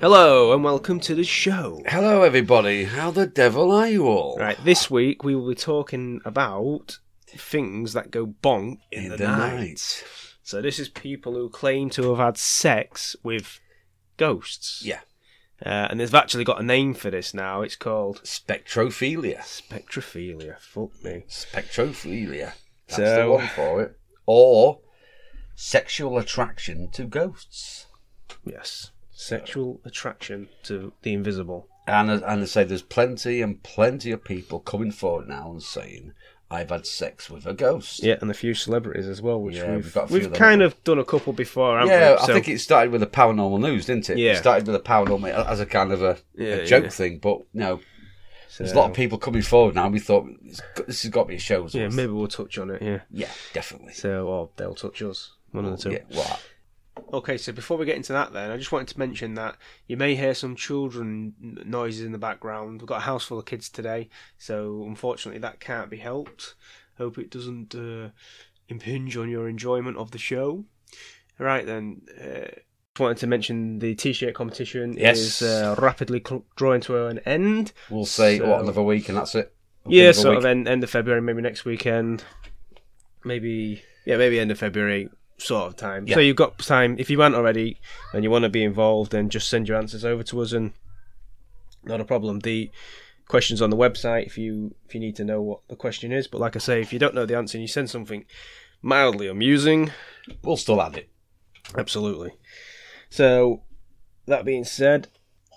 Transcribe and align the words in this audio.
Hello 0.00 0.54
and 0.54 0.64
welcome 0.64 0.98
to 1.00 1.14
the 1.14 1.24
show. 1.24 1.82
Hello, 1.86 2.22
everybody. 2.22 2.84
How 2.84 3.10
the 3.10 3.26
devil 3.26 3.70
are 3.70 3.86
you 3.86 4.06
all? 4.06 4.38
Right, 4.38 4.56
this 4.64 4.90
week 4.90 5.22
we 5.22 5.34
will 5.34 5.48
be 5.50 5.54
talking 5.54 6.22
about 6.24 6.98
things 7.28 7.92
that 7.92 8.10
go 8.10 8.26
bonk 8.26 8.78
in, 8.90 9.10
the, 9.10 9.18
night. 9.18 10.02
So 10.42 10.62
this 10.62 10.78
is 10.78 10.88
people 10.88 11.34
who 11.34 11.50
claim 11.50 11.90
to 11.90 12.08
have 12.08 12.16
had 12.18 12.38
sex 12.38 13.14
with 13.22 13.60
ghosts. 14.16 14.82
Yeah. 14.82 15.00
Uh, 15.64 15.88
and 15.90 16.00
they've 16.00 16.14
actually 16.14 16.44
got 16.44 16.60
a 16.60 16.64
name 16.64 16.94
for 16.94 17.10
this 17.10 17.34
now. 17.34 17.60
It's 17.60 17.76
called 17.76 18.22
Spectrophilia. 18.24 19.40
spectrophilia. 19.40 20.58
Fuck 20.60 21.04
me. 21.04 21.24
Spectrophilia. 21.28 22.54
That's 22.88 22.96
So- 22.96 23.22
the 23.22 23.30
one 23.30 23.48
for 23.48 23.82
it. 23.82 23.98
Or 24.24 24.80
sexual 25.56 26.16
attraction 26.16 26.90
to 26.92 27.04
ghosts. 27.04 27.84
Yes. 28.46 28.92
Sexual 29.20 29.80
attraction 29.84 30.48
to 30.62 30.92
the 31.02 31.12
invisible. 31.12 31.68
And 31.86 32.10
as- 32.10 32.22
and 32.22 32.40
I 32.42 32.44
say 32.46 32.64
there's 32.64 32.80
plenty 32.82 33.42
and 33.42 33.62
plenty 33.62 34.12
of 34.12 34.24
people 34.24 34.60
coming 34.60 34.90
forward 34.90 35.28
now 35.28 35.50
and 35.50 35.62
saying, 35.62 36.12
I've 36.50 36.70
had 36.70 36.86
sex 36.86 37.28
with 37.28 37.46
a 37.46 37.52
ghost. 37.52 38.02
Yeah, 38.02 38.16
and 38.22 38.30
a 38.30 38.34
few 38.34 38.54
celebrities 38.54 39.06
as 39.06 39.20
well, 39.20 39.38
which 39.40 39.56
Yeah, 39.56 39.74
we've, 39.76 39.84
we've 39.84 39.94
got 39.94 40.04
a 40.04 40.08
few 40.08 40.16
we've 40.16 40.26
of 40.26 40.32
kind 40.32 40.62
of 40.62 40.82
done 40.84 40.98
a 40.98 41.04
couple 41.04 41.32
before, 41.34 41.78
haven't 41.78 41.92
Yeah, 41.92 42.12
we? 42.12 42.16
I 42.18 42.26
think 42.26 42.48
it 42.48 42.60
started 42.60 42.92
with 42.92 43.02
the 43.02 43.06
paranormal 43.06 43.60
news, 43.60 43.84
didn't 43.86 44.08
it? 44.08 44.16
Yeah. 44.16 44.32
It 44.32 44.36
started 44.38 44.66
with 44.66 44.74
the 44.74 44.88
paranormal 44.88 45.32
as 45.46 45.60
a 45.60 45.66
kind 45.66 45.92
of 45.92 46.02
a, 46.02 46.16
Yeah, 46.34 46.54
a 46.54 46.66
joke 46.66 46.84
yeah. 46.84 46.90
thing, 46.90 47.18
but 47.18 47.38
you 47.52 47.60
know, 47.60 47.80
there's 48.56 48.72
a 48.72 48.76
lot 48.76 48.90
of 48.90 48.96
people 48.96 49.18
coming 49.18 49.42
forward 49.42 49.74
now. 49.74 49.88
We 49.90 50.00
thought 50.00 50.26
this 50.86 51.02
has 51.02 51.10
got 51.10 51.24
to 51.24 51.28
be 51.28 51.36
a 51.36 51.38
show. 51.38 51.68
Yeah, 51.70 51.88
maybe 51.88 52.12
we'll 52.12 52.26
touch 52.26 52.56
on 52.58 52.70
it, 52.70 52.80
yeah. 52.82 53.00
Yeah, 53.10 53.28
definitely. 53.52 53.92
So, 53.92 54.26
or 54.26 54.50
they'll 54.56 54.74
touch 54.74 55.02
us. 55.02 55.32
One 55.52 55.66
of 55.66 55.72
the 55.72 55.76
two. 55.76 55.92
Yeah, 55.92 56.16
well, 56.16 56.40
Okay, 57.12 57.36
so 57.38 57.52
before 57.52 57.76
we 57.76 57.86
get 57.86 57.96
into 57.96 58.12
that, 58.12 58.32
then 58.32 58.50
I 58.50 58.56
just 58.56 58.72
wanted 58.72 58.88
to 58.88 58.98
mention 58.98 59.34
that 59.34 59.56
you 59.86 59.96
may 59.96 60.14
hear 60.14 60.34
some 60.34 60.54
children 60.56 61.34
noises 61.64 62.04
in 62.04 62.12
the 62.12 62.18
background. 62.18 62.80
We've 62.80 62.88
got 62.88 62.98
a 62.98 63.00
house 63.04 63.24
full 63.24 63.38
of 63.38 63.44
kids 63.46 63.68
today, 63.68 64.08
so 64.38 64.84
unfortunately 64.86 65.40
that 65.40 65.60
can't 65.60 65.90
be 65.90 65.98
helped. 65.98 66.54
Hope 66.98 67.18
it 67.18 67.30
doesn't 67.30 67.74
uh, 67.74 68.10
impinge 68.68 69.16
on 69.16 69.28
your 69.30 69.48
enjoyment 69.48 69.96
of 69.96 70.10
the 70.10 70.18
show. 70.18 70.64
Right 71.38 71.64
then, 71.64 72.02
uh, 72.20 72.48
just 72.94 72.98
wanted 73.00 73.18
to 73.18 73.26
mention 73.26 73.78
the 73.78 73.94
t-shirt 73.94 74.34
competition 74.34 74.94
Yes. 74.98 75.18
is 75.18 75.42
uh, 75.42 75.74
rapidly 75.78 76.20
cl- 76.26 76.44
drawing 76.56 76.80
to 76.82 77.06
an 77.06 77.18
end. 77.20 77.72
we'll 77.88 78.04
say 78.04 78.38
So- 78.38 78.48
what 78.50 78.60
another 78.62 78.82
week 78.82 79.08
and 79.08 79.16
that's 79.16 79.34
it. 79.34 79.54
Yeah, 79.86 80.12
sort 80.12 80.32
week. 80.36 80.38
of 80.40 80.44
end, 80.44 80.68
end 80.68 80.84
of 80.84 80.90
February, 80.90 81.22
maybe 81.22 81.40
next 81.40 81.64
weekend. 81.64 82.22
Maybe 83.24 83.82
yeah, 84.04 84.16
maybe 84.16 84.38
end 84.40 84.50
of 84.50 84.58
February 84.58 85.08
sort 85.40 85.66
of 85.68 85.76
time. 85.76 86.06
Yeah. 86.06 86.14
So 86.14 86.20
you've 86.20 86.36
got 86.36 86.58
time 86.58 86.96
if 86.98 87.10
you 87.10 87.20
aren't 87.22 87.34
already 87.34 87.78
and 88.12 88.24
you 88.24 88.30
want 88.30 88.44
to 88.44 88.48
be 88.48 88.62
involved, 88.62 89.12
then 89.12 89.28
just 89.30 89.48
send 89.48 89.68
your 89.68 89.76
answers 89.76 90.04
over 90.04 90.22
to 90.24 90.40
us 90.42 90.52
and 90.52 90.72
not 91.84 92.00
a 92.00 92.04
problem. 92.04 92.40
The 92.40 92.70
questions 93.28 93.62
on 93.62 93.70
the 93.70 93.76
website 93.76 94.26
if 94.26 94.36
you 94.36 94.74
if 94.86 94.94
you 94.94 95.00
need 95.00 95.14
to 95.16 95.24
know 95.24 95.40
what 95.40 95.60
the 95.68 95.76
question 95.76 96.12
is. 96.12 96.26
But 96.26 96.40
like 96.40 96.56
I 96.56 96.58
say, 96.58 96.80
if 96.80 96.92
you 96.92 96.98
don't 96.98 97.14
know 97.14 97.26
the 97.26 97.36
answer 97.36 97.56
and 97.56 97.62
you 97.62 97.68
send 97.68 97.88
something 97.90 98.24
mildly 98.82 99.28
amusing, 99.28 99.90
We'll 100.42 100.56
still 100.56 100.80
add 100.80 100.96
it. 100.96 101.08
Absolutely. 101.76 102.32
So, 103.08 103.62
that 104.26 104.44
being 104.44 104.64
said, 104.64 105.08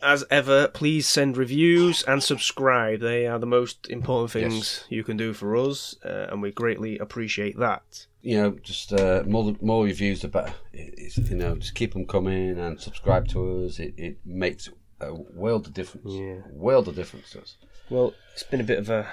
as 0.02 0.26
ever, 0.30 0.68
please 0.68 1.08
send 1.08 1.38
reviews 1.38 2.04
and 2.04 2.24
subscribe. 2.24 3.00
They 3.00 3.28
are 3.28 3.40
the 3.40 3.46
most 3.46 3.90
important 3.90 4.32
things 4.32 4.54
Yes. 4.54 4.86
you 4.90 5.04
can 5.04 5.18
do 5.18 5.34
for 5.34 5.56
us, 5.56 5.96
uh, 6.04 6.28
and 6.30 6.42
we 6.42 6.52
greatly 6.52 6.98
appreciate 6.98 7.58
that. 7.60 8.08
You 8.24 8.38
know, 8.42 8.52
just 8.64 8.92
uh, 8.94 9.24
more 9.28 9.54
more 9.62 9.84
reviews 9.84 10.22
the 10.22 10.30
better. 10.30 10.54
It- 10.72 11.18
you 11.30 11.36
know, 11.36 11.56
just 11.58 11.76
keep 11.76 11.94
them 11.94 12.08
coming 12.08 12.58
and 12.58 12.80
subscribe 12.80 13.28
to 13.30 13.66
us. 13.66 13.78
It, 13.80 13.94
it 13.98 14.18
makes 14.26 14.70
a 15.02 15.14
world 15.14 15.68
of 15.68 15.74
difference. 15.74 16.14
Yeah. 16.14 16.40
world 16.52 16.88
of 16.88 16.96
difference 16.96 17.32
to 17.32 17.42
us. 17.42 17.58
Well, 17.90 18.14
it's 18.34 18.44
been 18.44 18.62
a 18.62 18.64
bit 18.64 18.80
of 18.80 18.90
a 18.90 19.08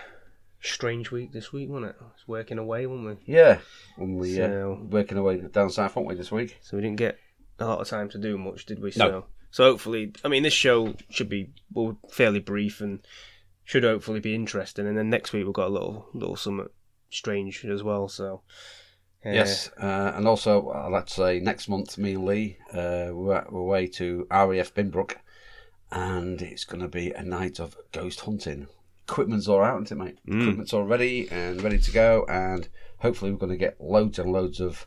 strange 0.62 1.10
week 1.10 1.32
this 1.32 1.53
week, 1.53 1.69
wasn't 1.69 1.91
it? 1.91 1.97
It's 2.15 2.28
working 2.28 2.59
away, 2.59 2.87
wasn't 2.87 3.09
we? 3.26 3.34
Yeah, 3.34 3.59
when 3.97 4.16
we 4.16 4.37
So- 4.37 4.78
uh, 4.81 4.84
working 4.84 5.19
away 5.19 5.38
down 5.38 5.71
south, 5.71 5.97
weren't 5.97 6.09
we 6.09 6.15
this 6.15 6.31
week? 6.31 6.59
So 6.62 6.77
we 6.77 6.82
didn't 6.82 6.98
get 6.98 7.19
a 7.59 7.66
lot 7.66 7.81
of 7.81 7.88
time 7.88 8.09
to 8.10 8.19
do 8.19 8.38
much, 8.38 8.65
did 8.66 8.78
we? 8.81 8.92
No. 8.97 9.09
So, 9.10 9.25
so 9.50 9.65
hopefully, 9.65 10.12
I 10.25 10.28
mean, 10.28 10.44
this 10.44 10.53
show 10.54 10.94
should 11.10 11.28
be 11.28 11.50
well, 11.72 11.98
fairly 12.10 12.41
brief 12.41 12.81
and 12.81 13.00
should 13.65 13.82
hopefully 13.84 14.21
be 14.21 14.34
interesting. 14.37 14.87
And 14.87 14.97
then 14.97 15.10
next 15.10 15.32
week 15.32 15.44
we've 15.44 15.53
got 15.53 15.69
a 15.69 15.72
little 15.75 16.06
little 16.15 16.37
something 16.37 16.69
strange 17.10 17.65
as 17.65 17.82
well. 17.82 18.09
So 18.09 18.37
uh, 18.37 18.41
Yes, 19.25 19.71
uh, 19.81 20.13
and 20.15 20.27
also 20.27 20.71
I'd 20.71 20.93
like 20.93 21.07
to 21.07 21.13
say 21.13 21.41
next 21.41 21.69
month, 21.69 21.99
me 21.99 22.15
and 22.15 22.25
Lee, 22.25 22.57
uh, 22.73 23.11
we're, 23.13 23.45
we're 23.51 23.61
away 23.61 23.87
to 23.89 24.27
RAF 24.31 24.73
Binbrook, 24.75 25.17
and 25.93 26.41
it's 26.41 26.65
going 26.65 26.81
to 26.81 26.89
be 26.89 27.13
a 27.13 27.23
night 27.23 27.61
of 27.61 27.77
ghost 27.93 28.21
hunting. 28.21 28.67
Equipment's 29.07 29.49
all 29.49 29.63
out, 29.63 29.83
isn't 29.83 30.01
it, 30.01 30.03
mate? 30.03 30.19
Mm. 30.27 30.43
Equipment's 30.43 30.73
all 30.73 30.85
ready 30.85 31.29
and 31.31 31.63
ready 31.63 31.79
to 31.79 31.93
go, 31.93 32.25
and 32.29 32.69
hopefully 32.99 33.31
we're 33.31 33.39
going 33.39 33.53
to 33.53 33.59
get 33.59 33.81
loads 33.81 34.19
and 34.19 34.33
loads 34.33 34.61
of 34.61 34.87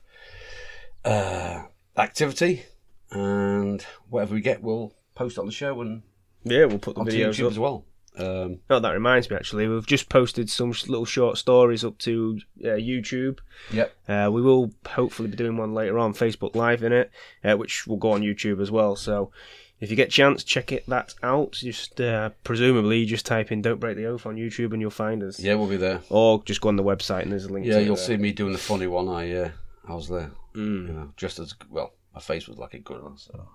uh, 1.05 1.63
activity, 1.97 2.63
and 3.11 3.85
whatever 4.09 4.33
we 4.33 4.41
get, 4.41 4.63
we'll 4.63 4.93
post 5.15 5.37
on 5.37 5.45
the 5.45 5.51
show 5.51 5.79
and 5.81 6.01
yeah, 6.43 6.65
we'll 6.65 6.79
put 6.79 6.95
the 6.95 7.03
videos 7.03 7.35
YouTube 7.35 7.45
up. 7.45 7.51
as 7.51 7.59
well. 7.59 7.85
Um, 8.17 8.59
Oh, 8.69 8.79
that 8.79 8.91
reminds 8.91 9.29
me. 9.29 9.35
Actually, 9.35 9.67
we've 9.67 9.85
just 9.87 10.07
posted 10.09 10.49
some 10.49 10.69
little 10.87 11.05
short 11.05 11.37
stories 11.37 11.83
up 11.83 11.97
to 11.99 12.39
uh, 12.63 12.67
YouTube. 12.77 13.39
yep. 13.71 13.95
Uh, 14.07 14.29
we 14.31 14.41
will 14.41 14.71
hopefully 14.87 15.29
be 15.29 15.37
doing 15.37 15.57
one 15.57 15.73
later 15.73 15.97
on 15.97 16.13
Facebook 16.13 16.55
Live 16.55 16.83
in 16.83 16.93
it, 16.93 17.11
uh, 17.43 17.55
which 17.55 17.87
will 17.87 17.97
go 17.97 18.11
on 18.11 18.21
YouTube 18.21 18.61
as 18.61 18.69
well. 18.69 18.95
So 18.95 19.31
if 19.79 19.89
you 19.89 19.95
get 19.97 20.09
a 20.09 20.11
chance, 20.11 20.43
check 20.43 20.71
it 20.71 20.85
that 20.87 21.13
out. 21.23 21.53
Just 21.53 21.99
uh, 21.99 22.29
presumably 22.43 23.05
just 23.05 23.25
type 23.25 23.51
in 23.51 23.61
"Don't 23.61 23.79
Break 23.79 23.97
the 23.97 24.05
Oath" 24.05 24.25
on 24.25 24.35
YouTube 24.35 24.71
and 24.73 24.79
you'll 24.81 24.91
find 24.91 25.23
us. 25.23 25.39
Yeah, 25.39 25.55
we'll 25.55 25.67
be 25.67 25.77
there. 25.77 26.01
Or 26.09 26.41
just 26.43 26.61
go 26.61 26.69
on 26.69 26.75
the 26.75 26.83
website 26.83 27.23
and 27.23 27.31
there's 27.31 27.45
a 27.45 27.51
link. 27.51 27.65
Yeah, 27.65 27.79
you'll 27.79 27.95
there. 27.95 28.05
see 28.05 28.17
me 28.17 28.31
doing 28.31 28.53
the 28.53 28.59
funny 28.59 28.87
one. 28.87 29.09
I 29.09 29.31
uh, 29.33 29.49
I 29.87 29.93
was 29.95 30.07
there. 30.07 30.31
Mm. 30.55 30.87
You 30.87 30.93
know, 30.93 31.13
just 31.17 31.39
as 31.39 31.55
well. 31.69 31.93
My 32.13 32.21
face 32.21 32.47
was 32.47 32.59
like 32.59 32.75
a 32.75 32.79
gorilla, 32.79 33.13
so 33.15 33.45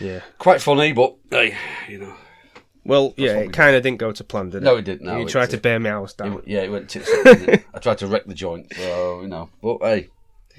Yeah. 0.00 0.20
quite 0.38 0.60
funny. 0.60 0.92
But 0.92 1.16
hey, 1.30 1.56
you 1.88 1.98
know, 1.98 2.14
Well, 2.88 3.12
yeah, 3.18 3.36
it 3.40 3.52
kind 3.52 3.76
of 3.76 3.82
didn't 3.82 3.98
go 3.98 4.12
to 4.12 4.24
plan, 4.24 4.48
did 4.48 4.62
it? 4.62 4.64
No, 4.64 4.76
it 4.76 4.86
didn't, 4.86 5.02
no, 5.02 5.18
you 5.18 5.26
tried 5.26 5.50
to 5.50 5.56
it- 5.56 5.62
bear 5.62 5.78
my 5.78 5.90
house 5.90 6.14
it, 6.18 6.42
yeah, 6.46 6.62
it 6.62 6.70
went 6.72 6.88
tits 6.88 7.10
up. 7.12 7.60
I 7.74 7.78
tried 7.80 7.98
to 7.98 8.06
wreck 8.06 8.24
the 8.24 8.32
joint, 8.32 8.72
so 8.74 9.20
you 9.20 9.28
know. 9.28 9.50
But 9.62 9.78
hey, 9.82 10.08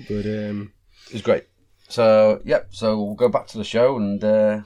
But 0.08 0.26
um, 0.28 0.72
it 1.08 1.14
was 1.14 1.22
great. 1.24 1.46
So 1.88 2.40
yep. 2.46 2.68
So 2.70 3.02
we'll 3.02 3.16
go 3.16 3.30
back 3.30 3.48
to 3.48 3.58
the 3.58 3.64
show 3.64 3.98
and 3.98 4.24
uh, 4.24 4.62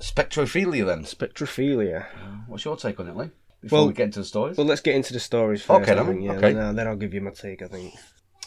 spectrophilia. 0.00 0.86
Then, 0.86 1.04
spectrophilia. 1.04 2.06
what's 2.46 2.64
your 2.64 2.78
take 2.78 2.98
on 2.98 3.08
it, 3.08 3.16
Lee? 3.16 3.30
Before 3.60 3.80
Well- 3.80 3.88
we 3.88 3.92
get 3.94 4.04
into 4.04 4.20
the 4.20 4.24
stories. 4.24 4.56
Well, 4.56 4.66
let's 4.66 4.80
get 4.80 4.94
into 4.94 5.12
the 5.12 5.20
stories 5.20 5.62
first. 5.62 5.82
Okay, 5.88 5.94
then, 5.94 6.22
yeah, 6.22 6.32
okay. 6.32 6.54
Then, 6.54 6.62
uh, 6.62 6.72
then 6.72 6.88
I'll 6.88 6.96
give 6.96 7.12
you 7.12 7.20
my 7.20 7.30
take. 7.30 7.60
I 7.60 7.66
think. 7.66 7.92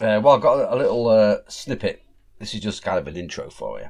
Uh, 0.02 0.20
well, 0.24 0.30
I've 0.30 0.42
got 0.42 0.60
a, 0.60 0.74
a 0.74 0.78
little 0.78 1.08
uh, 1.08 1.38
snippet. 1.50 2.02
This 2.40 2.56
is 2.56 2.62
just 2.62 2.82
kind 2.82 2.98
of 2.98 3.08
an 3.08 3.16
intro 3.16 3.52
for 3.52 3.80
you 3.80 3.90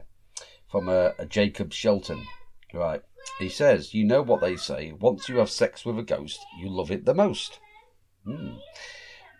from 0.69 0.89
uh, 0.89 1.11
a 1.17 1.25
Jacob 1.25 1.71
Shelton. 1.71 2.25
Right. 2.73 3.01
He 3.37 3.49
says, 3.49 3.93
You 3.93 4.05
know 4.05 4.21
what 4.21 4.41
they 4.41 4.55
say. 4.55 4.91
Once 4.91 5.29
you 5.29 5.37
have 5.37 5.49
sex 5.49 5.85
with 5.85 5.99
a 5.99 6.03
ghost, 6.03 6.39
you 6.59 6.69
love 6.69 6.91
it 6.91 7.05
the 7.05 7.13
most. 7.13 7.59
Hmm. 8.25 8.55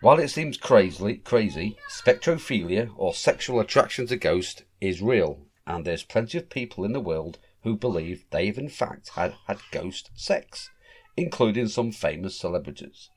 While 0.00 0.18
it 0.18 0.28
seems 0.28 0.56
crazily, 0.56 1.16
crazy, 1.16 1.76
spectrophilia 1.90 2.90
or 2.96 3.12
sexual 3.12 3.60
attraction 3.60 4.06
to 4.06 4.16
ghosts 4.16 4.62
is 4.80 5.02
real, 5.02 5.46
and 5.66 5.84
there's 5.84 6.02
plenty 6.02 6.38
of 6.38 6.48
people 6.48 6.84
in 6.84 6.92
the 6.92 7.00
world 7.00 7.38
who 7.62 7.76
believe 7.76 8.24
they've 8.30 8.56
in 8.56 8.70
fact 8.70 9.10
had, 9.10 9.34
had 9.46 9.58
ghost 9.70 10.10
sex, 10.14 10.70
including 11.16 11.68
some 11.68 11.92
famous 11.92 12.34
celebrities. 12.34 13.10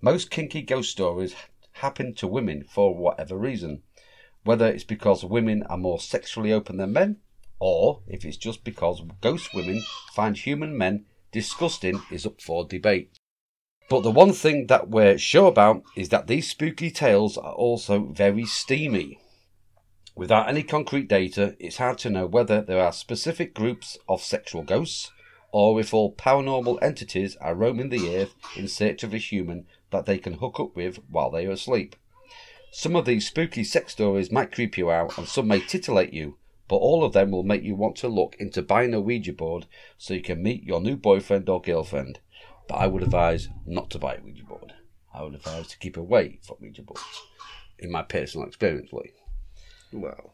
Most 0.00 0.30
kinky 0.30 0.62
ghost 0.62 0.90
stories 0.90 1.36
happen 1.74 2.14
to 2.14 2.26
women 2.26 2.64
for 2.64 2.96
whatever 2.96 3.36
reason, 3.36 3.82
whether 4.42 4.66
it's 4.66 4.82
because 4.84 5.24
women 5.24 5.62
are 5.64 5.78
more 5.78 6.00
sexually 6.00 6.52
open 6.52 6.78
than 6.78 6.92
men, 6.92 7.18
or 7.64 8.00
if 8.08 8.24
it's 8.24 8.36
just 8.36 8.64
because 8.64 9.00
ghost 9.20 9.54
women 9.54 9.80
find 10.12 10.36
human 10.36 10.76
men 10.76 11.04
disgusting 11.30 12.02
is 12.10 12.26
up 12.26 12.40
for 12.40 12.66
debate. 12.66 13.16
But 13.88 14.02
the 14.02 14.10
one 14.10 14.32
thing 14.32 14.66
that 14.66 14.88
we're 14.88 15.16
sure 15.16 15.46
about 15.46 15.84
is 15.94 16.08
that 16.08 16.26
these 16.26 16.50
spooky 16.50 16.90
tales 16.90 17.38
are 17.38 17.52
also 17.52 18.06
very 18.06 18.46
steamy. 18.46 19.20
Without 20.16 20.48
any 20.48 20.64
concrete 20.64 21.06
data, 21.06 21.54
it's 21.60 21.76
hard 21.76 21.98
to 21.98 22.10
know 22.10 22.26
whether 22.26 22.62
there 22.62 22.82
are 22.82 22.92
specific 22.92 23.54
groups 23.54 23.96
of 24.08 24.22
sexual 24.22 24.64
ghosts 24.64 25.12
or 25.52 25.78
if 25.78 25.94
all 25.94 26.16
paranormal 26.16 26.82
entities 26.82 27.36
are 27.36 27.54
roaming 27.54 27.90
the 27.90 28.16
earth 28.16 28.34
in 28.56 28.66
search 28.66 29.04
of 29.04 29.14
a 29.14 29.18
human 29.18 29.66
that 29.92 30.04
they 30.04 30.18
can 30.18 30.34
hook 30.34 30.58
up 30.58 30.74
with 30.74 30.98
while 31.08 31.30
they 31.30 31.46
are 31.46 31.52
asleep. 31.52 31.94
Some 32.72 32.96
of 32.96 33.04
these 33.04 33.28
spooky 33.28 33.62
sex 33.62 33.92
stories 33.92 34.32
might 34.32 34.50
creep 34.50 34.76
you 34.76 34.90
out 34.90 35.16
and 35.16 35.28
some 35.28 35.46
may 35.46 35.60
titillate 35.60 36.12
you, 36.12 36.38
but 36.72 36.78
all 36.78 37.04
of 37.04 37.12
them 37.12 37.30
will 37.30 37.42
make 37.42 37.62
you 37.62 37.74
want 37.74 37.96
to 37.96 38.08
look 38.08 38.34
into 38.38 38.62
buying 38.62 38.94
a 38.94 39.00
Ouija 39.00 39.34
board 39.34 39.66
so 39.98 40.14
you 40.14 40.22
can 40.22 40.42
meet 40.42 40.64
your 40.64 40.80
new 40.80 40.96
boyfriend 40.96 41.46
or 41.50 41.60
girlfriend. 41.60 42.18
But 42.66 42.76
I 42.76 42.86
would 42.86 43.02
advise 43.02 43.50
not 43.66 43.90
to 43.90 43.98
buy 43.98 44.14
a 44.14 44.22
Ouija 44.22 44.44
board. 44.44 44.72
I 45.12 45.22
would 45.22 45.34
advise 45.34 45.68
to 45.68 45.78
keep 45.78 45.98
away 45.98 46.38
from 46.40 46.56
Ouija 46.62 46.80
boards, 46.80 47.02
in 47.78 47.92
my 47.92 48.00
personal 48.00 48.46
experience, 48.46 48.90
Lee. 48.90 49.12
Well, 49.92 50.32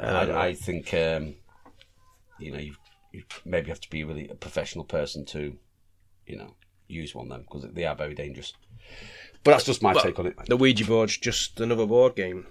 I, 0.00 0.30
I 0.30 0.54
think 0.54 0.94
um, 0.94 1.34
you 2.38 2.52
know 2.52 2.60
you, 2.60 2.76
you 3.10 3.24
maybe 3.44 3.68
have 3.70 3.80
to 3.80 3.90
be 3.90 4.04
really 4.04 4.28
a 4.28 4.36
professional 4.36 4.84
person 4.84 5.24
to 5.24 5.58
you 6.24 6.36
know 6.36 6.54
use 6.86 7.16
one 7.16 7.26
of 7.26 7.30
them 7.30 7.42
because 7.42 7.68
they 7.74 7.84
are 7.84 7.96
very 7.96 8.14
dangerous. 8.14 8.52
But 9.42 9.50
that's 9.50 9.64
just 9.64 9.82
my 9.82 9.92
take 9.94 10.20
on 10.20 10.26
it. 10.26 10.36
the 10.46 10.56
Ouija 10.56 10.84
board's 10.84 11.18
just 11.18 11.58
another 11.58 11.84
board 11.84 12.14
game. 12.14 12.46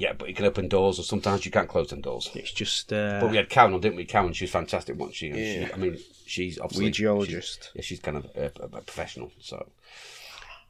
Yeah, 0.00 0.12
but 0.12 0.28
you 0.28 0.34
can 0.34 0.44
open 0.44 0.68
doors, 0.68 1.00
or 1.00 1.02
sometimes 1.02 1.44
you 1.44 1.50
can't 1.50 1.68
close 1.68 1.88
them 1.90 2.00
doors. 2.00 2.30
It's 2.34 2.52
just 2.52 2.92
uh, 2.92 3.18
But 3.20 3.30
we 3.32 3.36
had 3.36 3.48
Karen 3.50 3.74
on, 3.74 3.80
didn't 3.80 3.96
we? 3.96 4.04
Karen, 4.04 4.32
she's 4.32 4.48
fantastic, 4.50 4.96
wasn't 4.96 5.16
she? 5.16 5.30
And 5.30 5.36
Yeah. 5.38 5.66
she 5.66 5.72
I 5.72 5.76
mean, 5.76 5.98
she's 6.24 6.58
obviously 6.60 6.92
Ouijaologist. 6.92 7.28
she's- 7.28 7.70
Yeah, 7.74 7.82
she's 7.82 7.98
kind 8.00 8.16
of 8.16 8.26
a, 8.36 8.52
a, 8.62 8.64
a 8.78 8.80
professional, 8.82 9.32
so 9.40 9.70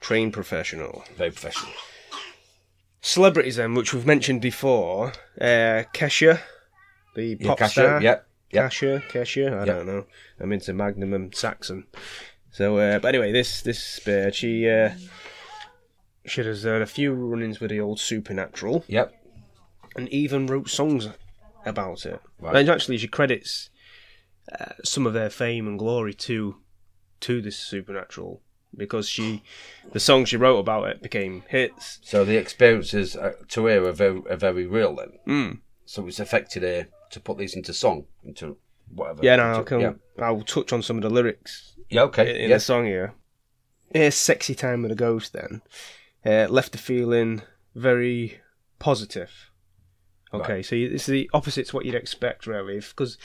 trained 0.01 0.33
professional. 0.33 1.05
very 1.17 1.31
professional. 1.31 1.73
Celebrities 3.01 3.57
then, 3.57 3.75
which 3.75 3.93
we've 3.95 4.07
mentioned 4.07 4.41
before. 4.41 5.13
Uh, 5.41 5.85
Kesha, 5.95 6.41
the 7.15 7.37
Yeah, 7.39 7.55
pop 7.55 7.69
star. 7.71 8.03
yeah, 8.03 8.21
yeah. 8.51 8.69
Kesha, 8.69 9.03
Kesha. 9.11 9.61
I 9.61 9.65
don't 9.67 9.87
know. 9.87 10.07
I'm 10.41 10.53
into 10.53 10.73
Magnum 10.73 11.13
and 11.15 11.35
Saxon. 11.35 11.87
So, 12.51 12.79
uh, 12.79 12.99
but 12.99 13.09
anyway, 13.15 13.31
this 13.31 13.63
this 13.63 14.01
bird, 14.01 14.35
she 14.35 14.69
uh, 14.69 14.91
she 16.27 16.43
has 16.43 16.65
had 16.65 16.83
a 16.83 16.87
few 16.87 17.13
run-ins 17.15 17.61
with 17.61 17.71
the 17.71 17.81
old 17.81 18.01
supernatural, 18.01 18.85
Yep. 18.89 19.15
And 19.99 20.09
even 20.11 20.47
wrote 20.47 20.69
songs 20.71 21.09
about 21.67 22.07
it. 22.07 22.21
Right. 22.41 22.57
And 22.57 22.69
actually, 22.69 22.99
she 22.99 23.09
credits 23.09 23.71
uh, 24.59 24.73
some 24.85 25.07
of 25.07 25.13
their 25.13 25.31
fame 25.31 25.67
and 25.67 25.79
glory 25.79 26.15
to 26.15 26.57
to 27.21 27.43
this 27.43 27.59
supernatural 27.59 28.41
because 28.77 29.09
she 29.09 29.43
the 29.93 30.01
songs 30.01 30.29
she 30.29 30.37
wrote 30.37 30.59
about 30.59 30.89
it 30.89 31.03
became 31.03 31.43
hits. 31.49 31.99
So 32.03 32.25
the 32.25 32.37
experiences 32.37 33.17
uh, 33.17 33.33
to 33.49 33.67
her 33.67 33.85
are 33.85 33.93
very, 33.93 34.23
are 34.31 34.37
very 34.37 34.67
real 34.67 34.95
then. 34.95 35.13
Mm. 35.27 35.59
So 35.85 36.07
it's 36.07 36.21
affected 36.21 36.63
her 36.63 36.89
to 37.11 37.21
put 37.21 37.39
these 37.39 37.57
into 37.57 37.73
song, 37.73 38.05
into 38.23 38.57
whatever. 38.95 39.21
Yeah, 39.23 39.37
no, 39.37 39.47
into- 39.47 39.59
I'll, 39.59 39.65
come, 39.65 39.81
yeah. 39.81 39.93
I'll 40.21 40.43
touch 40.43 40.73
on 40.73 40.83
some 40.83 40.97
of 40.97 41.03
the 41.03 41.11
lyrics 41.11 41.75
Yeah, 41.89 42.03
okay. 42.03 42.45
in 42.45 42.51
yeah. 42.51 42.57
the 42.57 42.61
song 42.61 42.85
here. 42.85 43.15
Here's 43.93 44.15
Sexy 44.15 44.55
Time 44.55 44.83
with 44.83 44.93
a 44.93 44.95
Ghost 44.95 45.33
then. 45.33 45.63
Uh, 46.25 46.47
left 46.51 46.73
the 46.73 46.79
feeling 46.79 47.41
very 47.75 48.41
positive. 48.79 49.51
Okay, 50.33 50.55
Right. 50.55 50.65
so 50.65 50.77
it's 50.77 51.07
the 51.07 51.31
opposite 51.33 51.67
to 51.69 51.77
what 51.77 51.85
you'd 51.87 51.95
expect, 51.95 52.47
really, 52.47 52.81
because 52.81 53.17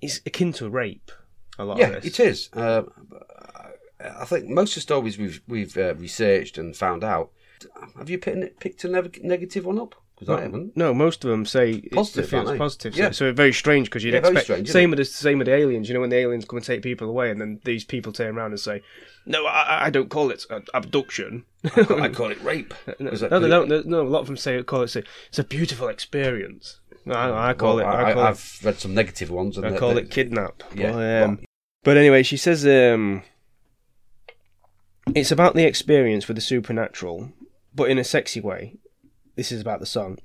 it's 0.00 0.20
akin 0.26 0.52
to 0.54 0.68
rape. 0.70 1.10
A 1.58 1.64
lot 1.64 1.78
Yeah, 1.78 1.88
of 1.88 2.02
this. 2.02 2.18
it 2.18 2.20
is. 2.24 2.50
Uh, 2.52 2.82
I 4.00 4.24
think 4.24 4.46
most 4.48 4.70
of 4.70 4.74
the 4.76 4.80
stories 4.82 5.18
we've 5.18 5.40
we've 5.48 5.76
uh, 5.76 5.94
researched 5.96 6.56
and 6.56 6.76
found 6.76 7.02
out. 7.02 7.30
Have 7.98 8.08
you 8.08 8.18
picked, 8.18 8.60
picked 8.60 8.84
a 8.84 8.88
neg- 8.88 9.20
negative 9.24 9.66
one 9.66 9.80
up? 9.80 9.96
Because 10.18 10.36
I 10.36 10.42
haven't. 10.42 10.76
No, 10.76 10.92
most 10.92 11.24
of 11.24 11.30
them 11.30 11.46
say 11.46 11.70
it's- 11.74 11.94
Positive, 11.94 12.24
it 12.24 12.28
feels 12.28 12.58
positive. 12.58 12.96
Yeah. 12.96 13.10
So, 13.10 13.30
so 13.30 13.32
very 13.32 13.52
strange 13.52 13.86
because 13.88 14.02
you'd 14.02 14.14
Yeah, 14.14 14.20
expect 14.20 14.44
strange, 14.44 14.68
same 14.68 14.90
with 14.90 14.98
the 14.98 15.04
same 15.04 15.38
with 15.38 15.46
the 15.46 15.54
aliens. 15.54 15.88
You 15.88 15.94
know, 15.94 16.00
when 16.00 16.10
the 16.10 16.16
aliens 16.16 16.44
come 16.44 16.56
and 16.56 16.66
take 16.66 16.82
people 16.82 17.08
away, 17.08 17.30
and 17.30 17.40
then 17.40 17.60
these 17.64 17.84
people 17.84 18.10
turn 18.12 18.36
around 18.36 18.50
and 18.50 18.58
say, 18.58 18.82
"No, 19.26 19.46
I, 19.46 19.86
I 19.86 19.90
don't 19.90 20.08
call 20.10 20.30
it 20.30 20.44
abduction." 20.74 21.44
I 21.64 22.08
call 22.08 22.30
it 22.32 22.42
rape. 22.42 22.74
No, 22.98 23.10
no, 23.10 23.38
they 23.40 23.48
don't. 23.48 23.68
No, 23.68 23.82
no, 23.84 24.02
a 24.02 24.08
lot 24.08 24.20
of 24.20 24.26
them 24.26 24.36
say 24.36 24.60
call 24.64 24.82
it. 24.82 24.96
It's 24.96 25.38
a 25.38 25.44
beautiful 25.44 25.86
experience. 25.86 26.80
I, 27.06 27.50
I 27.50 27.54
call 27.54 27.76
Well, 27.76 27.84
it. 27.86 27.88
I, 27.88 28.10
I, 28.10 28.12
call 28.14 28.22
it. 28.22 28.26
have 28.26 28.58
read 28.64 28.78
some 28.80 28.94
negative 28.94 29.30
ones. 29.30 29.56
And 29.56 29.64
I 29.66 29.70
they- 29.70 29.78
call 29.78 29.94
they- 29.94 30.00
it 30.02 30.10
kidnap. 30.10 30.62
Yeah, 30.74 30.92
But, 30.92 30.98
um, 30.98 31.36
well- 31.36 31.38
but 31.84 31.96
anyway, 31.96 32.24
she 32.24 32.36
says 32.36 32.66
um, 32.66 33.22
it's 35.14 35.30
about 35.30 35.54
the 35.54 35.64
experience 35.64 36.26
with 36.28 36.36
the 36.36 36.40
supernatural, 36.40 37.32
but 37.74 37.88
in 37.90 37.98
a 37.98 38.04
sexy 38.04 38.40
way. 38.40 38.74
This 39.38 39.52
is 39.52 39.60
about 39.60 39.78
the 39.78 39.86
song. 39.86 40.18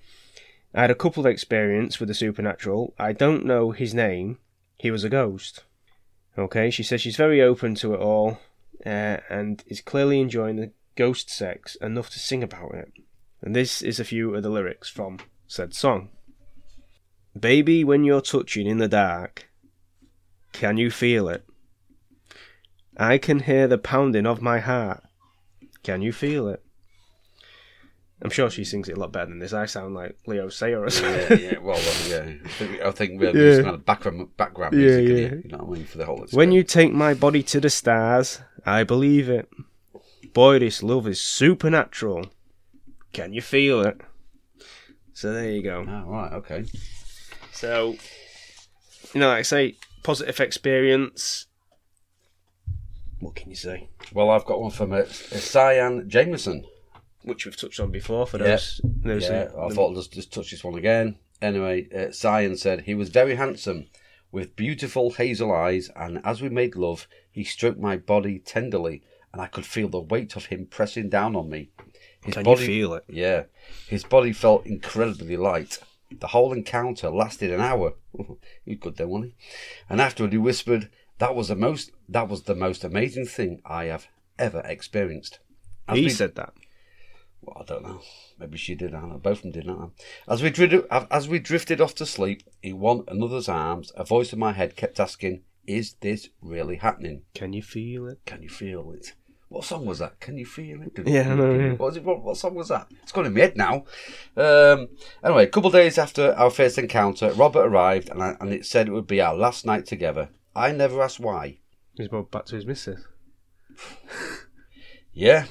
I 0.73 0.81
had 0.81 0.89
a 0.89 0.95
couple 0.95 1.23
of 1.23 1.31
experience 1.31 1.99
with 1.99 2.09
the 2.09 2.15
supernatural. 2.15 2.95
I 2.97 3.13
don't 3.13 3.45
know 3.45 3.69
his 3.69 3.93
name. 3.93 4.39
He 4.75 4.89
was 4.89 5.03
a 5.03 5.09
ghost. 5.09 5.65
Okay, 6.35 6.71
she 6.71 6.81
says 6.81 6.99
she's 6.99 7.15
very 7.15 7.39
open 7.39 7.75
to 7.75 7.93
it 7.93 7.99
all, 7.99 8.39
uh, 8.83 9.17
and 9.29 9.63
is 9.67 9.81
clearly 9.81 10.19
enjoying 10.19 10.55
the 10.55 10.71
ghost 10.95 11.29
sex 11.29 11.75
enough 11.75 12.09
to 12.09 12.17
sing 12.17 12.41
about 12.41 12.73
it. 12.73 12.91
And 13.39 13.55
this 13.55 13.83
is 13.83 13.99
a 13.99 14.03
few 14.03 14.33
of 14.33 14.41
the 14.41 14.49
lyrics 14.49 14.89
from 14.89 15.19
said 15.45 15.75
song. 15.75 16.09
Baby, 17.39 17.83
when 17.83 18.03
you're 18.03 18.19
touching 18.19 18.65
in 18.65 18.79
the 18.79 18.87
dark, 18.87 19.47
can 20.53 20.77
you 20.77 20.89
feel 20.89 21.29
it? 21.29 21.45
I 22.97 23.19
can 23.19 23.41
hear 23.41 23.67
the 23.67 23.77
pounding 23.77 24.25
of 24.25 24.41
my 24.41 24.57
heart. 24.57 25.03
Can 25.83 26.01
you 26.01 26.11
feel 26.11 26.47
it? 26.47 26.62
I'm 28.23 28.29
sure 28.29 28.49
she 28.49 28.63
sings 28.63 28.87
it 28.87 28.97
a 28.97 28.99
lot 28.99 29.11
better 29.11 29.25
than 29.27 29.39
this. 29.39 29.51
I 29.53 29.65
sound 29.65 29.95
like 29.95 30.17
Leo 30.27 30.47
Sayer 30.47 30.81
or 30.81 30.89
something. 30.89 31.39
yeah, 31.39 31.51
yeah, 31.51 31.57
well, 31.59 31.77
yeah. 32.07 32.31
I 32.43 32.47
think, 32.47 32.81
I 32.81 32.91
think 32.91 33.19
we're 33.19 33.27
Yeah. 33.35 33.51
just 33.51 33.63
kind 33.63 33.75
of 33.75 33.85
background 33.85 34.35
background 34.37 34.75
music. 34.77 35.05
in 35.09 35.11
yeah. 35.11 35.15
here, 35.27 35.41
You 35.43 35.49
know 35.51 35.57
what 35.59 35.75
I 35.75 35.77
mean 35.79 35.85
for 35.85 35.97
the 35.97 36.05
whole. 36.05 36.25
When 36.31 36.51
you 36.53 36.63
take 36.63 36.93
my 36.93 37.13
body 37.13 37.43
to 37.43 37.59
the 37.59 37.69
stars, 37.69 38.39
I 38.65 38.83
believe 38.83 39.29
it. 39.29 39.49
Boy, 40.33 40.59
this 40.59 40.81
love 40.81 41.05
is 41.07 41.19
supernatural. 41.19 42.27
Can 43.11 43.33
you 43.33 43.41
feel 43.41 43.81
it? 43.81 43.99
So 45.13 45.31
there 45.33 45.51
you 45.51 45.61
go. 45.61 45.85
Oh, 45.87 46.09
right, 46.09 46.33
okay. 46.33 46.65
So, 47.51 47.97
you 49.13 49.19
know, 49.19 49.27
like 49.27 49.39
I 49.39 49.41
say, 49.43 49.75
positive 50.01 50.39
experience. 50.39 51.45
What 53.19 53.35
can 53.35 53.49
you 53.49 53.55
say? 53.55 53.89
Well, 54.13 54.29
I've 54.31 54.45
got 54.45 54.59
one 54.61 54.71
from 54.71 54.91
uh, 54.93 55.03
Cyan 55.05 56.09
Jameson. 56.09 56.65
Which 57.23 57.45
we've 57.45 57.55
touched 57.57 57.79
on 57.79 57.91
before 57.91 58.27
for 58.27 58.37
Yeah. 58.37 58.43
those. 58.43 58.81
those 58.83 59.23
Yeah, 59.23 59.49
who- 59.49 59.59
I 59.61 59.69
thought 59.69 59.91
I'd 59.91 59.95
just, 59.95 60.13
just 60.13 60.33
touch 60.33 60.51
this 60.51 60.63
one 60.63 60.75
again. 60.77 61.17
Anyway, 61.41 61.87
uh, 61.93 62.11
Cyan 62.11 62.55
said 62.57 62.81
he 62.81 62.95
was 62.95 63.09
very 63.09 63.35
handsome, 63.35 63.87
with 64.31 64.55
beautiful 64.55 65.11
hazel 65.11 65.51
eyes, 65.51 65.89
and 65.95 66.21
as 66.23 66.41
we 66.41 66.49
made 66.49 66.75
love, 66.75 67.07
he 67.31 67.43
stroked 67.43 67.79
my 67.79 67.97
body 67.97 68.39
tenderly, 68.39 69.03
and 69.31 69.41
I 69.41 69.47
could 69.47 69.65
feel 69.65 69.89
the 69.89 69.99
weight 69.99 70.35
of 70.35 70.45
him 70.47 70.65
pressing 70.65 71.09
down 71.09 71.35
on 71.35 71.49
me. 71.49 71.69
His 72.25 72.35
Can 72.35 72.45
you 72.47 72.55
feel 72.57 72.93
it? 72.95 73.03
Yeah, 73.09 73.43
his 73.87 74.03
body 74.03 74.31
felt 74.33 74.65
incredibly 74.65 75.35
light. 75.37 75.79
The 76.11 76.27
whole 76.27 76.53
encounter 76.53 77.09
lasted 77.09 77.51
an 77.51 77.59
hour. 77.59 77.95
he 78.65 78.71
was 78.71 78.77
good 78.79 78.95
then, 78.97 79.09
wasn't 79.09 79.31
he? 79.31 79.45
And 79.89 79.99
afterward, 79.99 80.31
he 80.31 80.37
whispered, 80.37 80.89
"That 81.17 81.35
was 81.35 81.47
the 81.49 81.55
most. 81.55 81.91
That 82.07 82.29
was 82.29 82.43
the 82.43 82.55
most 82.55 82.83
amazing 82.83 83.25
thing 83.25 83.61
I 83.65 83.85
have 83.85 84.07
ever 84.39 84.61
experienced." 84.65 85.39
As 85.87 85.97
He 85.97 86.05
we- 86.05 86.09
said 86.09 86.35
that. 86.35 86.53
Well, 87.45 87.57
I 87.59 87.65
don't 87.65 87.83
know. 87.83 88.01
Maybe 88.39 88.57
she 88.57 88.75
did. 88.75 88.93
I 88.93 89.01
don't 89.01 89.09
know. 89.09 89.17
Both 89.17 89.37
of 89.37 89.43
them 89.43 89.51
did. 89.51 89.65
Know. 89.65 89.91
As 90.27 90.41
we 90.41 90.49
drifted, 90.49 90.85
as 90.89 91.27
we 91.27 91.39
drifted 91.39 91.81
off 91.81 91.95
to 91.95 92.05
sleep 92.05 92.43
in 92.61 92.79
one 92.79 93.03
another's 93.07 93.49
arms, 93.49 93.91
a 93.95 94.03
voice 94.03 94.33
in 94.33 94.39
my 94.39 94.53
head 94.53 94.75
kept 94.75 94.99
asking, 94.99 95.43
"Is 95.67 95.95
this 96.01 96.29
really 96.41 96.77
happening? 96.77 97.23
Can 97.33 97.53
you 97.53 97.61
feel 97.61 98.07
it? 98.07 98.19
Can 98.25 98.41
you 98.41 98.49
feel 98.49 98.91
it?" 98.91 99.13
What 99.49 99.65
song 99.65 99.85
was 99.85 99.99
that? 99.99 100.19
Can 100.19 100.35
you 100.35 100.47
feel 100.47 100.81
it? 100.81 100.93
Yeah, 101.05 101.31
I 101.31 101.35
know, 101.35 101.53
yeah. 101.53 101.69
What, 101.73 101.79
was 101.79 101.97
it, 101.97 102.03
what, 102.03 102.23
what 102.23 102.37
song 102.37 102.55
was 102.55 102.69
that? 102.69 102.87
It's 103.03 103.11
gone 103.11 103.27
in 103.27 103.35
my 103.35 103.41
head 103.41 103.55
now. 103.55 103.85
Um, 104.35 104.87
anyway, 105.23 105.43
a 105.43 105.47
couple 105.47 105.67
of 105.67 105.73
days 105.73 105.99
after 105.99 106.33
our 106.33 106.49
first 106.49 106.79
encounter, 106.79 107.31
Robert 107.33 107.67
arrived, 107.67 108.09
and, 108.09 108.23
I, 108.23 108.35
and 108.39 108.51
it 108.51 108.65
said 108.65 108.87
it 108.87 108.93
would 108.93 109.05
be 109.05 109.21
our 109.21 109.35
last 109.35 109.63
night 109.63 109.85
together. 109.85 110.29
I 110.55 110.71
never 110.71 111.03
asked 111.03 111.19
why. 111.19 111.59
He's 111.93 112.07
going 112.07 112.25
back 112.31 112.45
to 112.45 112.55
his 112.55 112.65
missus. 112.65 113.05
Yeah, 115.13 115.45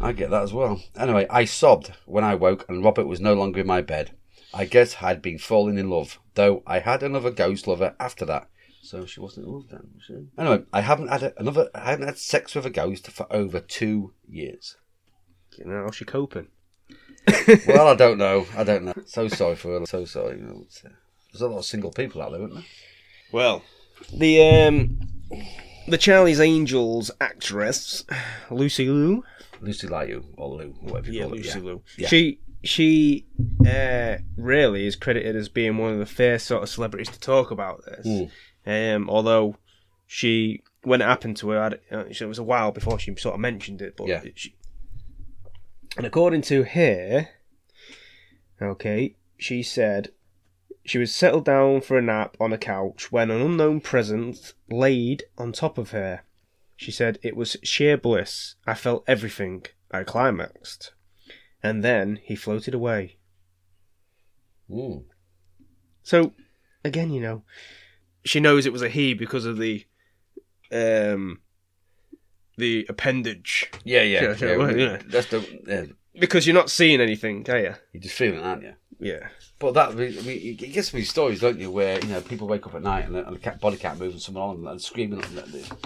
I 0.00 0.12
get 0.12 0.30
that 0.30 0.42
as 0.42 0.52
well. 0.52 0.82
Anyway, 0.96 1.26
I 1.30 1.44
sobbed 1.44 1.92
when 2.06 2.24
I 2.24 2.34
woke 2.34 2.64
and 2.68 2.84
Robert 2.84 3.06
was 3.06 3.20
no 3.20 3.34
longer 3.34 3.60
in 3.60 3.66
my 3.66 3.80
bed. 3.80 4.16
I 4.54 4.64
guess 4.66 4.96
I'd 5.00 5.22
been 5.22 5.38
falling 5.38 5.78
in 5.78 5.88
love, 5.88 6.18
though 6.34 6.62
I 6.66 6.80
had 6.80 7.02
another 7.02 7.30
ghost 7.30 7.66
lover 7.66 7.94
after 7.98 8.24
that. 8.26 8.48
So 8.82 9.06
she 9.06 9.20
wasn't 9.20 9.46
in 9.46 9.52
love 9.52 9.68
then, 9.70 9.88
was 9.94 10.04
she? 10.04 10.26
Anyway, 10.36 10.64
I 10.72 10.80
haven't 10.80 11.08
had 11.08 11.22
a, 11.22 11.40
another. 11.40 11.70
I 11.74 11.90
haven't 11.90 12.06
had 12.06 12.18
sex 12.18 12.54
with 12.54 12.66
a 12.66 12.70
ghost 12.70 13.10
for 13.10 13.32
over 13.32 13.60
two 13.60 14.12
years. 14.28 14.76
You 15.56 15.66
know, 15.66 15.84
how's 15.84 15.96
she 15.96 16.04
coping? 16.04 16.48
well, 17.66 17.88
I 17.88 17.94
don't 17.94 18.18
know. 18.18 18.46
I 18.56 18.64
don't 18.64 18.84
know. 18.84 18.94
So 19.06 19.28
sorry 19.28 19.54
for 19.54 19.78
her. 19.78 19.86
So 19.86 20.04
sorry. 20.04 20.38
You 20.38 20.44
know, 20.44 20.66
uh, 20.84 20.88
there's 21.32 21.42
a 21.42 21.48
lot 21.48 21.58
of 21.58 21.64
single 21.64 21.92
people 21.92 22.20
out 22.20 22.32
there, 22.32 22.42
isn't 22.42 22.54
there? 22.54 22.64
Well, 23.30 23.62
the 24.12 24.42
um, 24.42 24.98
the 25.88 25.98
Charlie's 25.98 26.40
Angels 26.40 27.10
actress 27.20 28.04
Lucy 28.50 28.88
Liu, 28.88 29.24
Lucy 29.60 29.86
Liu 29.88 30.24
or 30.36 30.48
Lou, 30.56 30.68
whatever 30.80 31.10
you 31.10 31.18
yeah, 31.20 31.24
call 31.24 31.32
it. 31.34 31.36
Lucy 31.38 31.58
yeah. 31.58 31.64
Liu, 31.64 31.82
Yeah. 31.98 32.08
she 32.08 32.40
she 32.64 33.26
uh, 33.66 34.18
really 34.36 34.86
is 34.86 34.94
credited 34.96 35.34
as 35.34 35.48
being 35.48 35.78
one 35.78 35.92
of 35.92 35.98
the 35.98 36.06
first 36.06 36.46
sort 36.46 36.62
of 36.62 36.68
celebrities 36.68 37.08
to 37.10 37.18
talk 37.18 37.50
about 37.50 37.84
this. 37.84 38.28
Um, 38.64 39.10
although 39.10 39.56
she, 40.06 40.62
when 40.82 41.00
it 41.00 41.06
happened 41.06 41.36
to 41.38 41.48
her, 41.50 41.80
uh, 41.90 42.04
it 42.08 42.24
was 42.24 42.38
a 42.38 42.42
while 42.44 42.70
before 42.70 43.00
she 43.00 43.16
sort 43.16 43.34
of 43.34 43.40
mentioned 43.40 43.82
it. 43.82 43.96
But 43.96 44.06
Yeah. 44.06 44.22
she, 44.36 44.54
and 45.96 46.06
according 46.06 46.42
to 46.42 46.62
her, 46.62 47.28
okay, 48.60 49.16
she 49.38 49.64
said 49.64 50.10
she 50.84 50.98
was 50.98 51.14
settled 51.14 51.44
down 51.44 51.80
for 51.80 51.96
a 51.96 52.02
nap 52.02 52.36
on 52.40 52.52
a 52.52 52.58
couch 52.58 53.12
when 53.12 53.30
an 53.30 53.40
unknown 53.40 53.80
presence 53.80 54.54
laid 54.70 55.24
on 55.38 55.52
top 55.52 55.78
of 55.78 55.90
her. 55.90 56.22
She 56.76 56.90
said 56.90 57.18
it 57.22 57.36
was 57.36 57.56
sheer 57.62 57.96
bliss. 57.96 58.56
I 58.66 58.74
felt 58.74 59.04
everything. 59.06 59.64
I 59.90 60.02
climaxed. 60.02 60.92
And 61.62 61.84
then 61.84 62.18
he 62.22 62.34
floated 62.34 62.74
away. 62.74 63.18
Mm. 64.68 65.04
So, 66.02 66.32
again, 66.84 67.12
you 67.12 67.20
know, 67.20 67.44
she 68.24 68.40
knows 68.40 68.66
it 68.66 68.72
was 68.72 68.82
a 68.82 68.88
he 68.88 69.14
because 69.14 69.44
of 69.44 69.58
the 69.58 69.84
um 70.72 71.40
the 72.56 72.86
appendage. 72.88 73.70
Yeah, 73.84 74.02
yeah, 74.02 74.34
yeah, 74.40 74.70
yeah. 74.70 74.98
That's 75.06 75.28
the 75.28 75.60
yeah, 75.66 75.84
Because 76.18 76.46
you're 76.46 76.54
not 76.54 76.70
seeing 76.70 77.00
anything, 77.00 77.48
are 77.48 77.58
you? 77.58 77.74
you're 77.92 78.02
just 78.02 78.14
feeling, 78.16 78.40
it, 78.40 78.44
aren't 78.44 78.62
you? 78.62 78.74
Yeah. 79.00 79.28
But 79.58 79.72
that, 79.74 79.90
I 79.90 79.94
mean, 79.94 80.12
it 80.60 80.72
gets 80.72 80.90
these 80.90 81.08
stories, 81.10 81.40
don't 81.40 81.58
you, 81.58 81.70
where 81.70 81.98
you 82.00 82.08
know 82.08 82.20
people 82.20 82.46
wake 82.48 82.66
up 82.66 82.74
at 82.74 82.82
night 82.82 83.06
and, 83.06 83.14
the- 83.14 83.26
and 83.26 83.40
cat, 83.42 83.60
body 83.60 83.76
can't 83.76 83.98
move 83.98 84.12
and 84.12 84.20
someone 84.20 84.58
on 84.58 84.66
and 84.66 84.80
screaming 84.82 85.22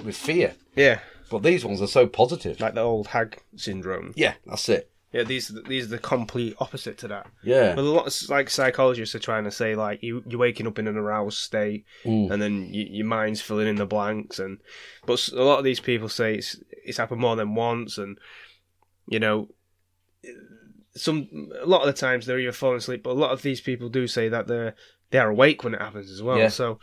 with 0.04 0.16
fear. 0.16 0.54
Yeah. 0.75 1.00
But 1.30 1.42
these 1.42 1.64
ones 1.64 1.80
are 1.83 1.87
so 1.87 2.06
positive. 2.06 2.61
Like 2.61 2.75
the 2.75 2.80
old 2.83 3.09
hag 3.09 3.38
syndrome. 3.56 4.12
Yeah, 4.16 4.35
that's 4.47 4.68
it. 4.68 4.90
Yeah, 5.12 5.23
these 5.23 5.50
these 5.66 5.85
are 5.87 5.88
the 5.90 5.99
complete 5.99 6.54
opposite 6.59 6.99
to 6.99 7.09
that. 7.09 7.28
Yeah, 7.42 7.75
Well, 7.75 7.87
a 7.87 7.88
lot 7.88 8.06
of 8.06 8.28
like 8.30 8.50
psychologists 8.50 9.14
are 9.14 9.18
trying 9.21 9.45
to 9.45 9.50
say 9.50 9.75
like 9.75 10.02
you 10.02 10.23
you're 10.26 10.38
waking 10.40 10.66
up 10.66 10.78
in 10.78 10.87
an 10.88 10.97
aroused 10.97 11.38
state, 11.38 11.85
Mm. 12.04 12.30
and 12.30 12.42
then 12.42 12.73
you, 12.73 12.87
your 12.90 13.06
mind's 13.06 13.40
filling 13.40 13.66
in 13.68 13.76
the 13.76 13.87
blanks, 13.87 14.38
and 14.38 14.59
but 15.06 15.26
a 15.28 15.42
lot 15.42 15.59
of 15.59 15.64
these 15.64 15.80
people 15.80 16.09
say 16.09 16.35
it's 16.35 16.59
it's 16.85 16.99
happened 16.99 17.21
more 17.21 17.37
than 17.37 17.54
once, 17.54 17.97
and 17.99 18.18
you 19.09 19.18
know, 19.21 19.49
some 20.95 21.29
a 21.61 21.67
lot 21.67 21.83
of 21.83 21.87
the 21.87 21.93
times 21.93 22.27
they're 22.27 22.39
either 22.39 22.53
falling 22.53 22.79
asleep, 22.79 23.03
but 23.03 23.11
a 23.11 23.13
lot 23.13 23.31
of 23.31 23.43
these 23.43 23.61
people 23.61 23.89
do 23.89 24.07
say 24.07 24.29
that 24.29 24.47
they're 24.47 24.75
they're 25.11 25.31
awake 25.31 25.63
when 25.63 25.75
it 25.75 25.81
happens 25.81 26.11
as 26.11 26.23
well. 26.23 26.39
Yeah. 26.39 26.49
So 26.49 26.79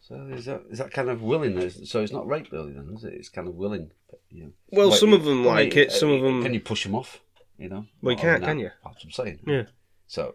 So 0.00 0.16
is 0.32 0.46
that 0.46 0.62
is 0.70 0.78
that 0.78 0.92
kind 0.92 1.08
of 1.08 1.22
willingness? 1.22 1.78
So 1.90 2.02
it's 2.02 2.12
not 2.12 2.26
rape 2.26 2.50
really 2.52 2.72
then, 2.72 2.92
is 2.94 3.04
it? 3.04 3.14
It's 3.14 3.28
kind 3.28 3.48
of 3.48 3.54
willing. 3.54 3.90
You 4.30 4.44
know. 4.44 4.52
well, 4.70 4.88
Like, 4.90 4.98
some 4.98 5.12
of 5.12 5.24
them 5.24 5.44
like 5.44 5.74
you- 5.74 5.82
it, 5.82 5.92
some 5.92 6.10
of 6.10 6.20
uh, 6.22 6.24
them 6.24 6.42
Can 6.42 6.54
you 6.54 6.60
push 6.60 6.84
them 6.84 6.94
off? 6.94 7.20
You 7.58 7.68
know. 7.68 7.86
Well, 8.00 8.14
you 8.14 8.20
can't, 8.20 8.42
can 8.42 8.58
you? 8.58 8.70
That's 8.84 8.96
what 8.96 9.04
I'm 9.04 9.10
saying. 9.10 9.40
Yeah. 9.46 9.64
So, 10.06 10.34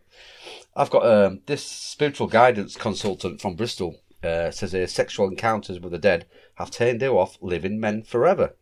I've 0.76 0.90
got 0.90 1.06
um, 1.06 1.42
this 1.46 1.64
spiritual 1.64 2.28
guidance 2.28 2.76
consultant 2.76 3.42
from 3.42 3.56
Bristol 3.56 4.00
uh, 4.24 4.50
says 4.50 4.72
her 4.72 4.88
sexual 4.88 5.28
encounters 5.28 5.80
with 5.80 5.92
the 5.92 6.00
dead 6.00 6.26
have 6.56 6.72
turned 6.72 7.02
her 7.02 7.10
off 7.10 7.38
living 7.42 7.80
men 7.80 8.02
forever, 8.02 8.56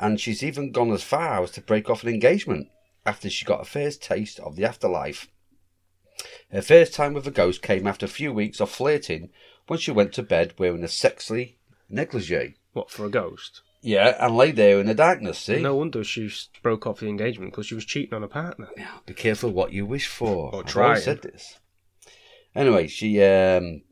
and 0.00 0.18
she's 0.20 0.42
even 0.42 0.72
gone 0.72 0.90
as 0.90 1.02
far 1.04 1.42
as 1.42 1.52
to 1.52 1.60
break 1.60 1.88
off 1.90 2.02
an 2.02 2.08
engagement 2.08 2.68
after 3.08 3.30
she 3.30 3.44
got 3.44 3.62
a 3.62 3.64
first 3.64 4.02
taste 4.02 4.38
of 4.40 4.54
the 4.54 4.64
afterlife. 4.64 5.28
Her 6.50 6.62
first 6.62 6.92
time 6.92 7.14
with 7.14 7.26
a 7.26 7.30
ghost 7.30 7.62
came 7.62 7.86
after 7.86 8.06
a 8.06 8.08
few 8.08 8.32
weeks 8.32 8.60
of 8.60 8.70
flirting 8.70 9.30
when 9.66 9.78
she 9.78 9.90
went 9.90 10.12
to 10.14 10.22
bed 10.22 10.54
wearing 10.58 10.84
a 10.84 10.88
sexy 10.88 11.58
negligee. 11.88 12.56
what 12.72 12.90
for 12.90 13.06
a 13.06 13.10
ghost. 13.10 13.62
Yeah, 13.80 14.16
and 14.18 14.36
lay 14.36 14.50
there 14.50 14.80
in 14.80 14.86
the 14.86 14.94
darkness. 14.94 15.38
See, 15.38 15.62
No 15.62 15.76
wonder 15.76 16.02
she 16.04 16.30
broke 16.62 16.86
off 16.86 17.00
the 17.00 17.08
engagement 17.08 17.52
because 17.52 17.66
she 17.66 17.76
was 17.76 17.84
cheating 17.84 18.14
on 18.14 18.24
a 18.24 18.28
partner. 18.28 18.68
Yeah, 18.76 18.98
be 19.06 19.14
careful 19.14 19.50
what 19.50 19.72
you 19.72 19.86
wish 19.86 20.08
for. 20.08 20.54
Or 20.54 20.62
try 20.64 20.88
always 20.88 21.04
said 21.04 21.22
this. 21.22 21.58
Anyway, 22.54 22.88
she 22.88 23.22
um, 23.22 23.82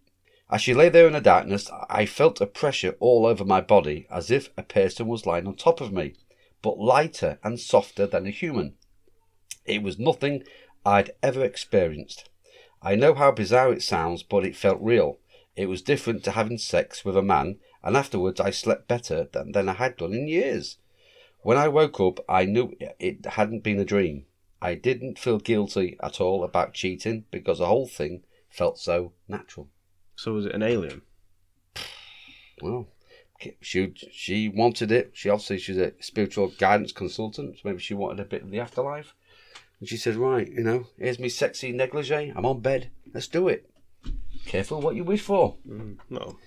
as 0.51 0.61
she 0.61 0.75
lay 0.75 0.89
there 0.89 1.07
in 1.07 1.13
the 1.13 1.21
darkness, 1.21 1.71
I 1.89 2.05
felt 2.05 2.41
a 2.41 2.47
pressure 2.47 2.97
all 3.01 3.27
over 3.27 3.45
my 3.45 3.61
body, 3.61 4.07
as 4.11 4.31
if 4.31 4.51
a 4.57 4.63
person 4.63 5.07
was 5.07 5.25
lying 5.25 5.47
on 5.47 5.55
top 5.55 5.81
of 5.81 5.93
me, 5.93 6.15
but 6.63 6.79
lighter 6.79 7.39
and 7.45 7.59
softer 7.61 8.07
than 8.07 8.27
a 8.27 8.31
human. 8.31 8.75
It 9.67 9.83
was 9.83 9.99
nothing 9.99 10.45
I'd 10.85 11.11
ever 11.23 11.45
experienced. 11.45 12.29
I 12.83 12.95
know 12.95 13.15
how 13.15 13.33
bizarre 13.33 13.73
it 13.73 13.83
sounds, 13.83 14.23
but 14.23 14.45
it 14.45 14.57
felt 14.57 14.81
real. 14.81 15.19
It 15.57 15.69
was 15.69 15.83
different 15.83 16.23
to 16.25 16.33
having 16.33 16.59
sex 16.59 17.05
with 17.05 17.17
a 17.17 17.23
man, 17.23 17.59
and 17.83 17.97
afterwards 17.97 18.41
I 18.41 18.51
slept 18.51 18.89
better 18.89 19.29
than, 19.33 19.53
than 19.53 19.69
I 19.69 19.75
had 19.75 19.97
done 19.97 20.13
in 20.13 20.29
years. 20.29 20.79
When 21.41 21.57
I 21.57 21.69
woke 21.69 22.01
up, 22.01 22.21
I 22.29 22.45
knew 22.45 22.77
it 22.81 23.25
hadn't 23.25 23.63
been 23.63 23.79
a 23.79 23.85
dream. 23.85 24.27
I 24.61 24.75
didn't 24.75 25.19
feel 25.19 25.39
guilty 25.39 25.97
at 26.03 26.21
all 26.21 26.45
about 26.45 26.75
cheating 26.75 27.25
because 27.31 27.59
the 27.59 27.67
whole 27.67 27.87
thing 27.87 28.25
felt 28.49 28.79
so 28.79 29.13
natural. 29.29 29.69
So 30.17 30.33
was 30.33 30.47
it 30.47 30.55
an 30.55 30.63
alien? 30.63 31.03
Well, 32.63 32.89
she 33.61 33.93
she 34.11 34.49
wanted 34.49 34.91
it. 34.91 35.11
She 35.13 35.29
obviously 35.29 35.59
she's 35.59 35.77
a 35.77 35.93
spiritual 36.01 36.49
guidance 36.49 36.93
consultant. 36.93 37.57
So 37.57 37.63
maybe 37.65 37.81
she 37.81 37.95
wanted 37.95 38.21
a 38.21 38.29
bit 38.29 38.43
of 38.43 38.51
the 38.51 38.61
afterlife. 38.61 39.15
And 39.81 39.89
she 39.89 39.97
said, 39.97 40.17
"Right, 40.17 40.49
you 40.49 40.63
know, 40.63 40.87
here's 40.99 41.19
me 41.19 41.29
sexy 41.29 41.73
negligee. 41.73 42.33
I'm 42.35 42.47
on 42.47 42.61
bed. 42.61 42.91
Let's 43.13 43.29
do 43.29 43.49
it. 43.49 43.69
Careful 44.47 44.81
what 44.81 44.97
you 44.97 45.05
wish 45.05 45.23
for." 45.23 45.57
Mm, 45.69 45.99
no. 46.09 46.39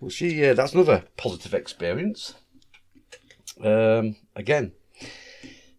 Well, 0.00 0.10
she 0.10 0.44
uh, 0.44 0.54
that's 0.54 0.74
another 0.74 1.04
positive 1.16 1.54
experience. 1.54 2.34
Um, 3.62 4.16
again, 4.34 4.72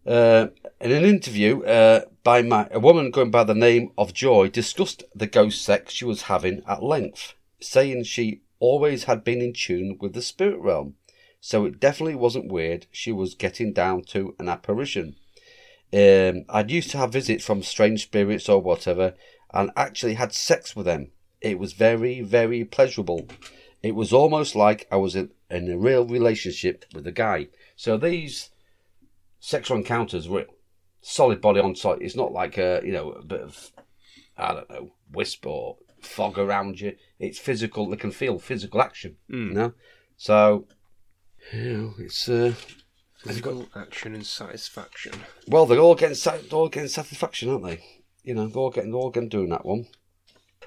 uh, 0.06 0.48
in 0.80 0.90
an 0.90 1.04
interview 1.04 1.62
uh, 1.62 2.06
by 2.24 2.42
my, 2.42 2.66
a 2.70 2.80
woman 2.80 3.10
going 3.10 3.30
by 3.30 3.44
the 3.44 3.54
name 3.54 3.92
of 3.96 4.14
Joy 4.14 4.48
discussed 4.48 5.04
the 5.14 5.26
ghost 5.26 5.62
sex 5.62 5.92
she 5.92 6.04
was 6.04 6.22
having 6.22 6.62
at 6.66 6.82
length, 6.82 7.34
saying 7.60 8.04
she 8.04 8.40
always 8.58 9.04
had 9.04 9.22
been 9.22 9.40
in 9.40 9.52
tune 9.52 9.98
with 10.00 10.14
the 10.14 10.22
spirit 10.22 10.58
realm, 10.58 10.94
so 11.40 11.64
it 11.64 11.78
definitely 11.78 12.16
wasn't 12.16 12.50
weird. 12.50 12.86
She 12.90 13.12
was 13.12 13.34
getting 13.34 13.72
down 13.72 14.02
to 14.04 14.34
an 14.38 14.48
apparition. 14.48 15.16
Um, 15.92 16.44
I'd 16.48 16.70
used 16.70 16.90
to 16.90 16.98
have 16.98 17.12
visits 17.12 17.44
from 17.44 17.62
strange 17.62 18.02
spirits 18.02 18.48
or 18.48 18.60
whatever, 18.60 19.14
and 19.52 19.70
actually 19.76 20.14
had 20.14 20.32
sex 20.32 20.76
with 20.76 20.86
them. 20.86 21.10
It 21.40 21.58
was 21.58 21.72
very, 21.72 22.20
very 22.20 22.64
pleasurable. 22.64 23.28
It 23.82 23.94
was 23.94 24.12
almost 24.12 24.54
like 24.54 24.86
I 24.90 24.96
was 24.96 25.14
in, 25.14 25.30
in 25.50 25.70
a 25.70 25.78
real 25.78 26.04
relationship 26.04 26.84
with 26.92 27.06
a 27.06 27.12
guy. 27.12 27.48
So 27.76 27.96
these 27.96 28.50
sexual 29.40 29.76
encounters 29.76 30.28
were 30.28 30.46
solid 31.00 31.40
body 31.40 31.60
on 31.60 31.74
site. 31.74 32.02
It's 32.02 32.16
not 32.16 32.32
like 32.32 32.58
a 32.58 32.80
you 32.84 32.92
know 32.92 33.12
a 33.12 33.24
bit 33.24 33.40
of 33.40 33.72
I 34.36 34.54
don't 34.54 34.70
know 34.70 34.90
wisp 35.12 35.46
or 35.46 35.76
fog 36.00 36.38
around 36.38 36.80
you. 36.80 36.96
It's 37.18 37.38
physical. 37.38 37.88
They 37.88 37.96
can 37.96 38.10
feel 38.10 38.38
physical 38.38 38.82
action. 38.82 39.16
You 39.48 39.54
know. 39.54 39.72
So 40.16 40.66
you 41.52 41.76
know 41.76 41.94
it's 41.98 42.28
uh, 42.28 42.54
Physical 43.18 43.68
action 43.74 44.14
and 44.14 44.24
satisfaction. 44.24 45.12
well 45.48 45.66
they're 45.66 45.80
all 45.80 45.94
getting 45.94 46.16
they're 46.48 46.58
all 46.58 46.68
getting 46.68 46.88
satisfaction, 46.88 47.50
aren't 47.50 47.64
they? 47.64 47.84
You 48.22 48.34
know 48.34 48.46
they're 48.46 48.62
all 48.62 48.70
getting 48.70 48.92
they're 48.92 49.00
all 49.00 49.10
getting 49.10 49.28
doing 49.28 49.50
that 49.50 49.66
one. 49.66 49.86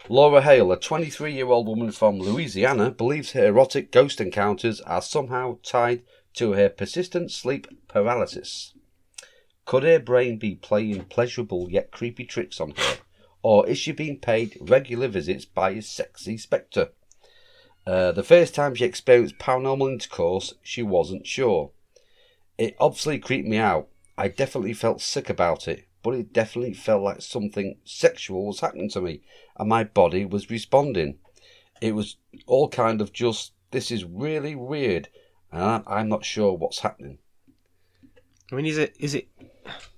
Laura 0.10 0.42
Hale, 0.42 0.72
a 0.72 0.80
23 0.80 1.34
year 1.34 1.48
old 1.48 1.68
woman 1.68 1.92
from 1.92 2.20
Louisiana, 2.20 2.92
believes 2.92 3.32
her 3.32 3.46
erotic 3.46 3.92
ghost 3.92 4.20
encounters 4.20 4.82
are 4.82 5.02
somehow 5.02 5.60
tied 5.64 6.02
to 6.34 6.54
her 6.54 6.70
persistent 6.70 7.32
sleep 7.32 7.68
paralysis. 7.88 8.74
Could 9.66 9.84
her 9.84 10.00
brain 10.00 10.38
be 10.38 10.56
playing 10.56 11.06
pleasurable 11.06 11.70
yet 11.70 11.92
creepy 11.92 12.26
tricks 12.26 12.60
on 12.60 12.72
her, 12.72 12.98
or 13.42 13.68
is 13.68 13.78
she 13.78 13.92
being 13.92 14.20
paid 14.20 14.58
regular 14.60 15.08
visits 15.08 15.46
by 15.46 15.72
a 15.72 15.82
sexy 15.82 16.38
spectre? 16.38 16.90
Uh, 17.86 18.12
the 18.12 18.24
first 18.24 18.54
time 18.54 18.76
she 18.76 18.86
experienced 18.86 19.38
paranormal 19.38 19.92
intercourse, 19.92 20.56
she 20.62 20.84
wasn't 20.84 21.26
sure. 21.26 21.72
It 22.62 22.76
obviously 22.80 23.18
creeped 23.18 23.48
me 23.48 23.58
out. 23.58 23.88
I 24.20 24.28
definitely 24.28 24.74
felt 24.74 25.02
sick 25.02 25.32
about 25.32 25.68
it, 25.68 25.88
but 26.04 26.14
it 26.14 26.32
definitely 26.32 26.76
felt 26.76 27.02
like 27.02 27.24
something 27.24 27.78
sexual 27.86 28.46
was 28.46 28.60
happening 28.60 28.88
to 28.92 29.02
me, 29.02 29.22
and 29.58 29.68
my 29.68 29.84
body 29.84 30.26
was 30.26 30.52
responding. 30.52 31.18
It 31.82 31.96
was 31.96 32.18
all 32.46 32.70
kind 32.70 33.02
of 33.02 33.12
just, 33.12 33.54
this 33.72 33.90
is 33.90 34.06
really 34.06 34.54
weird, 34.54 35.10
and 35.52 35.84
I'm 35.88 36.08
not 36.08 36.24
sure 36.24 36.54
what's 36.54 36.82
happening. 36.82 37.18
I 38.52 38.56
mean, 38.56 38.68
is 38.68 38.78
it 38.78 38.96
is 39.00 39.16
it 39.16 39.30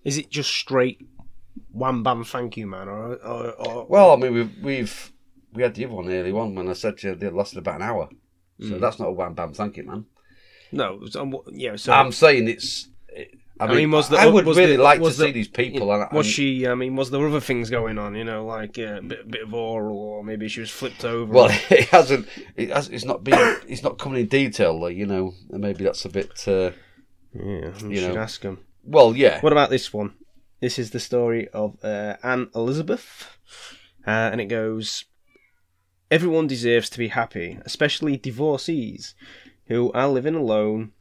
is 0.06 0.18
it 0.18 0.30
just 0.30 0.50
straight 0.50 1.06
wham 1.74 2.02
bam 2.02 2.24
thank 2.24 2.56
you 2.56 2.66
man 2.66 2.88
or 2.88 3.16
or, 3.16 3.52
or 3.52 3.86
Well, 3.88 4.14
I 4.14 4.16
mean, 4.16 4.34
we've, 4.34 4.64
we've 4.64 5.12
we 5.52 5.64
had 5.64 5.76
the 5.76 5.84
other 5.84 5.96
one 5.96 6.10
early 6.10 6.32
on 6.32 6.56
when 6.56 6.70
I 6.70 6.74
said 6.74 7.00
to 7.00 7.10
you 7.10 7.28
it 7.28 7.36
lasted 7.36 7.58
about 7.58 7.82
an 7.82 7.90
hour. 7.90 8.08
So 8.62 8.76
hmm. 8.76 8.80
that's 8.80 9.00
not 9.00 9.10
a 9.10 9.12
wham 9.12 9.34
bam 9.34 9.52
thank 9.52 9.76
you, 9.76 9.84
man. 9.84 10.06
No? 10.74 11.02
um, 11.20 11.36
yeah. 11.52 11.76
So 11.76 11.94
I'm 11.94 12.12
saying 12.12 12.48
it's. 12.48 12.90
I 13.60 13.68
mean, 13.68 13.76
mean, 13.78 13.92
was 13.92 14.10
the- 14.10 14.18
I 14.18 14.26
would 14.26 14.46
was 14.46 14.58
really 14.58 14.76
the- 14.78 14.84
like 14.84 15.00
to 15.00 15.06
the- 15.06 15.14
see 15.14 15.32
these 15.32 15.48
people. 15.48 15.94
and, 15.94 16.12
was 16.12 16.26
and- 16.26 16.34
she? 16.34 16.68
I 16.68 16.74
mean, 16.76 16.96
was 16.96 17.12
there 17.12 17.26
other 17.26 17.40
things 17.40 17.70
going 17.70 17.98
on? 18.00 18.16
You 18.16 18.24
know, 18.24 18.46
like 18.46 18.78
uh, 18.80 18.96
a 18.98 19.02
bit, 19.02 19.30
bit 19.30 19.44
of 19.44 19.54
oral, 19.54 19.98
or 19.98 20.24
maybe 20.24 20.48
she 20.50 20.60
was 20.60 20.72
flipped 20.72 21.06
over. 21.06 21.32
Well, 21.32 21.50
it 21.70 21.88
hasn't. 21.90 22.28
It 22.58 22.72
has, 22.72 22.90
it's 22.90 23.06
not 23.06 23.24
been. 23.24 23.58
It's 23.68 23.84
not 23.84 24.00
coming 24.00 24.22
in 24.22 24.28
detail. 24.28 24.78
Like, 24.82 24.98
you 24.98 25.06
know, 25.06 25.34
and 25.52 25.62
maybe 25.62 25.84
that's 25.84 26.04
a 26.04 26.10
bit. 26.10 26.46
Uh, 26.48 26.72
yeah, 27.34 27.72
you 27.80 27.90
you 27.90 27.98
should 27.98 28.16
know. 28.16 28.22
ask 28.22 28.42
him. 28.42 28.60
well, 28.84 29.16
yeah. 29.16 29.40
What 29.42 29.54
about 29.54 29.70
this 29.70 29.94
one? 29.94 30.14
this 30.60 30.80
is 30.80 30.92
the 30.92 31.00
story 31.00 31.48
of 31.50 31.78
uh, 31.84 32.16
Anne 32.24 32.50
Elizabeth, 32.56 33.38
uh, 34.08 34.10
and 34.32 34.42
it 34.42 34.46
goes: 34.46 35.06
Everyone 36.10 36.48
deserves 36.48 36.90
to 36.92 36.98
be 36.98 37.10
happy, 37.10 37.60
especially 37.66 38.18
divorcees 38.18 39.14
who 39.74 39.92
are 39.94 40.08
living 40.08 40.36
alone. 40.36 40.92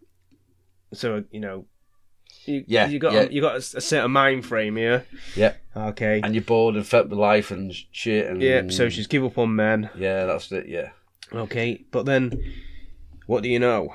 So 0.92 1.24
you 1.30 1.40
know, 1.40 1.66
you, 2.44 2.64
Yeah, 2.66 2.88
you 2.88 2.98
got 2.98 3.12
yeah. 3.12 3.22
you 3.30 3.40
got 3.40 3.54
a, 3.54 3.58
a 3.78 3.80
certain 3.80 4.10
mind 4.10 4.44
frame 4.46 4.76
here. 4.76 5.06
Yeah. 5.36 5.54
Okay. 5.76 6.20
And 6.22 6.34
you're 6.34 6.44
bored 6.44 6.74
and 6.76 6.86
fed 6.86 7.08
with 7.10 7.18
life 7.18 7.50
and 7.50 7.72
shit. 7.92 8.26
And 8.28 8.42
yeah. 8.42 8.62
So 8.68 8.88
she's 8.88 9.06
give 9.06 9.24
up 9.24 9.38
on 9.38 9.54
men. 9.56 9.90
Yeah, 9.96 10.26
that's 10.26 10.50
it. 10.52 10.68
Yeah. 10.68 10.90
Okay, 11.32 11.84
but 11.90 12.04
then, 12.04 12.30
what 13.26 13.42
do 13.42 13.48
you 13.48 13.58
know? 13.58 13.94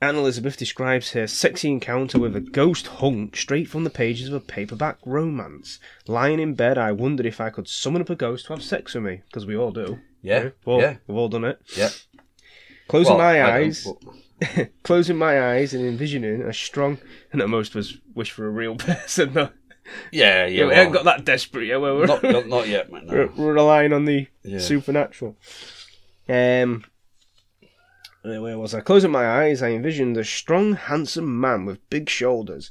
Anne 0.00 0.14
Elizabeth 0.16 0.56
describes 0.56 1.10
her 1.12 1.26
sexy 1.26 1.70
encounter 1.70 2.18
with 2.20 2.36
a 2.36 2.40
ghost 2.40 2.86
hunk 2.86 3.34
straight 3.36 3.68
from 3.68 3.82
the 3.84 3.90
pages 3.90 4.28
of 4.28 4.34
a 4.34 4.40
paperback 4.40 4.98
romance. 5.04 5.80
Lying 6.06 6.38
in 6.38 6.54
bed, 6.54 6.76
I 6.78 6.92
wondered 6.92 7.26
if 7.26 7.40
I 7.40 7.50
could 7.50 7.66
summon 7.66 8.02
up 8.02 8.10
a 8.10 8.14
ghost 8.14 8.46
to 8.46 8.52
have 8.52 8.62
sex 8.62 8.94
with 8.94 9.02
me, 9.04 9.22
because 9.26 9.46
we 9.46 9.56
all 9.56 9.72
do. 9.72 9.98
Yeah. 10.22 10.42
We've 10.42 10.52
all, 10.66 10.80
Yeah. 10.80 10.96
we've 11.06 11.16
all 11.16 11.28
done 11.30 11.44
it. 11.44 11.58
Yeah. 11.76 11.88
Closing 12.88 13.16
Well, 13.16 13.26
my 13.26 13.42
eyes, 13.42 13.86
closing 14.82 15.16
my 15.16 15.52
eyes 15.52 15.72
and 15.74 15.84
envisioning 15.86 16.42
a 16.42 16.52
strong, 16.52 16.98
and 17.32 17.40
that 17.40 17.48
most 17.48 17.74
of 17.74 17.78
us 17.80 17.94
wish 18.14 18.30
for 18.30 18.46
a 18.46 18.50
real 18.50 18.76
person. 18.76 19.32
though. 19.32 19.50
Yeah, 20.12 20.46
yeah. 20.46 20.66
we 20.66 20.74
haven't 20.74 20.92
got 20.92 21.04
that 21.04 21.24
desperate 21.24 21.66
yet. 21.66 21.80
Where 21.80 21.94
we're, 21.94 22.06
not, 22.06 22.22
not, 22.22 22.46
not 22.56 22.68
yet, 22.68 22.90
man. 22.92 23.06
we're, 23.06 23.26
we're 23.36 23.52
relying 23.54 23.92
on 23.92 24.04
the 24.06 24.26
Yeah. 24.42 24.58
supernatural. 24.58 25.36
Um, 26.28 26.84
where 28.22 28.40
where 28.40 28.58
was 28.58 28.74
I? 28.74 28.80
Closing 28.80 29.10
my 29.10 29.26
eyes, 29.42 29.62
I 29.62 29.70
envisioned 29.70 30.16
a 30.16 30.24
strong, 30.24 30.72
handsome 30.74 31.38
man 31.40 31.64
with 31.66 31.88
big 31.90 32.08
shoulders. 32.08 32.70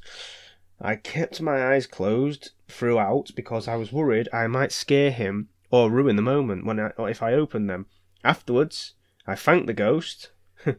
I 0.81 0.95
kept 0.95 1.39
my 1.41 1.73
eyes 1.73 1.85
closed 1.85 2.51
throughout 2.67 3.29
because 3.35 3.67
I 3.67 3.75
was 3.75 3.91
worried 3.93 4.27
I 4.33 4.47
might 4.47 4.71
scare 4.71 5.11
him 5.11 5.49
or 5.69 5.91
ruin 5.91 6.15
the 6.15 6.21
moment 6.23 6.65
when 6.65 6.79
I, 6.79 6.89
or 6.97 7.09
if 7.09 7.21
I 7.21 7.33
opened 7.33 7.69
them. 7.69 7.85
Afterwards, 8.23 8.93
I 9.25 9.35
thanked 9.35 9.67
the 9.67 9.73
ghost 9.73 10.31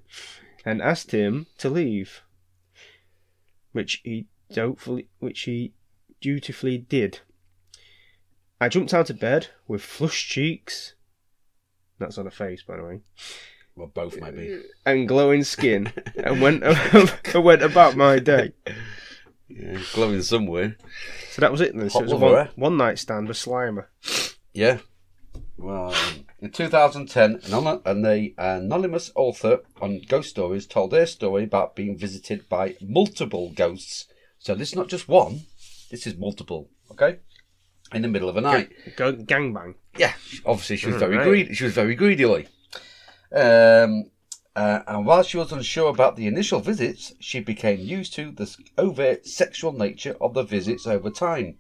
and 0.65 0.83
asked 0.83 1.13
him 1.13 1.47
to 1.59 1.69
leave, 1.71 2.23
which 3.73 4.01
he 4.05 4.27
doubtfully, 4.53 5.09
which 5.19 5.43
he 5.43 5.73
dutifully 6.21 6.79
did. 6.79 7.21
I 8.61 8.69
jumped 8.69 8.95
out 8.95 9.11
of 9.11 9.19
bed 9.21 9.49
with 9.67 9.83
flushed 9.83 10.29
cheeks. 10.29 10.95
That's 11.99 12.19
on 12.19 12.27
a 12.27 12.31
face, 12.31 12.63
by 12.63 12.77
the 12.77 12.85
way 12.85 13.01
Well, 13.77 13.87
both 13.93 14.21
maybe. 14.21 14.63
and 14.85 15.07
glowing 15.09 15.45
skin 15.45 15.93
and 16.17 16.41
went 16.41 16.63
and 16.65 17.45
went 17.45 17.63
about 17.63 17.97
my 17.97 18.19
day. 18.19 18.53
Yeah, 19.49 19.79
glowing 19.93 20.23
somewhere. 20.23 20.77
So 21.31 21.41
that 21.41 21.53
was 21.53 21.61
it 21.61 21.77
then. 21.77 21.91
So 21.91 22.01
Hot 22.01 22.03
it 22.03 22.05
was 22.05 22.13
a 22.13 22.17
one, 22.17 22.35
eh? 22.47 22.49
one 22.57 22.77
night 22.77 22.99
stand 22.99 23.29
with 23.29 23.37
Slimer. 23.37 23.87
Yeah. 24.53 24.79
Well, 25.57 25.95
um, 25.95 26.24
in 26.45 26.51
2010, 26.51 27.41
an 27.47 27.81
an 27.87 28.35
anonymous 28.37 29.11
author 29.15 29.61
on 29.81 30.03
ghost 30.07 30.29
stories 30.29 30.67
told 30.67 30.91
their 30.91 31.07
story 31.07 31.45
about 31.45 31.75
being 31.75 31.97
visited 31.97 32.47
by 32.51 32.77
multiple 32.83 33.51
ghosts. 33.55 34.07
So 34.39 34.55
this 34.55 34.69
is 34.69 34.77
not 34.77 34.89
just 34.89 35.09
one, 35.09 35.47
this 35.91 36.07
is 36.07 36.17
multiple, 36.17 36.69
okay? 36.91 37.21
In 37.95 38.03
the 38.03 38.09
middle 38.09 38.29
of 38.29 38.37
a 38.37 38.43
night. 38.43 38.73
Go, 38.95 39.15
gangbang. 39.15 39.77
Yeah, 39.97 40.13
obviously 40.45 40.77
she 40.77 40.89
was 40.89 40.97
very 40.97 41.17
Right. 41.17 41.25
greedy. 41.25 41.55
She 41.55 41.65
was 41.65 41.73
very 41.73 41.95
greedily. 41.95 42.47
Um, 43.33 44.11
uh, 44.55 44.81
and 44.87 45.07
while 45.07 45.23
she 45.23 45.39
was 45.39 45.51
unsure 45.51 45.89
about 45.89 46.17
the 46.17 46.27
initial 46.27 46.61
visits, 46.61 47.15
she 47.21 47.41
became 47.41 47.81
used 47.81 48.13
to 48.15 48.31
the 48.31 48.55
overt 48.77 49.27
sexual 49.27 49.73
nature 49.73 50.17
of 50.21 50.35
the 50.35 50.43
visits 50.43 50.87
over 50.87 51.09
time. 51.09 51.57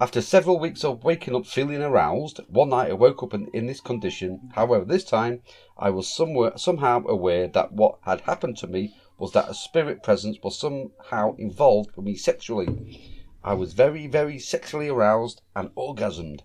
After 0.00 0.22
several 0.22 0.60
weeks 0.60 0.84
of 0.84 1.02
waking 1.02 1.34
up 1.34 1.44
feeling 1.44 1.82
aroused, 1.82 2.38
one 2.48 2.68
night 2.68 2.90
I 2.90 2.94
woke 2.94 3.20
up 3.24 3.34
in, 3.34 3.48
in 3.48 3.66
this 3.66 3.80
condition. 3.80 4.50
However, 4.54 4.84
this 4.84 5.02
time 5.02 5.42
I 5.76 5.90
was 5.90 6.08
somewhere, 6.08 6.56
somehow 6.56 7.04
aware 7.06 7.48
that 7.48 7.72
what 7.72 7.98
had 8.02 8.20
happened 8.20 8.58
to 8.58 8.68
me 8.68 8.94
was 9.18 9.32
that 9.32 9.50
a 9.50 9.54
spirit 9.54 10.04
presence 10.04 10.38
was 10.40 10.56
somehow 10.56 11.34
involved 11.36 11.96
with 11.96 12.04
me 12.04 12.14
sexually. 12.14 13.18
I 13.42 13.54
was 13.54 13.72
very, 13.72 14.06
very 14.06 14.38
sexually 14.38 14.88
aroused 14.88 15.42
and 15.56 15.70
orgasmed. 15.74 16.42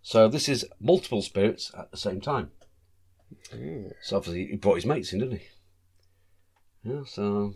So 0.00 0.28
this 0.28 0.48
is 0.48 0.64
multiple 0.80 1.20
spirits 1.20 1.70
at 1.78 1.90
the 1.90 1.98
same 1.98 2.22
time. 2.22 2.52
So 4.00 4.16
obviously 4.16 4.46
he 4.46 4.56
brought 4.56 4.76
his 4.76 4.86
mates 4.86 5.12
in, 5.12 5.18
didn't 5.18 5.38
he? 5.40 5.46
Yeah, 6.84 7.02
so 7.06 7.52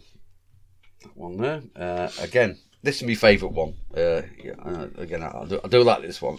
that 1.03 1.17
one 1.17 1.39
there. 1.39 1.63
Uh, 1.75 2.11
again, 2.21 2.59
this 2.87 3.03
is 3.03 3.03
my 3.03 3.15
favourite 3.15 3.53
one. 3.53 3.75
Uh, 3.95 4.23
yeah, 4.43 4.53
uh, 4.65 4.87
again, 4.97 5.23
I 5.23 5.45
do, 5.45 5.61
I 5.63 5.69
do 5.69 5.83
like 5.83 6.03
this 6.03 6.23
one. 6.23 6.39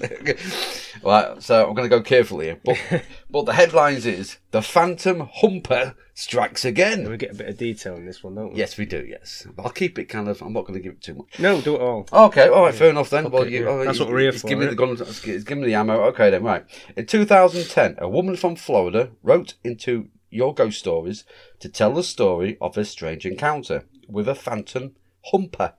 right, 1.03 1.43
so 1.43 1.67
I'm 1.67 1.75
going 1.75 1.89
to 1.89 1.95
go 1.95 2.01
carefully 2.01 2.45
here. 2.45 2.61
But, 2.63 3.03
but 3.29 3.45
the 3.45 3.53
headlines 3.53 4.05
is 4.05 4.37
The 4.51 4.61
Phantom 4.61 5.29
Humper 5.41 5.95
Strikes 6.13 6.63
Again. 6.63 7.09
We 7.09 7.17
get 7.17 7.31
a 7.31 7.35
bit 7.35 7.49
of 7.49 7.57
detail 7.57 7.95
in 7.95 8.05
this 8.05 8.23
one, 8.23 8.35
don't 8.35 8.53
we? 8.53 8.59
Yes, 8.59 8.77
we 8.77 8.85
do, 8.85 9.05
yes. 9.05 9.45
But 9.55 9.65
I'll 9.65 9.71
keep 9.71 9.99
it 9.99 10.05
kind 10.05 10.29
of, 10.29 10.41
I'm 10.41 10.53
not 10.53 10.61
going 10.61 10.75
to 10.75 10.79
give 10.79 10.93
it 10.93 11.01
too 11.01 11.15
much. 11.15 11.37
No, 11.37 11.59
do 11.59 11.75
it 11.75 11.81
all. 11.81 12.07
Okay, 12.13 12.47
all 12.47 12.63
right, 12.63 12.73
fair 12.73 12.91
enough 12.91 13.09
then. 13.09 13.29
well, 13.29 13.47
you, 13.47 13.63
yeah. 13.63 13.69
oh, 13.69 13.77
That's 13.83 13.97
he's- 13.97 13.99
what 13.99 14.09
we're 14.09 14.19
here 14.21 14.31
for, 14.31 14.47
Giving 14.47 14.69
me 14.69 14.73
the 14.73 14.75
gun, 14.75 14.95
giving 14.95 15.61
me 15.61 15.67
the 15.67 15.75
ammo. 15.75 16.01
Okay 16.05 16.29
then, 16.29 16.43
right. 16.43 16.65
In 16.95 17.05
2010, 17.05 17.97
a 17.97 18.07
woman 18.07 18.37
from 18.37 18.55
Florida 18.55 19.11
wrote 19.21 19.55
into 19.65 20.07
Your 20.29 20.53
Ghost 20.53 20.79
Stories 20.79 21.25
to 21.59 21.67
tell 21.67 21.93
the 21.93 22.03
story 22.03 22.57
of 22.61 22.77
a 22.77 22.85
strange 22.85 23.25
encounter 23.25 23.83
with 24.07 24.29
a 24.29 24.35
phantom 24.35 24.95
humper. 25.31 25.73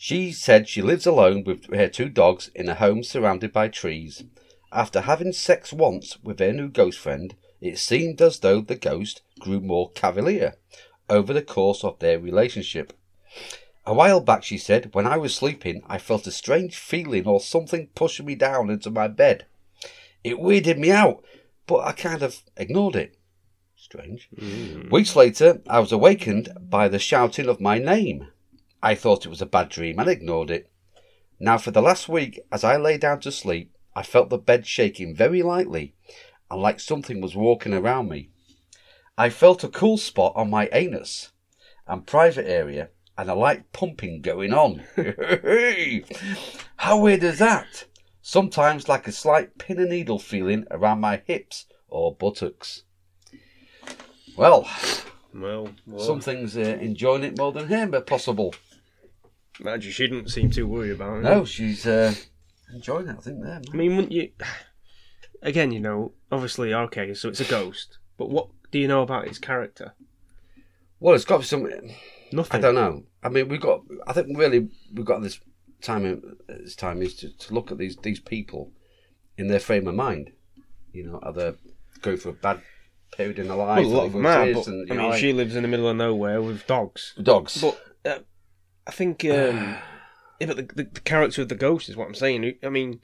She 0.00 0.30
said 0.30 0.68
she 0.68 0.80
lives 0.80 1.06
alone 1.06 1.42
with 1.42 1.74
her 1.74 1.88
two 1.88 2.08
dogs 2.08 2.52
in 2.54 2.68
a 2.68 2.76
home 2.76 3.02
surrounded 3.02 3.52
by 3.52 3.66
trees. 3.66 4.22
After 4.70 5.00
having 5.00 5.32
sex 5.32 5.72
once 5.72 6.22
with 6.22 6.38
her 6.38 6.52
new 6.52 6.68
ghost 6.68 7.00
friend, 7.00 7.34
it 7.60 7.78
seemed 7.78 8.22
as 8.22 8.38
though 8.38 8.60
the 8.60 8.76
ghost 8.76 9.22
grew 9.40 9.60
more 9.60 9.90
cavalier 9.90 10.54
over 11.10 11.32
the 11.32 11.42
course 11.42 11.82
of 11.82 11.98
their 11.98 12.20
relationship. 12.20 12.92
A 13.84 13.92
while 13.92 14.20
back, 14.20 14.44
she 14.44 14.56
said, 14.56 14.94
when 14.94 15.06
I 15.06 15.16
was 15.16 15.34
sleeping, 15.34 15.82
I 15.86 15.98
felt 15.98 16.28
a 16.28 16.30
strange 16.30 16.76
feeling 16.76 17.26
or 17.26 17.40
something 17.40 17.88
pushing 17.96 18.26
me 18.26 18.36
down 18.36 18.70
into 18.70 18.90
my 18.90 19.08
bed. 19.08 19.46
It 20.22 20.38
weirded 20.38 20.78
me 20.78 20.92
out, 20.92 21.24
but 21.66 21.78
I 21.78 21.90
kind 21.90 22.22
of 22.22 22.42
ignored 22.56 22.94
it. 22.94 23.16
Strange. 23.76 24.28
Hmm. 24.38 24.90
Weeks 24.90 25.16
later, 25.16 25.60
I 25.66 25.80
was 25.80 25.90
awakened 25.90 26.50
by 26.60 26.86
the 26.86 27.00
shouting 27.00 27.48
of 27.48 27.60
my 27.60 27.78
name. 27.78 28.28
I 28.82 28.94
thought 28.94 29.26
it 29.26 29.30
was 29.30 29.42
a 29.42 29.46
bad 29.46 29.68
dream 29.68 29.98
and 29.98 30.08
ignored 30.08 30.50
it. 30.50 30.70
Now, 31.40 31.58
for 31.58 31.70
the 31.70 31.82
last 31.82 32.08
week, 32.08 32.40
as 32.52 32.64
I 32.64 32.76
lay 32.76 32.98
down 32.98 33.20
to 33.20 33.32
sleep, 33.32 33.72
I 33.94 34.02
felt 34.02 34.30
the 34.30 34.38
bed 34.38 34.66
shaking 34.66 35.14
very 35.14 35.42
lightly 35.42 35.94
and 36.50 36.62
like 36.62 36.80
something 36.80 37.20
was 37.20 37.36
walking 37.36 37.74
around 37.74 38.08
me. 38.08 38.30
I 39.16 39.30
felt 39.30 39.64
a 39.64 39.68
cool 39.68 39.98
spot 39.98 40.32
on 40.36 40.50
my 40.50 40.68
anus 40.72 41.32
and 41.86 42.06
private 42.06 42.48
area 42.48 42.90
and 43.16 43.28
a 43.28 43.34
light 43.34 43.72
pumping 43.72 44.20
going 44.20 44.52
on. 44.52 44.84
How 46.76 47.00
weird 47.00 47.24
is 47.24 47.40
that? 47.40 47.84
Sometimes 48.22 48.88
like 48.88 49.08
a 49.08 49.12
slight 49.12 49.58
pin 49.58 49.80
and 49.80 49.90
needle 49.90 50.20
feeling 50.20 50.66
around 50.70 51.00
my 51.00 51.22
hips 51.26 51.66
or 51.88 52.14
buttocks. 52.14 52.82
Well, 54.36 54.68
Well, 55.34 55.70
well 55.86 56.04
some 56.04 56.20
things 56.20 56.56
uh, 56.56 56.60
enjoying 56.60 57.24
it 57.24 57.36
more 57.36 57.50
than 57.50 57.66
him, 57.66 57.90
but 57.90 58.06
possible. 58.06 58.54
Imagine 59.60 59.92
she 59.92 60.06
didn't 60.06 60.30
seem 60.30 60.50
too 60.50 60.66
worried 60.66 60.92
about 60.92 61.18
it. 61.18 61.22
No, 61.22 61.44
she's 61.44 61.86
uh, 61.86 62.14
enjoying 62.72 63.08
it, 63.08 63.16
I 63.18 63.20
think, 63.20 63.42
there. 63.42 63.60
I 63.72 63.76
mean, 63.76 63.96
wouldn't 63.96 64.12
you? 64.12 64.30
Again, 65.42 65.72
you 65.72 65.80
know, 65.80 66.12
obviously, 66.30 66.72
okay, 66.74 67.14
so 67.14 67.28
it's 67.28 67.40
a 67.40 67.44
ghost, 67.44 67.98
but 68.16 68.30
what 68.30 68.48
do 68.70 68.78
you 68.78 68.88
know 68.88 69.02
about 69.02 69.26
its 69.26 69.38
character? 69.38 69.94
Well, 71.00 71.14
it's 71.14 71.24
got 71.24 71.36
to 71.36 71.40
be 71.40 71.46
some. 71.46 71.70
Nothing. 72.32 72.58
I 72.58 72.60
don't 72.60 72.74
know. 72.74 73.04
I 73.22 73.28
mean, 73.28 73.48
we've 73.48 73.60
got. 73.60 73.82
I 74.06 74.12
think 74.12 74.36
really 74.36 74.68
we've 74.92 75.04
got 75.06 75.22
this 75.22 75.40
time. 75.80 76.22
This 76.48 76.76
time 76.76 77.02
is 77.02 77.14
to, 77.16 77.36
to 77.36 77.54
look 77.54 77.70
at 77.70 77.78
these 77.78 77.96
these 77.96 78.20
people 78.20 78.72
in 79.36 79.48
their 79.48 79.60
frame 79.60 79.86
of 79.88 79.94
mind. 79.94 80.32
You 80.92 81.04
know, 81.04 81.18
are 81.22 81.32
they 81.32 81.54
going 82.02 82.16
through 82.16 82.32
a 82.32 82.34
bad 82.34 82.60
period 83.12 83.38
in 83.38 83.48
their 83.48 83.56
life? 83.56 83.84
Well, 83.84 83.94
a 83.94 83.96
lot 83.96 84.06
of 84.06 84.12
them 84.12 84.26
are, 84.26 84.52
but 84.52 84.66
and, 84.66 84.90
I 84.90 84.94
you 84.94 85.00
mean, 85.00 85.10
know, 85.10 85.16
she 85.16 85.32
lives 85.32 85.56
in 85.56 85.62
the 85.62 85.68
middle 85.68 85.88
of 85.88 85.96
nowhere 85.96 86.42
with 86.42 86.66
dogs. 86.66 87.14
dogs. 87.22 87.60
But 87.60 87.74
uh, 87.74 87.87
I 88.88 88.90
think, 88.90 89.22
um, 89.26 89.76
yeah, 90.40 90.46
but 90.46 90.56
the, 90.56 90.62
the, 90.62 90.84
the 90.84 91.00
character 91.00 91.42
of 91.42 91.50
the 91.50 91.54
ghost 91.54 91.90
is 91.90 91.96
what 91.96 92.08
I'm 92.08 92.14
saying. 92.14 92.54
I 92.62 92.70
mean, 92.70 93.00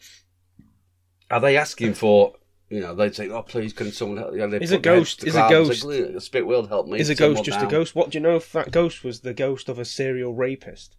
are 1.30 1.40
they 1.40 1.56
asking 1.58 1.94
for? 1.94 2.34
You 2.70 2.80
know, 2.80 2.94
they'd 2.94 3.14
say, 3.14 3.28
"Oh, 3.28 3.42
please, 3.42 3.74
can 3.74 3.92
someone 3.92 4.16
help?" 4.16 4.34
You 4.34 4.42
Is 4.56 4.72
a 4.72 4.78
ghost- 4.78 5.24
is 5.24 5.36
a 5.36 5.46
ghost- 5.50 5.84
like, 5.84 6.14
"The 6.14 6.20
spirit 6.20 6.46
world 6.46 6.68
help 6.68 6.88
me. 6.88 6.98
is 6.98 7.10
a 7.10 7.14
ghost 7.14 7.44
just 7.44 7.58
down." 7.58 7.68
a 7.68 7.70
ghost? 7.70 7.94
What 7.94 8.10
do 8.10 8.18
you 8.18 8.22
know 8.22 8.36
if 8.36 8.50
that 8.52 8.70
ghost 8.70 9.04
was 9.04 9.20
the 9.20 9.34
ghost 9.34 9.68
of 9.68 9.78
a 9.78 9.84
serial 9.84 10.34
rapist? 10.34 10.96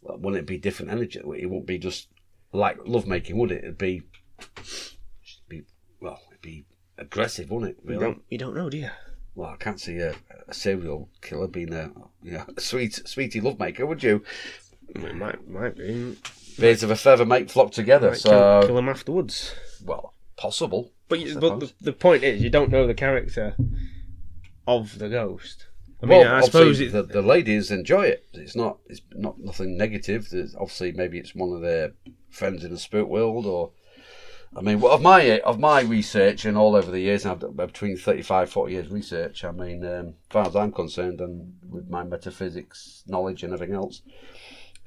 Well, 0.00 0.18
wouldn't 0.18 0.42
it 0.42 0.46
be 0.46 0.58
different 0.58 0.90
energy? 0.90 1.20
It 1.20 1.26
wouldn't 1.26 1.66
be 1.66 1.78
just 1.78 2.08
like 2.52 2.78
lovemaking, 2.84 3.38
would 3.38 3.52
it? 3.52 3.62
It'd 3.62 3.78
be, 3.78 4.02
be 5.48 5.62
well, 6.00 6.20
it'd 6.30 6.42
be 6.42 6.66
aggressive, 6.98 7.50
wouldn't 7.50 7.78
it? 7.78 7.90
You 7.90 8.00
don't, 8.00 8.22
you 8.28 8.38
don't 8.38 8.56
know, 8.56 8.68
do 8.68 8.78
you? 8.78 8.90
Well, 9.34 9.50
I 9.50 9.56
can't 9.56 9.80
see 9.80 9.98
a, 9.98 10.14
a 10.48 10.54
serial 10.54 11.08
killer 11.20 11.48
being 11.48 11.72
a 11.72 11.90
you 12.22 12.32
know 12.32 12.44
a 12.56 12.60
sweet 12.60 13.02
sweetie 13.06 13.40
lovemaker, 13.40 13.86
would 13.86 14.02
you? 14.02 14.22
It 14.88 15.14
might 15.16 15.48
might 15.48 15.76
be. 15.76 16.16
Birds 16.58 16.82
of 16.82 16.90
a 16.90 16.96
feather 16.96 17.24
make 17.24 17.48
flock 17.48 17.72
together. 17.72 18.10
Might 18.10 18.18
so, 18.18 18.60
kill, 18.60 18.68
kill 18.68 18.78
him 18.78 18.88
afterwards. 18.88 19.54
well, 19.84 20.14
possible. 20.36 20.92
But, 21.08 21.20
you, 21.20 21.38
but 21.38 21.60
the, 21.60 21.72
the 21.80 21.92
point 21.92 22.24
is, 22.24 22.42
you 22.42 22.50
don't 22.50 22.70
know 22.70 22.86
the 22.86 22.94
character 22.94 23.56
of 24.66 24.98
the 24.98 25.08
ghost. 25.08 25.66
I 26.02 26.06
well, 26.06 26.18
mean, 26.18 26.26
I 26.26 26.40
suppose 26.40 26.80
it, 26.80 26.92
the, 26.92 27.04
the 27.04 27.22
ladies 27.22 27.70
enjoy 27.70 28.06
it. 28.06 28.26
It's 28.32 28.56
not. 28.56 28.78
It's 28.86 29.00
not 29.12 29.38
nothing 29.38 29.76
negative. 29.76 30.28
There's, 30.30 30.54
obviously, 30.54 30.92
maybe 30.92 31.18
it's 31.18 31.34
one 31.34 31.52
of 31.52 31.62
their 31.62 31.92
friends 32.28 32.64
in 32.64 32.70
the 32.70 32.78
spirit 32.78 33.08
world, 33.08 33.46
or 33.46 33.70
I 34.54 34.60
mean, 34.60 34.80
well, 34.80 34.92
of 34.92 35.00
my 35.00 35.40
of 35.40 35.58
my 35.58 35.80
research 35.80 36.44
and 36.44 36.58
all 36.58 36.76
over 36.76 36.90
the 36.90 37.00
years, 37.00 37.24
I've 37.24 37.38
done 37.38 37.52
between 37.52 37.96
35, 37.96 38.50
40 38.50 38.72
years 38.72 38.88
research. 38.90 39.44
I 39.44 39.50
mean, 39.50 39.84
um, 39.84 40.08
as 40.08 40.14
far 40.30 40.46
as 40.46 40.56
I'm 40.56 40.72
concerned, 40.72 41.20
and 41.20 41.54
with 41.68 41.88
my 41.88 42.04
metaphysics 42.04 43.02
knowledge 43.06 43.42
and 43.42 43.54
everything 43.54 43.74
else, 43.74 44.02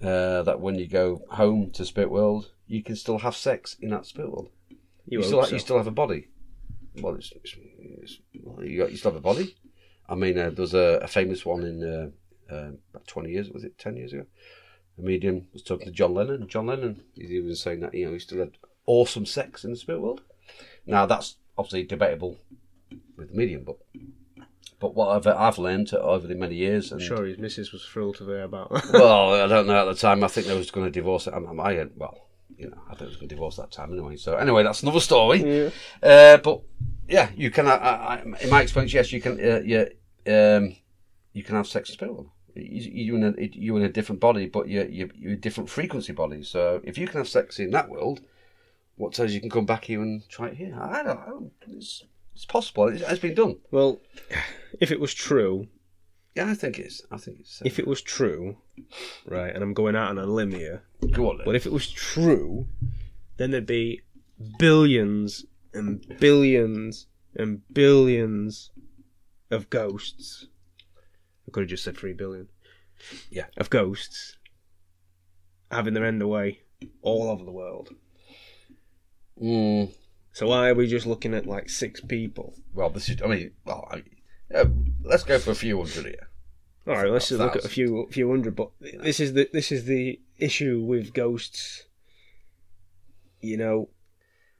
uh, 0.03 0.43
that 0.43 0.59
when 0.59 0.75
you 0.75 0.87
go 0.87 1.21
home 1.31 1.71
to 1.71 1.85
spirit 1.85 2.11
world, 2.11 2.51
you 2.67 2.83
can 2.83 2.95
still 2.95 3.19
have 3.19 3.35
sex 3.35 3.75
in 3.79 3.89
that 3.89 4.05
spirit 4.05 4.31
world. 4.31 4.49
you, 5.07 5.19
You, 5.19 5.23
still 5.23 5.43
so. 5.43 5.53
you 5.53 5.59
still 5.59 5.77
have 5.77 5.87
a 5.87 5.91
body. 5.91 6.27
Well, 7.01 7.15
it's, 7.15 7.31
it's, 7.31 7.55
it's, 7.79 8.19
well, 8.43 8.63
you, 8.63 8.79
got, 8.79 8.91
you 8.91 8.97
still 8.97 9.11
have 9.11 9.19
a 9.19 9.21
body. 9.21 9.55
I 10.07 10.15
mean, 10.15 10.37
uh, 10.37 10.51
there's 10.51 10.75
a, 10.75 10.99
a 11.01 11.07
famous 11.07 11.45
one 11.45 11.63
in 11.63 11.83
uh, 11.83 12.53
uh, 12.53 12.71
about 12.91 13.07
20 13.07 13.31
years, 13.31 13.49
was 13.49 13.63
it 13.63 13.77
10 13.79 13.97
years 13.97 14.13
ago? 14.13 14.25
A 14.97 15.01
medium 15.01 15.47
was 15.51 15.63
talking 15.63 15.87
to 15.87 15.91
John 15.91 16.13
Lennon. 16.13 16.47
John 16.47 16.67
Lennon, 16.67 17.03
he 17.15 17.41
was 17.41 17.59
saying 17.61 17.81
that 17.81 17.93
you 17.93 18.05
know 18.05 18.13
he 18.13 18.19
still 18.19 18.39
had 18.39 18.51
awesome 18.85 19.25
sex 19.25 19.63
in 19.63 19.71
the 19.71 19.77
spirit 19.77 20.01
world. 20.01 20.21
Now 20.85 21.05
that's 21.05 21.35
obviously 21.57 21.83
debatable 21.83 22.37
with 23.17 23.29
the 23.29 23.35
medium, 23.35 23.63
but 23.63 23.77
but 24.79 24.93
what 24.93 25.09
I've 25.09 25.27
I've 25.27 25.57
learned 25.57 25.93
over 25.93 26.27
the 26.27 26.35
many 26.35 26.55
years, 26.55 26.91
and 26.91 27.01
I'm 27.01 27.07
sure 27.07 27.25
his 27.25 27.37
missus 27.37 27.71
was 27.71 27.85
thrilled 27.85 28.17
to 28.17 28.25
hear 28.25 28.43
about. 28.43 28.71
that. 28.71 28.89
well, 28.93 29.33
I 29.33 29.47
don't 29.47 29.67
know 29.67 29.87
at 29.87 29.93
the 29.93 29.99
time. 29.99 30.23
I 30.23 30.27
think 30.27 30.47
they 30.47 30.57
was 30.57 30.71
going 30.71 30.85
to 30.85 30.91
divorce. 30.91 31.27
I, 31.27 31.31
I, 31.31 31.81
I 31.81 31.87
well, 31.95 32.27
you 32.57 32.69
know, 32.69 32.77
I 32.87 32.89
think 32.89 32.99
they 32.99 33.05
was 33.07 33.15
going 33.15 33.29
to 33.29 33.35
divorce 33.35 33.55
that 33.57 33.71
time 33.71 33.93
anyway. 33.93 34.17
So 34.17 34.35
anyway, 34.35 34.63
that's 34.63 34.83
another 34.83 34.99
story. 34.99 35.43
yeah. 35.43 35.69
Uh, 36.03 36.37
but 36.37 36.61
yeah, 37.07 37.29
you 37.35 37.51
can. 37.51 37.67
I, 37.67 37.75
I, 37.75 38.23
in 38.41 38.49
my 38.49 38.61
experience, 38.61 38.93
yes, 38.93 39.11
you 39.11 39.21
can. 39.21 39.39
Uh, 39.39 39.61
yeah, 39.65 39.85
um, 40.27 40.75
you 41.33 41.43
can 41.43 41.55
have 41.55 41.67
sex 41.67 41.89
with 41.89 41.99
people. 41.99 42.33
You, 42.55 42.91
you 42.91 43.15
in 43.15 43.23
a 43.23 43.41
you 43.41 43.75
in 43.77 43.83
a 43.83 43.89
different 43.89 44.21
body, 44.21 44.47
but 44.47 44.67
you 44.67 44.87
you 44.89 45.09
you're 45.15 45.33
a 45.33 45.37
different 45.37 45.69
frequency 45.69 46.13
body. 46.13 46.43
So 46.43 46.81
if 46.83 46.97
you 46.97 47.07
can 47.07 47.17
have 47.17 47.27
sex 47.27 47.59
in 47.59 47.71
that 47.71 47.89
world, 47.89 48.21
what 48.95 49.13
tells 49.13 49.31
you 49.31 49.41
can 49.41 49.49
come 49.49 49.65
back 49.65 49.85
here 49.85 50.01
and 50.01 50.27
try 50.29 50.47
it 50.47 50.55
here? 50.57 50.77
I 50.79 51.03
don't. 51.03 51.27
know. 51.27 51.51
It's 51.67 52.03
it's 52.33 52.45
possible. 52.45 52.87
It 52.89 53.01
has 53.01 53.19
been 53.19 53.35
done. 53.35 53.57
Well, 53.71 54.01
if 54.81 54.91
it 54.91 54.99
was 54.99 55.13
true, 55.13 55.67
Yeah, 56.35 56.49
I 56.49 56.53
think 56.53 56.79
it's. 56.79 57.01
I 57.11 57.17
think 57.17 57.39
it's. 57.41 57.61
Uh, 57.61 57.65
if 57.65 57.79
it 57.79 57.87
was 57.87 58.01
true, 58.01 58.57
right, 59.25 59.53
and 59.53 59.63
I'm 59.63 59.73
going 59.73 59.95
out 59.95 60.09
on 60.09 60.17
a 60.17 60.25
limb 60.25 60.51
here, 60.51 60.83
go 61.11 61.29
on. 61.29 61.37
Then. 61.37 61.45
but 61.45 61.55
if 61.55 61.65
it 61.65 61.71
was 61.71 61.89
true, 61.89 62.67
then 63.37 63.51
there'd 63.51 63.65
be 63.65 64.01
billions 64.59 65.45
and 65.73 66.05
billions 66.19 67.07
and 67.35 67.61
billions 67.73 68.71
of 69.51 69.69
ghosts. 69.69 70.47
I 71.47 71.51
could 71.51 71.61
have 71.61 71.69
just 71.69 71.83
said 71.83 71.97
three 71.97 72.13
billion. 72.13 72.47
Yeah. 73.29 73.45
Of 73.57 73.69
ghosts 73.69 74.37
having 75.71 75.93
their 75.93 76.05
end 76.05 76.21
away 76.21 76.61
all 77.01 77.29
over 77.29 77.43
the 77.43 77.51
world. 77.51 77.89
Mm, 79.41 79.93
So 80.33 80.47
why 80.47 80.69
are 80.69 80.75
we 80.75 80.87
just 80.87 81.05
looking 81.05 81.33
at 81.33 81.45
like 81.45 81.69
six 81.69 82.01
people? 82.01 82.53
well, 82.73 82.89
this 82.89 83.09
is. 83.09 83.21
I 83.21 83.27
mean, 83.27 83.51
well, 83.65 83.87
I, 83.91 84.03
uh, 84.53 84.65
let's 85.03 85.23
go 85.23 85.39
for 85.39 85.51
a 85.51 85.55
few 85.55 85.77
hundred 85.77 86.05
here. 86.05 86.29
All 86.87 86.93
right, 86.93 87.09
let's 87.11 87.29
just 87.29 87.39
look 87.41 87.55
at 87.55 87.65
a 87.65 87.69
few 87.69 88.07
few 88.11 88.29
hundred. 88.29 88.55
But 88.55 88.69
this 88.79 89.19
is 89.19 89.33
the 89.33 89.49
this 89.51 89.71
is 89.71 89.85
the 89.85 90.19
issue 90.37 90.81
with 90.83 91.13
ghosts. 91.13 91.83
You 93.41 93.57
know, 93.57 93.89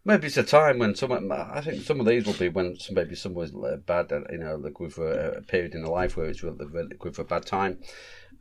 Maybe 0.07 0.27
it's 0.27 0.37
a 0.37 0.43
time 0.43 0.77
when 0.77 0.93
some. 0.93 1.11
I 1.31 1.61
think 1.61 1.83
some 1.83 1.99
of 1.99 2.05
these 2.05 2.25
will 2.27 2.33
be 2.33 2.49
when 2.49 2.77
some, 2.77 2.93
maybe 2.95 3.15
someone's 3.15 3.53
uh, 3.55 3.77
bad. 3.85 4.11
uh, 4.11 4.21
You 4.31 4.37
know, 4.37 4.57
going 4.59 4.91
for 4.91 5.11
a, 5.11 5.37
a 5.37 5.41
period 5.41 5.73
in 5.73 5.81
their 5.81 5.91
life 5.91 6.15
where 6.15 6.27
it's 6.27 6.43
really, 6.43 6.57
going 6.99 7.13
for 7.13 7.23
a 7.23 7.25
bad 7.25 7.45
time, 7.47 7.79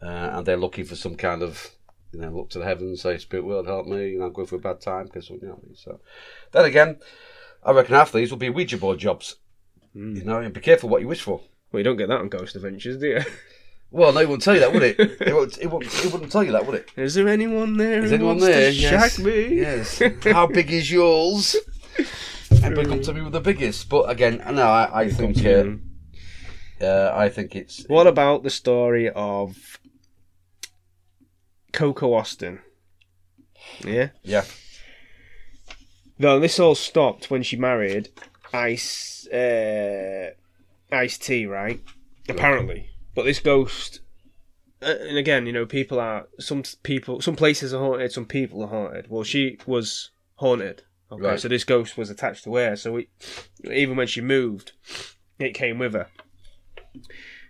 uh, 0.02 0.06
and 0.34 0.44
they're 0.46 0.58
looking 0.58 0.84
for 0.84 0.96
some 0.96 1.14
kind 1.16 1.42
of. 1.42 1.70
You 2.14 2.20
know, 2.20 2.30
look 2.30 2.50
to 2.50 2.58
the 2.58 2.64
heavens, 2.64 3.02
say, 3.02 3.18
"Spirit 3.18 3.44
world, 3.44 3.66
help 3.66 3.86
me." 3.86 4.10
You 4.10 4.18
know, 4.20 4.26
I'm 4.26 4.32
going 4.32 4.46
for 4.46 4.56
a 4.56 4.60
bad 4.60 4.80
time 4.80 5.06
because 5.06 5.28
you 5.30 5.40
know. 5.42 5.60
So, 5.74 6.00
then 6.52 6.64
again, 6.64 6.98
I 7.62 7.72
reckon 7.72 7.94
half 7.94 8.12
these 8.12 8.30
will 8.30 8.38
be 8.38 8.50
Ouija 8.50 8.78
board 8.78 8.98
jobs. 8.98 9.36
Mm. 9.94 10.16
You 10.16 10.24
know, 10.24 10.40
and 10.40 10.54
be 10.54 10.60
careful 10.60 10.88
what 10.88 11.02
you 11.02 11.08
wish 11.08 11.22
for. 11.22 11.40
well, 11.70 11.80
you 11.80 11.84
don't 11.84 11.96
get 11.96 12.08
that 12.08 12.20
on 12.20 12.28
Ghost 12.28 12.56
Adventures, 12.56 12.98
do 12.98 13.06
you? 13.06 13.20
Well, 13.90 14.12
no, 14.12 14.18
it 14.18 14.28
wouldn't 14.28 14.42
tell 14.42 14.54
you 14.54 14.60
that, 14.60 14.72
would 14.72 14.82
it? 14.82 14.98
It, 15.20 15.32
won't, 15.32 15.56
it, 15.58 15.68
won't, 15.68 15.84
it 15.84 16.12
wouldn't 16.12 16.32
tell 16.32 16.42
you 16.42 16.50
that, 16.50 16.66
would 16.66 16.74
it? 16.74 16.90
Is 16.96 17.14
there 17.14 17.28
anyone 17.28 17.76
there? 17.76 18.02
Is 18.02 18.10
anyone 18.10 18.38
there? 18.38 18.70
Yes. 18.70 19.20
me? 19.20 19.60
Yes. 19.60 20.02
How 20.24 20.48
big 20.48 20.72
is 20.72 20.90
yours? 20.90 21.54
Everybody 22.50 22.88
come 22.88 23.02
to 23.02 23.14
me 23.14 23.20
with 23.20 23.34
the 23.34 23.40
biggest. 23.40 23.88
But 23.88 24.10
again, 24.10 24.42
no, 24.50 24.66
I, 24.66 25.02
I 25.02 25.10
think 25.10 25.46
uh, 25.46 26.84
uh, 26.84 27.12
I 27.14 27.28
think 27.28 27.54
it's 27.54 27.84
What 27.86 28.08
about 28.08 28.42
the 28.42 28.50
story 28.50 29.10
of 29.10 29.78
Coco 31.74 32.14
Austin? 32.14 32.60
Yeah. 33.84 34.08
yeah. 34.22 34.44
Though 36.18 36.38
this 36.40 36.58
all 36.60 36.74
stopped 36.74 37.30
when 37.30 37.42
she 37.42 37.56
married 37.56 38.08
Ice 38.52 39.26
uh, 39.28 40.30
Ice 40.92 41.18
T, 41.18 41.44
right? 41.46 41.82
Apparently, 42.28 42.88
but 43.14 43.24
this 43.24 43.40
ghost, 43.40 44.00
uh, 44.80 44.94
and 45.00 45.18
again, 45.18 45.44
you 45.46 45.52
know, 45.52 45.66
people 45.66 45.98
are 45.98 46.28
some 46.38 46.62
people, 46.84 47.20
some 47.20 47.36
places 47.36 47.74
are 47.74 47.80
haunted, 47.80 48.12
some 48.12 48.26
people 48.26 48.62
are 48.62 48.68
haunted. 48.68 49.06
Well, 49.08 49.24
she 49.24 49.58
was 49.66 50.10
haunted. 50.36 50.82
Okay, 51.12 51.22
Right. 51.22 51.40
so 51.40 51.48
this 51.48 51.64
ghost 51.64 51.98
was 51.98 52.10
attached 52.10 52.44
to 52.44 52.54
her. 52.54 52.76
So 52.76 52.96
it, 52.96 53.08
even 53.70 53.96
when 53.96 54.06
she 54.06 54.20
moved, 54.20 54.72
it 55.38 55.52
came 55.54 55.78
with 55.78 55.92
her. 55.94 56.08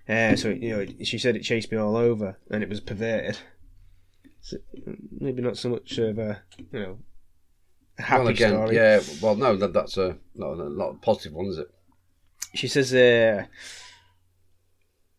Uh, 0.09 0.37
so 0.37 0.49
you 0.49 0.71
know, 0.71 0.87
she 1.03 1.19
said 1.19 1.37
it 1.37 1.43
chased 1.43 1.71
me 1.71 1.79
all 1.79 1.97
over, 1.97 2.39
and 2.51 2.63
it 2.63 2.69
was 2.69 2.81
perverted. 2.81 3.39
So, 4.45 4.59
maybe 5.21 5.41
not 5.41 5.57
so 5.57 5.71
much 5.71 5.97
of 5.97 6.19
a 6.19 6.43
you 6.59 6.79
know 6.79 6.99
happy 7.97 8.19
well, 8.19 8.29
again, 8.29 8.51
story. 8.51 8.77
yeah. 8.77 9.01
Well, 9.23 9.37
no, 9.37 9.57
that, 9.57 9.73
that's 9.73 9.97
a 9.97 10.19
not, 10.35 10.59
a- 10.59 10.69
not 10.69 10.91
a 10.91 10.95
positive 10.99 11.33
one, 11.33 11.47
is 11.47 11.57
it? 11.57 11.69
She 12.53 12.69
says, 12.69 12.93
uh, 12.93 13.47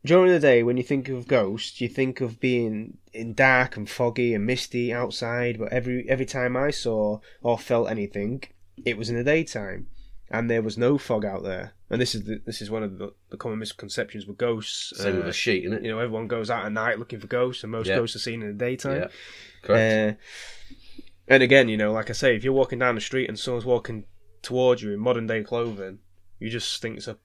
during 0.05 0.31
the 0.31 0.39
day, 0.39 0.61
when 0.61 0.77
you 0.77 0.83
think 0.83 1.09
of 1.09 1.27
ghosts, 1.27 1.81
you 1.81 1.89
think 1.89 2.21
of 2.21 2.39
being 2.39 2.99
in 3.13 3.33
dark 3.33 3.75
and 3.77 3.89
foggy 3.89 4.35
and 4.35 4.45
misty 4.45 4.93
outside. 4.93 5.57
But 5.57 5.73
every 5.73 6.07
every 6.07 6.27
time 6.27 6.55
I 6.55 6.69
saw 6.69 7.19
or 7.41 7.57
felt 7.57 7.89
anything, 7.89 8.43
it 8.85 8.95
was 8.95 9.09
in 9.09 9.15
the 9.15 9.23
daytime, 9.23 9.87
and 10.29 10.49
there 10.51 10.61
was 10.61 10.77
no 10.77 10.99
fog 10.99 11.25
out 11.25 11.41
there. 11.43 11.73
And 11.89 12.01
this 12.01 12.15
is 12.15 12.23
the, 12.23 12.41
this 12.45 12.61
is 12.61 12.71
one 12.71 12.81
of 12.83 12.97
the, 12.97 13.13
the 13.29 13.37
common 13.37 13.59
misconceptions 13.59 14.25
with 14.25 14.37
ghosts. 14.37 14.91
Same 14.97 15.17
with 15.17 15.25
Uh, 15.25 15.29
a 15.29 15.33
sheet, 15.33 15.65
isn't 15.65 15.77
it? 15.77 15.83
you 15.83 15.91
know, 15.91 15.99
everyone 15.99 16.27
goes 16.27 16.49
out 16.49 16.65
at 16.65 16.71
night 16.71 16.97
looking 16.97 17.19
for 17.19 17.27
ghosts, 17.27 17.63
and 17.63 17.71
most 17.71 17.87
Yeah. 17.87 17.97
ghosts 17.97 18.15
are 18.15 18.19
seen 18.19 18.41
in 18.41 18.47
the 18.47 18.53
daytime. 18.53 19.01
Yeah, 19.01 19.07
correct. 19.61 20.19
Uh, 20.19 21.03
and 21.27 21.43
again, 21.43 21.69
you 21.69 21.77
know, 21.77 21.91
like 21.91 22.09
I 22.09 22.13
say, 22.13 22.35
if 22.35 22.43
you're 22.43 22.53
walking 22.53 22.79
down 22.79 22.95
the 22.95 23.01
street 23.01 23.27
and 23.29 23.37
someone's 23.37 23.65
walking 23.65 24.05
towards 24.41 24.81
you 24.81 24.93
in 24.93 24.99
modern 24.99 25.27
day 25.27 25.43
clothing, 25.43 25.99
you 26.39 26.49
just 26.49 26.81
think 26.81 26.97
it's 26.97 27.07
a 27.07 27.17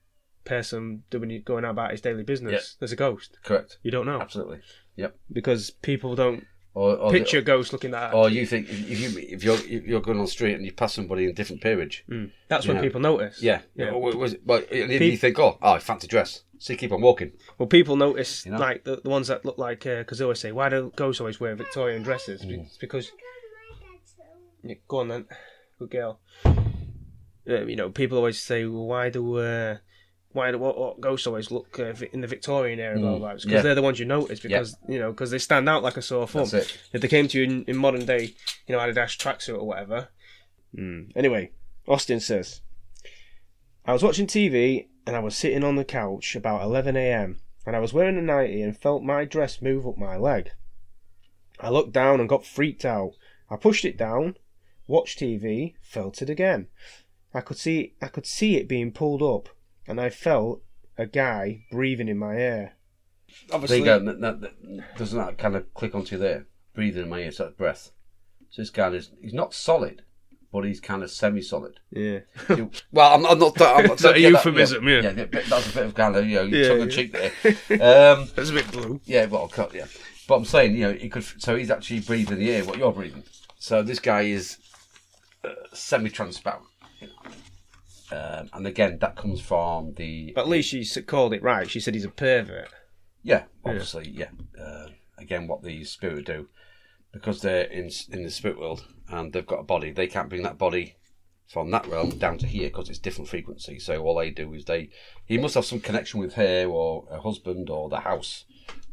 person 0.43 1.03
doing 1.09 1.41
going 1.45 1.65
out 1.65 1.71
about 1.71 1.91
his 1.91 2.01
daily 2.01 2.23
business. 2.23 2.51
Yeah. 2.53 2.79
There's 2.79 2.91
a 2.91 2.95
ghost. 2.95 3.37
correct. 3.43 3.77
You 3.83 3.91
don't 3.91 4.05
know 4.05 4.19
Absolutely. 4.21 4.59
Yep. 4.95 5.15
Because 5.31 5.69
people 5.71 6.15
don't 6.15 6.45
Or, 6.73 6.95
or 6.95 7.11
picture 7.11 7.39
a 7.39 7.41
ghost 7.41 7.73
looking 7.73 7.93
at. 7.93 8.13
or 8.13 8.29
you 8.29 8.45
think 8.45 8.69
if 8.69 8.97
you 9.01 9.09
if 9.19 9.43
you're 9.43 9.55
if 9.57 9.85
you're 9.85 9.99
going 9.99 10.17
on 10.19 10.23
the 10.25 10.31
street 10.31 10.53
and 10.55 10.63
you 10.65 10.71
pass 10.71 10.93
somebody 10.93 11.25
in 11.25 11.29
a 11.31 11.33
different 11.33 11.61
peerage, 11.61 12.05
Mm. 12.09 12.31
That's 12.47 12.65
when 12.65 12.77
Yeah. 12.77 12.81
people 12.83 13.01
notice. 13.01 13.41
yeah, 13.43 13.61
Yeah. 13.75 13.89
Or 13.91 14.15
was 14.15 14.33
it, 14.35 14.41
well, 14.45 14.59
and 14.71 14.89
Pe- 14.89 15.11
you 15.11 15.17
think, 15.17 15.37
oh, 15.37 15.57
oh, 15.61 15.79
fancy 15.79 16.07
dress. 16.07 16.43
So 16.59 16.71
you 16.73 16.79
keep 16.79 16.93
on 16.93 17.01
walking. 17.01 17.33
Well, 17.57 17.67
people 17.67 17.95
notice 17.97 18.45
You 18.45 18.53
know? 18.53 18.59
like 18.59 18.85
the, 18.85 19.01
the 19.03 19.09
ones 19.09 19.27
that 19.27 19.43
look 19.43 19.57
like 19.57 19.81
because 19.83 20.17
they 20.19 20.23
always 20.23 20.39
say, 20.39 20.51
"Why 20.53 20.69
do 20.69 20.93
ghosts 20.95 21.19
always 21.19 21.39
wear 21.41 21.55
Victorian 21.55 22.03
dresses?" 22.03 22.41
Mm. 22.45 22.65
It's 22.67 22.77
because 22.77 23.11
yeah, 24.63 24.75
go 24.87 24.99
on 24.99 25.07
then, 25.09 25.25
good 25.79 25.89
girl. 25.89 26.19
Uh, 26.45 27.65
you 27.65 27.75
know, 27.75 27.89
people 27.89 28.17
always 28.17 28.39
say, 28.39 28.65
"Well, 28.65 28.85
why 28.85 29.09
do 29.09 29.37
uh, 29.39 29.77
why 30.33 30.51
do 30.51 30.57
what, 30.57 30.77
what 30.77 31.01
ghosts 31.01 31.27
always 31.27 31.51
look 31.51 31.79
uh, 31.79 31.93
in 32.13 32.21
the 32.21 32.27
Victorian 32.27 32.79
era?" 32.79 32.97
Mm. 32.97 33.19
because 33.19 33.45
Yeah. 33.45 33.61
they're 33.61 33.75
the 33.75 33.81
ones 33.81 33.99
you 33.99 34.05
notice 34.05 34.39
because 34.39 34.75
you 34.87 34.99
know 34.99 35.11
because 35.11 35.31
they 35.31 35.37
stand 35.39 35.67
out 35.69 35.83
like 35.83 35.97
a 35.97 36.01
sore 36.01 36.27
thumb. 36.27 36.43
That's 36.49 36.53
it. 36.71 36.77
If 36.93 37.01
they 37.01 37.07
came 37.07 37.27
to 37.29 37.37
you 37.37 37.43
in, 37.43 37.65
in 37.65 37.77
modern 37.77 38.05
day, 38.05 38.33
you 38.67 38.75
know, 38.75 38.79
Adidas 38.79 39.17
tracksuit 39.17 39.57
or 39.57 39.65
whatever. 39.65 40.09
Mm. 40.75 41.11
Anyway, 41.15 41.51
Austin 41.87 42.19
says, 42.19 42.61
I 43.85 43.93
was 43.93 44.03
watching 44.03 44.27
TV 44.27 44.87
and 45.05 45.15
I 45.15 45.19
was 45.19 45.35
sitting 45.35 45.63
on 45.63 45.75
the 45.75 45.83
couch 45.85 46.35
about 46.35 46.61
11 46.61 46.95
a.m. 46.95 47.39
and 47.65 47.75
I 47.75 47.79
was 47.79 47.93
wearing 47.93 48.17
a 48.17 48.21
nightie 48.21 48.61
and 48.61 48.77
felt 48.77 49.03
my 49.03 49.25
dress 49.25 49.61
move 49.61 49.85
up 49.87 49.97
my 49.97 50.15
leg. 50.15 50.51
I 51.59 51.69
looked 51.69 51.91
down 51.93 52.19
and 52.19 52.29
got 52.29 52.45
freaked 52.45 52.85
out. 52.85 53.13
I 53.49 53.55
pushed 53.57 53.83
it 53.85 53.97
down, 53.97 54.37
watched 54.87 55.19
TV, 55.19 55.73
felt 55.81 56.21
it 56.21 56.29
again. 56.29 56.67
I 57.33 57.41
could 57.41 57.57
see 57.57 57.93
I 58.01 58.07
could 58.07 58.25
see 58.25 58.57
it 58.57 58.67
being 58.67 58.91
pulled 58.91 59.21
up, 59.21 59.49
and 59.87 59.99
I 59.99 60.09
felt 60.09 60.61
a 60.97 61.05
guy 61.05 61.65
breathing 61.71 62.07
in 62.07 62.17
my 62.17 62.35
ear. 62.35 62.73
There 63.47 63.55
Obviously, 63.55 63.79
you 63.79 63.85
go. 63.85 63.99
That, 63.99 64.19
that, 64.21 64.41
that- 64.41 64.97
doesn't 64.97 65.17
that 65.17 65.37
kind 65.37 65.55
of 65.55 65.73
click 65.73 65.95
onto 65.95 66.15
you 66.15 66.21
there? 66.21 66.45
Breathing 66.73 67.03
in 67.03 67.09
my 67.09 67.19
ears, 67.19 67.37
that 67.37 67.57
breath. 67.57 67.91
So 68.49 68.61
this 68.61 68.69
guy 68.69 68.89
is 68.89 69.11
he's 69.21 69.33
not 69.33 69.53
solid, 69.53 70.03
but 70.51 70.65
he's 70.65 70.79
kind 70.81 71.01
of 71.03 71.09
semi-solid. 71.11 71.79
yeah. 71.91 72.19
well, 72.91 73.13
I'm, 73.15 73.25
I'm 73.25 73.39
not. 73.39 73.61
I'm 73.61 73.85
not 73.87 73.95
Is 73.95 74.01
that 74.01 74.15
a 74.15 74.19
yeah, 74.19 74.29
euphemism, 74.29 74.87
yeah. 74.87 75.01
yeah. 75.01 75.11
bit- 75.25 75.45
That's 75.45 75.69
a 75.71 75.73
bit 75.73 75.85
of 75.85 75.93
kind 75.95 76.15
of 76.15 76.25
you 76.27 76.35
know 76.35 76.43
Yeah, 76.43 76.67
tongue 76.67 76.81
in 76.81 76.89
yeah. 76.89 76.95
cheek 76.95 77.11
there. 77.13 77.31
Um, 78.15 78.27
That's 78.35 78.49
a 78.49 78.53
bit 78.53 78.71
blue. 78.71 78.99
yeah, 79.05 79.25
well, 79.25 79.47
cut, 79.47 79.73
yeah. 79.73 79.85
But 80.27 80.35
I'm 80.35 80.45
saying, 80.45 80.75
you 80.75 80.81
know, 80.87 80.93
he 80.93 81.09
could. 81.09 81.23
So 81.41 81.55
he's 81.55 81.71
actually 81.71 82.01
breathing 82.01 82.39
the 82.39 82.51
air 82.51 82.63
what 82.65 82.77
you're 82.77 82.91
breathing. 82.91 83.23
So 83.59 83.81
this 83.83 83.99
guy 83.99 84.21
is 84.23 84.57
uh, 85.45 85.49
semi-transparent. 85.73 86.63
you 86.99 87.07
know. 87.07 87.13
Um, 88.11 88.49
and 88.53 88.67
again, 88.67 88.97
that 88.99 89.15
comes 89.15 89.39
from 89.39 89.93
the 89.93 90.33
But 90.33 90.41
at 90.41 90.49
least 90.49 90.69
she 90.69 91.01
called 91.01 91.33
it 91.33 91.41
right. 91.43 91.69
She 91.69 91.79
said 91.79 91.93
he's 91.93 92.05
a 92.05 92.09
pervert. 92.09 92.69
Yeah, 93.23 93.43
obviously, 93.63 94.09
yeah. 94.09 94.29
Uh, 94.59 94.87
again, 95.17 95.47
what 95.47 95.63
the 95.63 95.83
spirit 95.83 96.25
do, 96.25 96.47
because 97.13 97.41
they're 97.41 97.63
in 97.65 97.89
in 98.09 98.23
the 98.23 98.31
spirit 98.31 98.59
world 98.59 98.85
and 99.07 99.31
they've 99.31 99.45
got 99.45 99.59
a 99.59 99.63
body, 99.63 99.91
they 99.91 100.07
can't 100.07 100.29
bring 100.29 100.43
that 100.43 100.57
body 100.57 100.95
from 101.47 101.69
that 101.71 101.85
realm 101.87 102.09
down 102.11 102.37
to 102.37 102.47
here 102.47 102.69
because 102.69 102.89
it's 102.89 102.99
different 102.99 103.29
frequency. 103.29 103.77
So 103.77 104.01
all 104.01 104.17
they 104.17 104.29
do 104.29 104.53
is 104.53 104.65
they, 104.65 104.89
he 105.25 105.37
must 105.37 105.55
have 105.55 105.65
some 105.65 105.81
connection 105.81 106.19
with 106.19 106.33
her 106.35 106.65
or 106.65 107.05
her 107.11 107.19
husband 107.19 107.69
or 107.69 107.89
the 107.89 107.99
house 107.99 108.45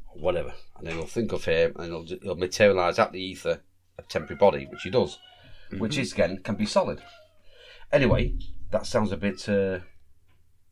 or 0.08 0.20
whatever, 0.20 0.52
and 0.76 0.86
then 0.86 0.96
he'll 0.96 1.06
think 1.06 1.32
of 1.32 1.44
her 1.44 1.72
and 1.76 1.86
he'll, 1.86 2.18
he'll 2.22 2.34
materialize 2.34 2.98
out 2.98 3.12
the 3.12 3.22
ether 3.22 3.62
a 3.96 4.02
temporary 4.02 4.38
body, 4.38 4.66
which 4.70 4.82
he 4.82 4.90
does, 4.90 5.18
which 5.78 5.96
is 5.98 6.12
again 6.12 6.40
can 6.42 6.56
be 6.56 6.66
solid. 6.66 7.00
Anyway, 7.92 8.34
that 8.70 8.86
sounds 8.86 9.12
a 9.12 9.16
bit. 9.16 9.48
Uh, 9.48 9.80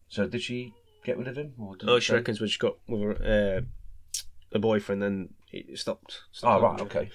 so 0.08 0.26
did 0.26 0.42
she 0.42 0.72
get 1.04 1.18
rid 1.18 1.28
of 1.28 1.36
him? 1.36 1.54
Or 1.58 1.76
did 1.76 1.88
Oh, 1.88 1.98
she 1.98 2.08
say? 2.08 2.14
reckons 2.16 2.40
when 2.40 2.48
she 2.48 2.58
got 2.58 2.76
with 2.88 3.00
her, 3.20 3.60
uh, 3.60 3.60
a 4.52 4.58
boyfriend, 4.58 5.02
then 5.02 5.30
it 5.52 5.78
stopped. 5.78 6.20
Oh 6.42 6.60
right, 6.60 6.80
okay. 6.82 7.10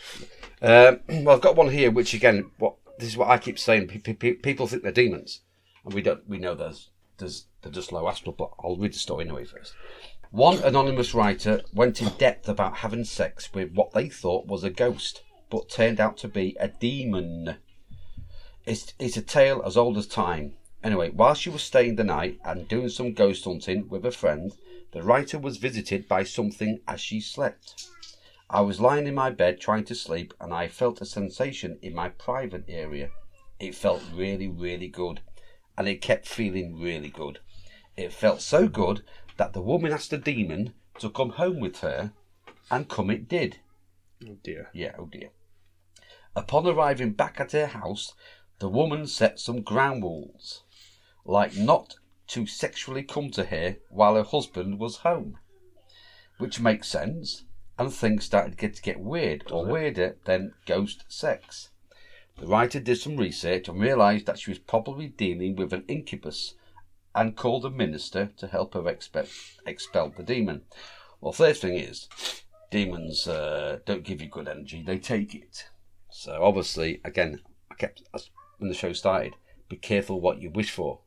Um, 0.61 0.99
well, 1.25 1.35
I've 1.35 1.41
got 1.41 1.55
one 1.55 1.69
here, 1.69 1.91
which 1.91 2.13
again, 2.13 2.51
what 2.57 2.75
this 2.99 3.09
is 3.09 3.17
what 3.17 3.29
I 3.29 3.37
keep 3.37 3.57
saying. 3.59 3.87
Pe- 3.87 3.99
pe- 3.99 4.13
pe- 4.13 4.33
people 4.33 4.67
think 4.67 4.83
they're 4.83 4.91
demons, 4.91 5.41
and 5.85 5.93
we 5.93 6.01
don't. 6.01 6.27
We 6.27 6.37
know 6.37 6.55
there's 6.55 6.89
there's 7.17 7.45
they're 7.61 7.71
just 7.71 7.91
low 7.91 8.07
astral. 8.07 8.33
But 8.37 8.51
I'll 8.63 8.77
read 8.77 8.93
the 8.93 8.99
story 8.99 9.25
anyway 9.25 9.45
first. 9.45 9.73
One 10.31 10.59
anonymous 10.63 11.13
writer 11.13 11.61
went 11.73 12.01
in 12.01 12.07
depth 12.17 12.47
about 12.47 12.77
having 12.77 13.03
sex 13.03 13.53
with 13.53 13.73
what 13.73 13.91
they 13.91 14.07
thought 14.07 14.47
was 14.47 14.63
a 14.63 14.69
ghost, 14.69 15.23
but 15.49 15.69
turned 15.69 15.99
out 15.99 16.15
to 16.17 16.27
be 16.29 16.55
a 16.59 16.67
demon. 16.69 17.57
It's 18.65 18.93
it's 18.99 19.17
a 19.17 19.21
tale 19.21 19.61
as 19.65 19.75
old 19.77 19.97
as 19.97 20.07
time. 20.07 20.53
Anyway, 20.83 21.09
while 21.11 21.35
she 21.35 21.49
was 21.49 21.61
staying 21.61 21.95
the 21.95 22.03
night 22.03 22.39
and 22.43 22.67
doing 22.67 22.89
some 22.89 23.13
ghost 23.13 23.45
hunting 23.45 23.87
with 23.87 24.05
a 24.05 24.11
friend, 24.11 24.53
the 24.93 25.03
writer 25.03 25.37
was 25.37 25.57
visited 25.57 26.07
by 26.07 26.23
something 26.23 26.79
as 26.87 26.99
she 26.99 27.21
slept. 27.21 27.87
I 28.49 28.61
was 28.61 28.81
lying 28.81 29.07
in 29.07 29.15
my 29.15 29.29
bed 29.29 29.59
trying 29.59 29.85
to 29.85 29.95
sleep 29.95 30.33
and 30.39 30.53
I 30.53 30.67
felt 30.67 30.99
a 30.99 31.05
sensation 31.05 31.77
in 31.81 31.93
my 31.93 32.09
private 32.09 32.65
area. 32.67 33.11
It 33.59 33.75
felt 33.75 34.01
really, 34.13 34.47
really 34.47 34.87
good. 34.87 35.21
And 35.77 35.87
it 35.87 36.01
kept 36.01 36.27
feeling 36.27 36.79
really 36.81 37.09
good. 37.09 37.39
It 37.95 38.11
felt 38.11 38.41
so 38.41 38.67
good 38.67 39.03
that 39.37 39.53
the 39.53 39.61
woman 39.61 39.91
asked 39.91 40.09
the 40.09 40.17
demon 40.17 40.73
to 40.99 41.09
come 41.09 41.31
home 41.31 41.59
with 41.59 41.79
her, 41.79 42.11
and 42.69 42.89
come 42.89 43.09
it 43.09 43.27
did. 43.27 43.59
Oh 44.27 44.37
dear. 44.43 44.69
Yeah, 44.73 44.95
oh 44.97 45.05
dear. 45.05 45.29
Upon 46.35 46.67
arriving 46.67 47.13
back 47.13 47.39
at 47.39 47.51
her 47.53 47.67
house, 47.67 48.13
the 48.59 48.69
woman 48.69 49.07
set 49.07 49.39
some 49.39 49.61
ground 49.61 50.03
rules, 50.03 50.63
like 51.25 51.55
not 51.55 51.95
to 52.27 52.45
sexually 52.45 53.03
come 53.03 53.29
to 53.31 53.45
her 53.45 53.77
while 53.89 54.15
her 54.15 54.23
husband 54.23 54.79
was 54.79 54.97
home, 54.97 55.37
which 56.37 56.59
makes 56.59 56.87
sense. 56.87 57.43
And 57.77 57.91
things 57.91 58.25
started 58.25 58.51
to 58.51 58.57
get, 58.57 58.75
to 58.75 58.81
get 58.81 58.99
weird, 58.99 59.51
or 59.51 59.65
weirder 59.65 60.17
than 60.25 60.53
ghost 60.67 61.03
sex. 61.07 61.69
The 62.37 62.45
writer 62.45 62.79
did 62.79 62.97
some 62.97 63.17
research 63.17 63.67
and 63.67 63.79
realised 63.79 64.27
that 64.27 64.39
she 64.39 64.51
was 64.51 64.59
probably 64.59 65.07
dealing 65.07 65.55
with 65.55 65.73
an 65.73 65.85
incubus, 65.87 66.55
and 67.15 67.35
called 67.35 67.65
a 67.65 67.69
minister 67.69 68.31
to 68.37 68.47
help 68.47 68.73
her 68.73 68.87
expel, 68.87 69.25
expel 69.65 70.09
the 70.09 70.23
demon. 70.23 70.63
Well, 71.19 71.33
first 71.33 71.61
thing 71.61 71.75
is, 71.75 72.07
demons 72.69 73.27
uh, 73.27 73.79
don't 73.85 74.03
give 74.03 74.21
you 74.21 74.27
good 74.27 74.47
energy; 74.47 74.81
they 74.81 74.97
take 74.97 75.35
it. 75.35 75.69
So 76.09 76.43
obviously, 76.43 77.01
again, 77.03 77.41
I 77.69 77.75
kept 77.75 78.03
when 78.57 78.69
the 78.69 78.75
show 78.75 78.93
started, 78.93 79.35
be 79.69 79.75
careful 79.75 80.21
what 80.21 80.41
you 80.41 80.49
wish 80.49 80.71
for, 80.71 80.99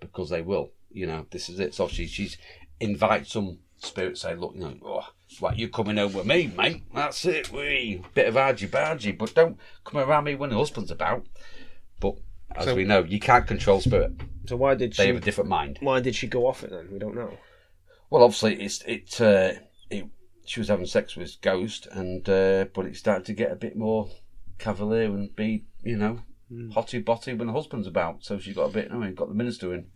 because 0.00 0.30
they 0.30 0.42
will. 0.42 0.72
You 0.90 1.06
know, 1.06 1.26
this 1.30 1.48
is 1.48 1.60
it. 1.60 1.74
So 1.74 1.84
obviously, 1.84 2.06
she's 2.06 2.36
invite 2.80 3.26
some 3.26 3.58
spirit, 3.76 4.18
say, 4.18 4.34
look, 4.34 4.54
you 4.54 4.60
know, 4.60 4.74
oh, 4.84 5.50
you 5.52 5.68
coming 5.68 5.96
home 5.96 6.12
with 6.12 6.26
me, 6.26 6.52
mate? 6.56 6.82
That's 6.94 7.24
it. 7.24 7.52
We 7.52 8.02
bit 8.14 8.28
of 8.28 8.36
argy 8.36 8.66
bargy, 8.66 9.16
but 9.16 9.34
don't 9.34 9.58
come 9.84 10.00
around 10.00 10.24
me 10.24 10.34
when 10.34 10.50
the 10.50 10.56
husband's 10.56 10.90
about. 10.90 11.26
But 12.00 12.16
as 12.56 12.64
So- 12.64 12.74
we 12.74 12.84
know, 12.84 13.04
you 13.04 13.20
can't 13.20 13.46
control 13.46 13.80
spirit. 13.80 14.12
So 14.46 14.56
why 14.56 14.74
did 14.74 14.94
she? 14.94 14.98
They 14.98 15.04
she? 15.04 15.14
have 15.14 15.22
a 15.22 15.24
different 15.24 15.50
mind. 15.50 15.78
Why 15.80 16.00
did 16.00 16.14
she 16.14 16.26
go 16.26 16.46
off 16.46 16.64
it 16.64 16.70
then? 16.70 16.88
We 16.90 16.98
don't 16.98 17.14
know. 17.14 17.38
Well, 18.08 18.24
obviously, 18.24 18.60
it's 18.60 18.82
it. 18.82 19.20
Uh, 19.20 19.52
it 19.90 20.06
she 20.44 20.58
was 20.58 20.68
having 20.68 20.86
sex 20.86 21.14
with 21.14 21.40
Ghost, 21.40 21.86
and 21.92 22.28
uh, 22.28 22.64
but 22.74 22.86
it 22.86 22.96
started 22.96 23.24
to 23.26 23.34
get 23.34 23.52
a 23.52 23.56
bit 23.56 23.76
more 23.76 24.10
cavalier 24.58 25.04
and 25.04 25.34
be, 25.36 25.64
you 25.84 25.96
know, 25.96 26.22
hotty 26.50 27.04
botty 27.04 27.34
when 27.34 27.46
the 27.46 27.52
husband's 27.52 27.86
about. 27.86 28.24
So 28.24 28.38
she 28.38 28.52
got 28.52 28.70
a 28.70 28.72
bit. 28.72 28.90
I 28.90 28.96
mean, 28.96 29.14
got 29.14 29.28
the 29.28 29.34
minister 29.34 29.72
in. 29.74 29.86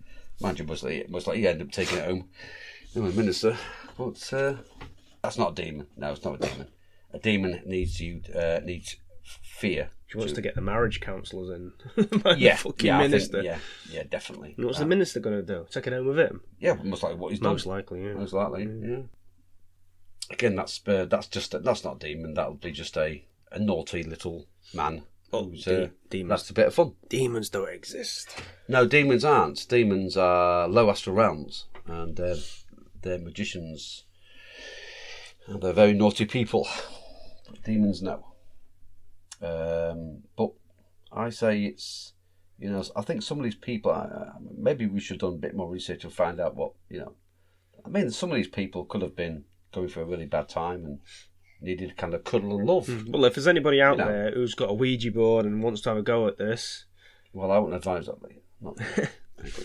Mind 0.41 0.59
you, 0.59 0.65
most 0.65 0.83
likely, 0.83 1.41
he 1.41 1.47
ended 1.49 1.67
up 1.69 1.73
taking 1.73 1.99
it 1.99 2.05
home. 2.07 2.29
The 2.95 3.01
minister, 3.03 3.57
but 3.99 4.33
uh, 4.33 4.55
that's 5.23 5.37
not 5.39 5.53
a 5.59 5.63
demon. 5.63 5.87
No, 5.97 6.13
it's 6.13 6.25
not 6.25 6.43
a 6.43 6.49
demon. 6.49 6.69
A 7.13 7.19
demon 7.19 7.63
needs 7.67 8.01
you 8.01 8.21
uh, 8.35 8.61
needs 8.65 8.97
fear. 9.43 9.91
She 10.07 10.19
wants 10.19 10.33
to 10.35 10.41
get 10.43 10.55
the 10.55 10.61
marriage 10.61 11.01
counsellors 11.01 11.51
in. 11.51 11.73
Yeah, 12.37 12.57
fucking 12.57 12.87
yeah, 12.87 12.99
I 12.99 13.01
think- 13.01 13.11
minister. 13.11 13.43
yeah, 13.43 13.59
yeah, 13.91 14.03
definitely. 14.09 14.55
And 14.57 14.67
what's 14.67 14.79
Uh, 14.79 14.83
the 14.83 14.87
minister 14.87 15.19
going 15.21 15.37
to 15.37 15.43
do? 15.43 15.67
Take 15.71 15.87
it 15.89 15.93
home 15.93 16.07
with 16.07 16.19
him? 16.19 16.41
yeah, 16.61 16.75
most 16.85 17.03
likely 17.03 17.19
what 17.19 17.31
he's 17.33 17.41
done. 17.41 17.53
Most 17.53 17.67
likely, 17.67 18.05
yeah. 18.05 18.15
Most 18.15 18.33
likely, 18.33 18.65
yeah. 18.65 18.99
Again, 20.31 20.57
that's 20.57 20.81
uh, 20.87 21.05
that's 21.07 21.27
just 21.27 21.55
a, 21.55 21.59
that's 21.59 21.85
not 21.85 21.97
a 21.97 21.99
demon. 21.99 22.35
That'll 22.35 22.55
be 22.55 22.71
just 22.73 22.97
a, 22.97 23.25
a 23.53 23.59
naughty 23.59 24.03
little 24.03 24.47
man. 24.73 25.03
Oh, 25.35 25.53
uh, 25.67 25.89
demons. 26.11 26.29
That's 26.29 26.51
a 26.51 26.55
bit 26.55 26.67
of 26.69 26.75
fun. 26.75 26.93
Demons 27.09 27.51
don't 27.51 27.69
exist. 27.69 28.41
No, 28.69 28.87
demons 28.87 29.25
aren't. 29.25 29.69
Demons 29.69 30.17
are 30.17 30.69
low 30.69 30.89
astral 30.89 31.17
realms, 31.17 31.67
and 31.87 32.19
uh, 32.21 32.37
they're 33.03 33.19
magicians. 33.19 34.05
And 35.49 35.61
they're 35.61 35.73
very 35.73 35.93
naughty 35.93 36.25
people. 36.25 36.69
Demons, 37.65 38.01
no. 38.01 38.25
Um, 39.43 40.23
but 40.37 40.51
I 41.13 41.31
say 41.31 41.65
it's, 41.65 42.13
you 42.59 42.71
know, 42.71 42.85
I 42.95 43.03
think 43.03 43.23
some 43.23 43.39
of 43.39 43.45
these 43.45 43.57
people, 43.57 43.91
uh, 43.91 44.39
maybe 44.57 44.87
we 44.87 45.01
should 45.01 45.21
have 45.21 45.31
done 45.31 45.39
a 45.39 45.43
bit 45.43 45.57
more 45.57 45.69
research 45.69 46.05
and 46.05 46.13
find 46.13 46.41
out 46.41 46.55
what, 46.55 46.73
you 46.89 47.01
know. 47.01 47.13
I 47.85 47.89
mean, 47.89 48.11
some 48.11 48.31
of 48.31 48.37
these 48.37 48.49
people 48.49 48.85
could 48.85 49.03
have 49.03 49.17
been 49.17 49.45
going 49.73 49.89
through 49.89 50.05
a 50.05 50.07
really 50.07 50.27
bad 50.27 50.49
time 50.49 50.85
and 50.85 51.01
needed 51.65 51.97
kind 51.97 52.15
of 52.15 52.25
cuddle 52.25 52.57
and 52.59 52.67
love. 52.67 52.87
Mm. 52.87 53.11
Well, 53.13 53.25
if 53.25 53.35
there's 53.35 53.47
anybody 53.49 53.81
out 53.81 53.99
You 53.99 54.05
know. 54.05 54.11
there 54.11 54.31
who's 54.33 54.55
got 54.55 54.71
a 54.71 54.75
Ouija 54.75 55.11
board 55.11 55.45
and 55.47 55.63
wants 55.63 55.81
to 55.83 55.89
have 55.91 55.99
a 55.99 56.03
go 56.03 56.27
at 56.29 56.39
this, 56.39 56.85
Well, 57.33 57.51
I 57.51 57.59
wouldn't 57.59 57.77
advise 57.77 58.07
that, 58.07 58.23
Lee. 58.23 58.43
Not, 58.61 58.77
got 58.97 58.97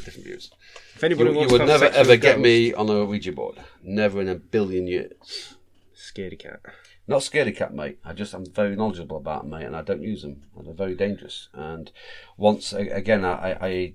different 0.04 0.26
views. 0.26 0.52
if 0.96 1.04
anybody 1.04 1.32
You, 1.32 1.42
you 1.42 1.48
would 1.50 1.68
never 1.68 1.86
ever 1.86 2.18
get 2.18 2.40
me 2.40 2.74
on 2.74 2.90
a 2.90 3.06
Ouija 3.06 3.32
board. 3.32 3.58
Never 3.84 4.20
in 4.22 4.28
a 4.30 4.36
billion 4.36 4.88
years. 4.88 5.56
Scaredy 5.96 6.40
cat. 6.40 6.60
Not 7.08 7.22
scaredy 7.22 7.56
cat, 7.56 7.74
mate. 7.74 7.98
I 8.06 8.14
just 8.14 8.34
I'm 8.34 8.46
very 8.46 8.76
knowledgeable 8.76 9.18
about 9.18 9.42
them, 9.44 9.52
mate, 9.52 9.66
and 9.66 9.76
I 9.76 9.82
don't 9.82 10.02
use 10.04 10.22
them. 10.22 10.44
And 10.58 10.68
they're 10.68 10.74
very 10.74 10.96
dangerous. 10.96 11.50
And 11.54 11.92
once 12.38 12.72
again, 12.74 13.26
I, 13.26 13.54
I, 13.62 13.94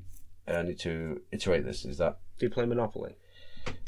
I 0.52 0.62
need 0.62 0.78
to 0.80 1.20
iterate 1.30 1.64
this: 1.64 1.84
is 1.84 1.98
that 1.98 2.18
Do 2.38 2.46
you 2.46 2.50
play 2.50 2.66
Monopoly? 2.66 3.16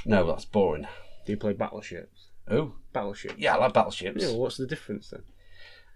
no, 0.04 0.26
that's 0.26 0.44
boring. 0.44 0.86
Do 1.26 1.32
you 1.32 1.36
play 1.38 1.52
Battleships? 1.54 2.15
Oh, 2.50 2.72
Battleship. 2.92 3.32
yeah, 3.36 3.54
I 3.54 3.58
like 3.58 3.72
battleships. 3.74 4.22
Yeah, 4.22 4.28
well, 4.28 4.40
what's 4.40 4.56
the 4.56 4.66
difference 4.66 5.10
then? 5.10 5.22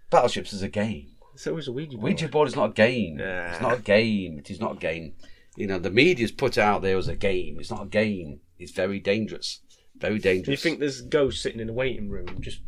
Battleships 0.09 0.53
is 0.53 0.61
a 0.61 0.69
game. 0.69 1.07
So 1.35 1.57
is 1.57 1.67
a 1.67 1.71
Ouija 1.71 1.91
board. 1.97 2.03
Ouija 2.03 2.27
board 2.27 2.47
is 2.49 2.55
not 2.55 2.71
a 2.71 2.73
game. 2.73 3.17
Nah. 3.17 3.51
It's 3.51 3.61
not 3.61 3.77
a 3.79 3.81
game. 3.81 4.37
It 4.37 4.51
is 4.51 4.59
not 4.59 4.73
a 4.73 4.79
game. 4.79 5.13
You 5.55 5.67
know, 5.67 5.79
the 5.79 5.89
media's 5.89 6.31
put 6.31 6.57
it 6.57 6.61
out 6.61 6.81
there 6.81 6.97
as 6.97 7.07
a 7.07 7.15
game. 7.15 7.57
It's 7.59 7.71
not 7.71 7.83
a 7.83 7.87
game. 7.87 8.41
It's 8.59 8.71
very 8.73 8.99
dangerous. 8.99 9.61
Very 9.97 10.19
dangerous. 10.19 10.45
Do 10.45 10.51
you 10.51 10.57
think 10.57 10.79
there's 10.79 11.01
ghosts 11.01 11.41
sitting 11.41 11.59
in 11.61 11.67
the 11.67 11.73
waiting 11.73 12.09
room, 12.09 12.27
just 12.41 12.59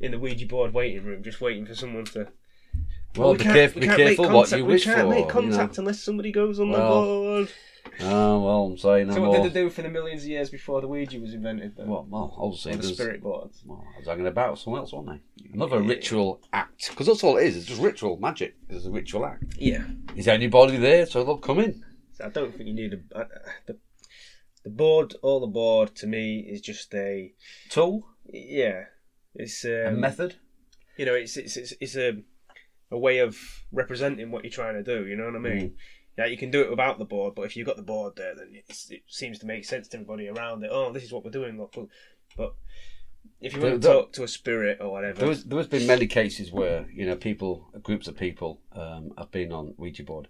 in 0.00 0.12
the 0.12 0.18
Ouija 0.18 0.46
board 0.46 0.72
waiting 0.72 1.04
room, 1.04 1.22
just 1.22 1.40
waiting 1.40 1.66
for 1.66 1.74
someone 1.74 2.04
to? 2.06 2.28
Well, 3.16 3.32
we 3.32 3.38
be 3.38 3.44
we 3.44 3.66
Be 3.80 3.86
careful 3.88 4.24
what 4.26 4.48
contact- 4.50 4.58
you 4.58 4.64
we 4.64 4.80
can't 4.80 5.00
for. 5.00 5.08
make 5.08 5.18
you 5.18 5.24
know. 5.24 5.30
contact 5.32 5.78
unless 5.78 6.00
somebody 6.00 6.30
goes 6.30 6.60
on 6.60 6.70
the 6.70 6.78
board. 6.78 7.48
Oh 8.00 8.40
well, 8.44 8.64
I'm 8.66 8.78
saying 8.78 9.08
no 9.08 9.14
So 9.14 9.20
more. 9.20 9.28
what 9.30 9.42
did 9.42 9.52
they 9.52 9.60
do 9.62 9.70
for 9.70 9.82
the 9.82 9.88
millions 9.88 10.22
of 10.22 10.28
years 10.28 10.48
before 10.50 10.80
the 10.80 10.88
Ouija 10.88 11.18
was 11.18 11.34
invented? 11.34 11.76
Then? 11.76 11.88
Well, 11.88 12.06
well, 12.08 12.34
obviously 12.38 12.72
Or 12.72 12.76
the 12.76 12.82
there's- 12.82 12.94
spirit 12.96 13.22
boards. 13.22 13.62
Well, 13.64 13.84
I 13.94 13.98
was 13.98 14.06
hanging 14.08 14.26
about 14.26 14.52
with 14.52 14.60
someone 14.60 14.80
else, 14.82 14.92
wasn't 14.92 15.20
I? 15.20 15.20
Another 15.52 15.80
ritual 15.82 16.40
act, 16.52 16.90
because 16.90 17.06
that's 17.08 17.24
all 17.24 17.36
it 17.36 17.44
is. 17.46 17.56
It's 17.56 17.66
just 17.66 17.80
ritual 17.82 18.16
magic. 18.18 18.54
It's 18.68 18.86
a 18.86 18.90
ritual 18.90 19.26
act. 19.26 19.56
Yeah. 19.58 19.84
Is 20.16 20.28
anybody 20.28 20.76
there? 20.76 21.06
So 21.06 21.24
they'll 21.24 21.36
come 21.38 21.58
in. 21.58 21.84
So 22.12 22.26
I 22.26 22.28
don't 22.28 22.54
think 22.54 22.68
you 22.68 22.74
need 22.74 22.92
a. 22.94 23.18
Uh, 23.18 23.24
the, 23.66 23.76
The 24.64 24.70
board, 24.70 25.14
all 25.22 25.40
the 25.40 25.46
board, 25.46 25.94
to 25.96 26.06
me 26.06 26.40
is 26.40 26.60
just 26.60 26.94
a 26.94 27.32
Tool, 27.70 28.06
yeah. 28.26 28.84
It's 29.34 29.64
a 29.64 29.88
um, 29.88 30.00
method. 30.00 30.36
you 30.98 31.06
know, 31.06 31.14
it's 31.14 31.36
it's 31.36 31.56
it's, 31.56 31.72
it's 31.80 31.96
a 31.96 32.22
a 32.90 32.98
way 32.98 33.18
of 33.20 33.38
representing 33.72 34.30
what 34.30 34.42
you're 34.44 34.50
trying 34.50 34.74
to 34.74 34.82
do. 34.82 35.06
You 35.06 35.16
know 35.16 35.24
what 35.26 35.36
I 35.36 35.38
mean? 35.38 35.76
Yeah, 36.18 36.26
you 36.26 36.36
can 36.36 36.50
do 36.50 36.60
it 36.60 36.70
without 36.70 36.98
the 36.98 37.04
board, 37.04 37.34
but 37.34 37.42
if 37.42 37.56
you've 37.56 37.66
got 37.66 37.76
the 37.76 37.82
board 37.82 38.14
there, 38.16 38.34
then 38.34 38.48
it 38.52 39.02
seems 39.06 39.38
to 39.38 39.46
make 39.46 39.64
sense 39.64 39.88
to 39.88 39.96
everybody 39.96 40.28
around 40.28 40.62
it. 40.64 40.70
Oh, 40.72 40.92
this 40.92 41.04
is 41.04 41.12
what 41.12 41.24
we're 41.24 41.30
doing. 41.30 41.58
Look. 41.58 41.74
But 42.36 42.54
if 43.40 43.54
you 43.54 43.60
want 43.60 43.80
to 43.80 43.88
talk 43.88 44.12
to 44.12 44.24
a 44.24 44.28
spirit 44.28 44.78
or 44.80 44.90
whatever, 44.90 45.20
There 45.20 45.28
was 45.28 45.44
there 45.44 45.58
has 45.58 45.66
been 45.68 45.86
many 45.86 46.06
cases 46.06 46.52
where 46.52 46.86
you 46.92 47.06
know 47.06 47.16
people, 47.16 47.70
groups 47.82 48.06
of 48.06 48.16
people, 48.16 48.60
um, 48.72 49.12
have 49.16 49.30
been 49.30 49.52
on 49.52 49.74
Ouija 49.78 50.02
board, 50.04 50.28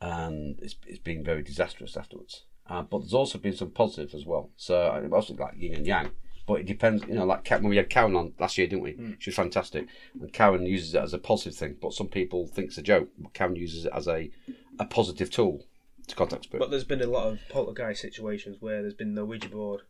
and 0.00 0.58
it's 0.60 0.76
it's 0.86 0.98
been 0.98 1.24
very 1.24 1.42
disastrous 1.42 1.96
afterwards. 1.96 2.44
Uh, 2.68 2.82
but 2.82 2.98
there's 2.98 3.14
also 3.14 3.38
been 3.38 3.56
some 3.56 3.70
positives 3.70 4.14
as 4.14 4.26
well. 4.26 4.50
So 4.56 4.90
I 4.90 5.00
mean, 5.00 5.12
also 5.12 5.34
like 5.34 5.54
yin 5.56 5.74
and 5.74 5.86
yang. 5.86 6.10
But 6.46 6.60
it 6.60 6.66
depends, 6.66 7.04
you 7.08 7.14
know. 7.14 7.24
Like 7.24 7.48
when 7.50 7.64
we 7.64 7.76
had 7.76 7.90
Karen 7.90 8.14
on 8.14 8.32
last 8.38 8.56
year, 8.56 8.68
didn't 8.68 8.82
we? 8.82 9.16
She 9.18 9.30
was 9.30 9.36
fantastic, 9.36 9.88
and 10.20 10.32
Karen 10.32 10.64
uses 10.64 10.94
it 10.94 11.02
as 11.02 11.12
a 11.12 11.18
positive 11.18 11.56
thing. 11.58 11.76
But 11.80 11.92
some 11.92 12.06
people 12.06 12.46
think 12.46 12.68
it's 12.68 12.78
a 12.78 12.82
joke. 12.82 13.08
But 13.18 13.34
Karen 13.34 13.56
uses 13.56 13.84
it 13.84 13.92
as 13.92 14.06
a 14.06 14.30
a 14.78 14.84
positive 14.84 15.30
tool 15.30 15.64
to 16.08 16.14
contact 16.14 16.44
spirit. 16.44 16.60
but 16.60 16.70
there's 16.70 16.84
been 16.84 17.02
a 17.02 17.06
lot 17.06 17.26
of 17.26 17.38
poltergeist 17.48 18.00
situations 18.00 18.56
where 18.60 18.80
there's 18.82 18.94
been 18.94 19.14
no 19.14 19.24
Ouija 19.24 19.48
board 19.48 19.82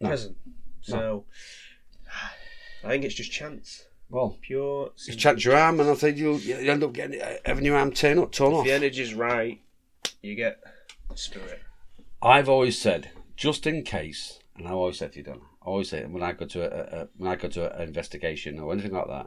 No. 0.00 0.08
present. 0.08 0.36
So 0.82 1.24
I 2.84 2.88
think 2.88 3.04
it's 3.04 3.14
just 3.14 3.32
chance, 3.32 3.84
well, 4.08 4.38
pure. 4.40 4.92
you 5.06 5.14
chance 5.14 5.44
your 5.44 5.56
arm, 5.56 5.80
and 5.80 5.90
I 5.90 5.94
think 5.94 6.16
you'll 6.16 6.38
you 6.38 6.54
end 6.70 6.82
up 6.84 6.92
getting 6.92 7.20
having 7.44 7.64
your 7.64 7.76
arm 7.76 7.92
turn 7.92 8.18
up, 8.18 8.32
torn 8.32 8.52
If 8.52 8.58
off. 8.58 8.64
the 8.66 8.72
energy's 8.72 9.12
right, 9.14 9.60
you 10.22 10.34
get 10.36 10.60
spirit. 11.14 11.60
I've 12.22 12.48
always 12.48 12.78
said, 12.78 13.10
just 13.36 13.66
in 13.66 13.82
case, 13.82 14.38
and 14.56 14.66
I 14.68 14.70
always 14.70 14.98
said 14.98 15.12
to 15.12 15.18
you, 15.18 15.24
Don, 15.24 15.40
I 15.62 15.66
always 15.66 15.90
say 15.90 16.04
when 16.04 16.22
I 16.22 16.32
go 16.32 16.46
to 16.46 16.62
a, 16.62 17.02
a 17.02 17.08
when 17.16 17.30
I 17.30 17.36
go 17.36 17.48
to 17.48 17.76
an 17.76 17.82
investigation 17.88 18.58
or 18.60 18.72
anything 18.72 18.92
like 18.92 19.08
that, 19.08 19.26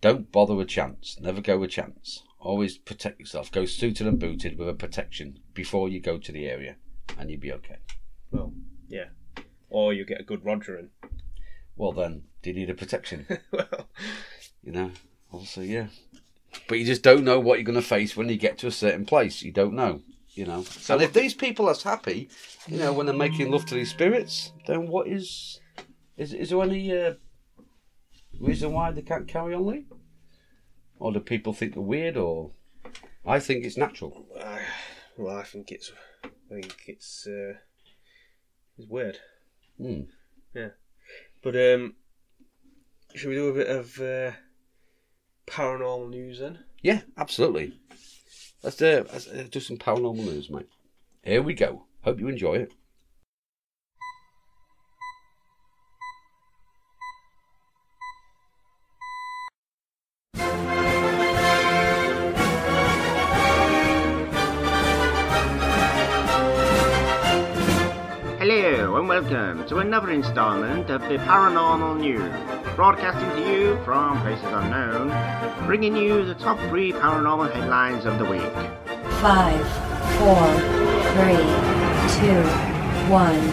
don't 0.00 0.32
bother 0.32 0.54
with 0.54 0.68
chance. 0.68 1.18
Never 1.20 1.40
go 1.42 1.58
with 1.58 1.70
chance. 1.70 2.22
Always 2.42 2.76
protect 2.76 3.20
yourself. 3.20 3.52
Go 3.52 3.64
suited 3.64 4.06
and 4.06 4.18
booted 4.18 4.58
with 4.58 4.68
a 4.68 4.74
protection 4.74 5.38
before 5.54 5.88
you 5.88 6.00
go 6.00 6.18
to 6.18 6.32
the 6.32 6.46
area, 6.46 6.74
and 7.16 7.30
you'll 7.30 7.40
be 7.40 7.52
okay. 7.52 7.76
Well, 8.32 8.52
yeah. 8.88 9.06
Or 9.70 9.92
you 9.92 10.04
get 10.04 10.20
a 10.20 10.24
good 10.24 10.42
Rogering. 10.42 10.88
Well, 11.76 11.92
then, 11.92 12.24
do 12.42 12.50
you 12.50 12.56
need 12.56 12.68
a 12.70 12.74
protection? 12.74 13.26
well, 13.52 13.88
you 14.60 14.72
know, 14.72 14.90
also, 15.30 15.60
yeah. 15.60 15.86
But 16.66 16.80
you 16.80 16.84
just 16.84 17.02
don't 17.02 17.24
know 17.24 17.38
what 17.38 17.58
you're 17.58 17.64
going 17.64 17.76
to 17.76 17.82
face 17.82 18.16
when 18.16 18.28
you 18.28 18.36
get 18.36 18.58
to 18.58 18.66
a 18.66 18.72
certain 18.72 19.06
place. 19.06 19.42
You 19.42 19.52
don't 19.52 19.74
know, 19.74 20.02
you 20.30 20.44
know. 20.44 20.64
So 20.64 20.94
and 20.94 21.02
if 21.02 21.12
these 21.12 21.34
people 21.34 21.68
are 21.68 21.76
happy, 21.82 22.28
you 22.66 22.76
know, 22.76 22.92
when 22.92 23.06
they're 23.06 23.14
making 23.14 23.52
love 23.52 23.66
to 23.66 23.74
these 23.74 23.90
spirits, 23.90 24.52
then 24.66 24.88
what 24.88 25.06
is 25.06 25.60
is 26.16 26.34
is 26.34 26.50
there 26.50 26.62
any 26.62 26.92
uh, 26.96 27.14
reason 28.40 28.72
why 28.72 28.90
they 28.90 29.02
can't 29.02 29.28
carry 29.28 29.54
on, 29.54 29.64
Lee? 29.66 29.86
Or 31.02 31.12
do 31.12 31.18
people 31.18 31.52
think 31.52 31.74
they're 31.74 31.82
weird? 31.82 32.16
Or 32.16 32.52
I 33.26 33.40
think 33.40 33.64
it's 33.64 33.76
natural. 33.76 34.24
I, 34.40 34.60
well, 35.18 35.36
I 35.36 35.42
think 35.42 35.72
it's, 35.72 35.90
I 36.24 36.28
think 36.48 36.76
it's, 36.86 37.26
uh, 37.26 37.54
it's 38.78 38.86
weird. 38.88 39.18
Yeah. 39.80 40.68
But 41.42 41.56
um, 41.56 41.96
should 43.16 43.30
we 43.30 43.34
do 43.34 43.48
a 43.48 43.52
bit 43.52 43.66
of 43.66 43.98
uh, 43.98 44.30
paranormal 45.48 46.10
news 46.10 46.38
then? 46.38 46.60
Yeah, 46.82 47.00
absolutely. 47.18 47.80
Let's, 48.62 48.80
uh, 48.80 49.02
let's 49.12 49.26
uh, 49.26 49.48
do 49.50 49.58
some 49.58 49.78
paranormal 49.78 50.24
news, 50.24 50.50
mate. 50.50 50.68
Here 51.24 51.42
we 51.42 51.54
go. 51.54 51.86
Hope 52.04 52.20
you 52.20 52.28
enjoy 52.28 52.54
it. 52.54 52.72
And 69.02 69.08
welcome 69.08 69.66
to 69.66 69.78
another 69.78 70.10
installment 70.10 70.88
of 70.88 71.00
the 71.02 71.16
Paranormal 71.16 71.98
News, 71.98 72.32
broadcasting 72.76 73.28
to 73.30 73.50
you 73.50 73.84
from 73.84 74.20
places 74.20 74.44
unknown, 74.44 75.08
bringing 75.66 75.96
you 75.96 76.24
the 76.24 76.36
top 76.36 76.56
three 76.68 76.92
paranormal 76.92 77.50
headlines 77.52 78.04
of 78.04 78.20
the 78.20 78.24
week. 78.24 78.40
Five, 79.20 79.66
four, 80.18 80.46
three, 81.14 81.34
two, 82.20 82.42
one. 83.10 83.50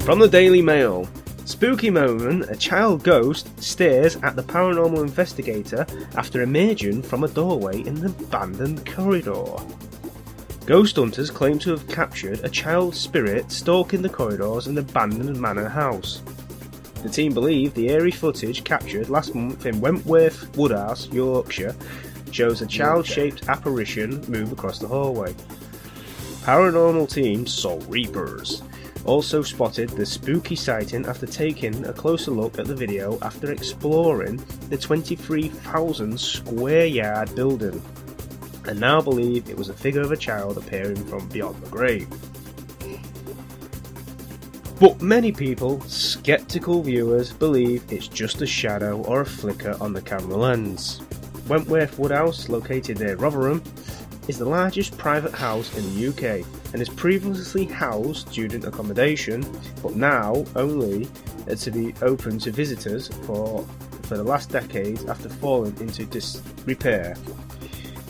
From 0.00 0.18
the 0.18 0.28
Daily 0.28 0.60
Mail. 0.60 1.08
Spooky 1.48 1.88
moment, 1.88 2.50
a 2.50 2.54
child 2.54 3.02
ghost 3.02 3.58
stares 3.58 4.16
at 4.16 4.36
the 4.36 4.42
paranormal 4.42 5.00
investigator 5.00 5.86
after 6.14 6.42
emerging 6.42 7.00
from 7.00 7.24
a 7.24 7.28
doorway 7.28 7.80
in 7.86 7.94
the 7.94 8.08
abandoned 8.08 8.86
corridor. 8.86 9.56
Ghost 10.66 10.96
hunters 10.96 11.30
claim 11.30 11.58
to 11.60 11.70
have 11.70 11.88
captured 11.88 12.40
a 12.44 12.50
child 12.50 12.94
spirit 12.94 13.50
stalking 13.50 14.02
the 14.02 14.10
corridors 14.10 14.66
in 14.66 14.74
the 14.74 14.82
abandoned 14.82 15.40
manor 15.40 15.70
house. 15.70 16.20
The 17.02 17.08
team 17.08 17.32
believe 17.32 17.72
the 17.72 17.88
eerie 17.88 18.10
footage 18.10 18.62
captured 18.62 19.08
last 19.08 19.34
month 19.34 19.64
in 19.64 19.80
Wentworth 19.80 20.54
Woodhouse, 20.54 21.08
Yorkshire, 21.08 21.74
shows 22.30 22.60
a 22.60 22.66
child 22.66 23.06
shaped 23.06 23.48
apparition 23.48 24.20
move 24.28 24.52
across 24.52 24.78
the 24.78 24.86
hallway. 24.86 25.32
Paranormal 26.42 27.10
team 27.10 27.46
saw 27.46 27.80
Reapers. 27.88 28.62
Also 29.04 29.42
spotted 29.42 29.88
the 29.90 30.04
spooky 30.04 30.54
sighting 30.54 31.06
after 31.06 31.26
taking 31.26 31.84
a 31.86 31.92
closer 31.92 32.30
look 32.30 32.58
at 32.58 32.66
the 32.66 32.74
video 32.74 33.18
after 33.22 33.52
exploring 33.52 34.36
the 34.68 34.76
23,000 34.76 36.18
square 36.20 36.86
yard 36.86 37.34
building, 37.34 37.82
and 38.66 38.78
now 38.78 39.00
believe 39.00 39.48
it 39.48 39.56
was 39.56 39.70
a 39.70 39.74
figure 39.74 40.02
of 40.02 40.12
a 40.12 40.16
child 40.16 40.58
appearing 40.58 41.02
from 41.06 41.26
beyond 41.28 41.60
the 41.62 41.70
grave. 41.70 42.08
But 44.78 45.02
many 45.02 45.32
people, 45.32 45.80
skeptical 45.82 46.82
viewers, 46.82 47.32
believe 47.32 47.82
it's 47.90 48.06
just 48.06 48.42
a 48.42 48.46
shadow 48.46 49.02
or 49.02 49.22
a 49.22 49.26
flicker 49.26 49.76
on 49.80 49.92
the 49.92 50.00
camera 50.02 50.36
lens. 50.36 51.00
Wentworth 51.48 51.98
Woodhouse, 51.98 52.48
located 52.48 53.00
near 53.00 53.16
Rotherham, 53.16 53.60
is 54.28 54.38
the 54.38 54.48
largest 54.48 54.96
private 54.98 55.32
house 55.32 55.74
in 55.76 55.82
the 55.94 56.08
UK 56.08 56.46
and 56.72 56.78
has 56.78 56.88
previously 56.90 57.64
housed 57.64 58.28
student 58.28 58.64
accommodation, 58.64 59.44
but 59.82 59.96
now 59.96 60.44
only 60.54 61.08
uh, 61.50 61.54
to 61.54 61.70
be 61.70 61.94
open 62.02 62.38
to 62.38 62.50
visitors 62.50 63.08
for 63.24 63.66
for 64.02 64.16
the 64.16 64.22
last 64.22 64.50
decade 64.50 65.06
after 65.08 65.28
falling 65.28 65.76
into 65.80 66.04
disrepair. 66.06 67.14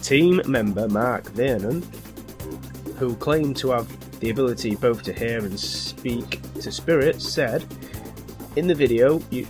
Team 0.02 0.40
member 0.46 0.88
Mark 0.88 1.28
Vernon, 1.30 1.82
who 2.98 3.16
claimed 3.16 3.56
to 3.56 3.70
have 3.70 3.88
the 4.20 4.30
ability 4.30 4.76
both 4.76 5.02
to 5.02 5.12
hear 5.12 5.38
and 5.38 5.58
speak 5.58 6.40
to 6.54 6.70
spirits, 6.70 7.28
said, 7.28 7.64
"In 8.56 8.66
the 8.66 8.74
video, 8.74 9.20
you 9.30 9.46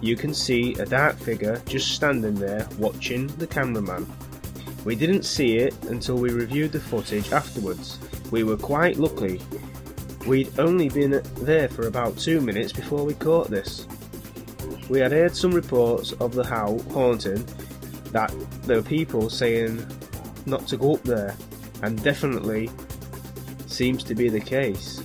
you 0.00 0.16
can 0.16 0.34
see 0.34 0.74
a 0.74 0.86
dark 0.86 1.16
figure 1.18 1.60
just 1.66 1.92
standing 1.92 2.34
there 2.34 2.68
watching 2.78 3.26
the 3.38 3.46
cameraman." 3.46 4.06
We 4.84 4.96
didn't 4.96 5.22
see 5.24 5.58
it 5.58 5.74
until 5.84 6.16
we 6.16 6.30
reviewed 6.30 6.72
the 6.72 6.80
footage 6.80 7.32
afterwards. 7.32 7.98
We 8.30 8.42
were 8.42 8.56
quite 8.56 8.96
lucky. 8.96 9.40
We'd 10.26 10.58
only 10.58 10.88
been 10.88 11.22
there 11.36 11.68
for 11.68 11.86
about 11.86 12.18
two 12.18 12.40
minutes 12.40 12.72
before 12.72 13.04
we 13.04 13.14
caught 13.14 13.48
this. 13.48 13.86
We 14.88 14.98
had 14.98 15.12
heard 15.12 15.36
some 15.36 15.52
reports 15.52 16.12
of 16.12 16.34
the 16.34 16.44
how 16.44 16.78
haunting 16.92 17.44
that 18.10 18.34
there 18.62 18.76
were 18.76 18.82
people 18.82 19.30
saying 19.30 19.86
not 20.46 20.66
to 20.68 20.76
go 20.76 20.94
up 20.94 21.02
there, 21.02 21.36
and 21.82 22.02
definitely 22.02 22.70
seems 23.66 24.04
to 24.04 24.14
be 24.14 24.28
the 24.28 24.40
case. 24.40 25.02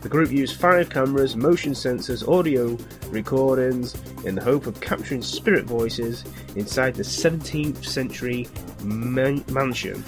The 0.00 0.08
group 0.08 0.30
used 0.30 0.60
five 0.60 0.90
cameras, 0.90 1.36
motion 1.36 1.72
sensors, 1.72 2.26
audio 2.26 2.78
recordings 3.10 3.94
in 4.28 4.34
the 4.34 4.42
hope 4.44 4.66
of 4.66 4.78
capturing 4.80 5.22
spirit 5.22 5.64
voices 5.64 6.22
inside 6.54 6.94
the 6.94 7.02
17th 7.02 7.82
century 7.84 8.46
man- 8.84 9.42
mansion 9.50 10.02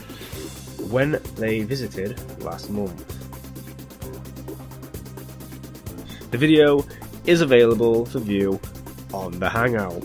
when 0.90 1.12
they 1.36 1.62
visited 1.62 2.20
last 2.42 2.68
month. 2.70 3.06
The 6.30 6.38
video 6.38 6.84
is 7.24 7.40
available 7.40 8.04
for 8.04 8.20
view 8.20 8.60
on 9.12 9.38
the 9.40 9.48
Hangout. 9.48 10.04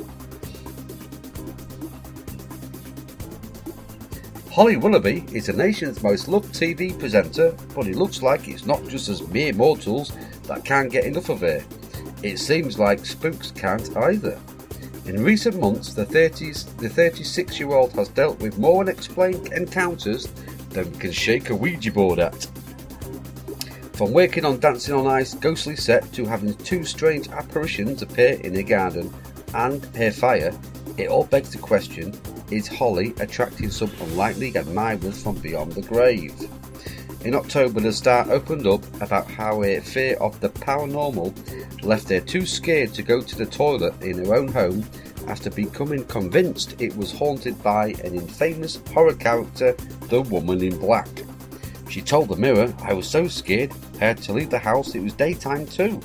Holly 4.49 4.77
Willoughby 4.77 5.25
is 5.33 5.47
the 5.47 5.53
nation's 5.53 6.01
most 6.01 6.29
loved 6.29 6.55
TV 6.55 6.97
presenter, 6.97 7.55
but 7.75 7.87
it 7.87 7.97
looks 7.97 8.21
like 8.21 8.47
it's 8.47 8.65
not 8.65 8.87
just 8.87 9.09
as 9.09 9.27
mere 9.27 9.51
mortals 9.51 10.13
that 10.43 10.63
can't 10.63 10.89
get 10.89 11.03
enough 11.03 11.27
of 11.27 11.41
her. 11.41 11.61
It 12.23 12.39
seems 12.39 12.79
like 12.79 13.05
spooks 13.05 13.51
can't 13.51 13.95
either. 13.97 14.39
In 15.05 15.23
recent 15.23 15.59
months, 15.59 15.93
the 15.93 16.05
30s, 16.05 16.75
the 16.77 16.89
36 16.89 17.59
year 17.59 17.73
old 17.73 17.93
has 17.93 18.09
dealt 18.09 18.39
with 18.39 18.57
more 18.57 18.81
unexplained 18.81 19.53
encounters 19.53 20.27
than 20.69 20.91
we 20.91 20.97
can 20.97 21.11
shake 21.11 21.49
a 21.49 21.55
Ouija 21.55 21.91
board 21.91 22.19
at. 22.19 22.47
From 23.93 24.11
working 24.11 24.43
on 24.43 24.59
Dancing 24.59 24.95
on 24.95 25.07
Ice 25.07 25.35
ghostly 25.35 25.75
set 25.75 26.11
to 26.13 26.25
having 26.25 26.53
two 26.55 26.83
strange 26.83 27.29
apparitions 27.29 28.01
appear 28.01 28.33
in 28.41 28.55
her 28.55 28.63
garden 28.63 29.13
and 29.53 29.85
her 29.95 30.11
fire, 30.11 30.53
it 30.97 31.07
all 31.07 31.25
begs 31.25 31.51
the 31.51 31.59
question 31.59 32.13
is 32.51 32.67
Holly 32.67 33.13
attracting 33.19 33.69
some 33.71 33.91
unlikely 34.01 34.55
admirers 34.55 35.21
from 35.21 35.35
beyond 35.35 35.71
the 35.73 35.81
grave? 35.81 36.33
In 37.25 37.33
October, 37.33 37.79
the 37.79 37.91
star 37.91 38.31
opened 38.31 38.67
up 38.67 38.83
about 39.01 39.25
how 39.25 39.63
her 39.63 39.81
fear 39.81 40.15
of 40.17 40.39
the 40.41 40.49
paranormal 40.49 41.33
left 41.83 42.07
her 42.09 42.19
too 42.19 42.45
scared 42.45 42.93
to 42.93 43.01
go 43.01 43.19
to 43.19 43.35
the 43.35 43.47
toilet 43.47 43.99
in 44.03 44.23
her 44.23 44.35
own 44.35 44.47
home 44.47 44.85
after 45.27 45.49
becoming 45.49 46.05
convinced 46.05 46.79
it 46.79 46.95
was 46.95 47.11
haunted 47.11 47.61
by 47.63 47.87
an 48.03 48.13
infamous 48.13 48.79
horror 48.93 49.15
character, 49.15 49.75
the 50.01 50.21
Woman 50.21 50.63
in 50.63 50.77
Black. 50.77 51.07
She 51.89 52.03
told 52.03 52.29
the 52.29 52.35
Mirror, 52.35 52.71
"I 52.83 52.93
was 52.93 53.07
so 53.07 53.27
scared, 53.27 53.71
I 53.95 54.05
had 54.05 54.21
to 54.21 54.33
leave 54.33 54.51
the 54.51 54.59
house. 54.59 54.93
It 54.93 55.01
was 55.01 55.13
daytime 55.13 55.65
too. 55.65 55.99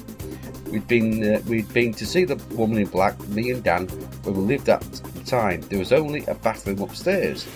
We'd 0.70 0.88
been 0.88 1.34
uh, 1.34 1.42
we'd 1.46 1.70
been 1.74 1.92
to 1.94 2.06
see 2.06 2.24
the 2.24 2.36
Woman 2.54 2.78
in 2.78 2.86
Black, 2.86 3.20
me 3.28 3.50
and 3.50 3.62
Dan, 3.62 3.90
we 4.24 4.32
lived 4.32 4.70
at 4.70 4.80
the 4.80 5.20
time. 5.24 5.60
There 5.68 5.80
was 5.80 5.92
only 5.92 6.24
a 6.28 6.34
bathroom 6.34 6.80
upstairs. 6.80 7.46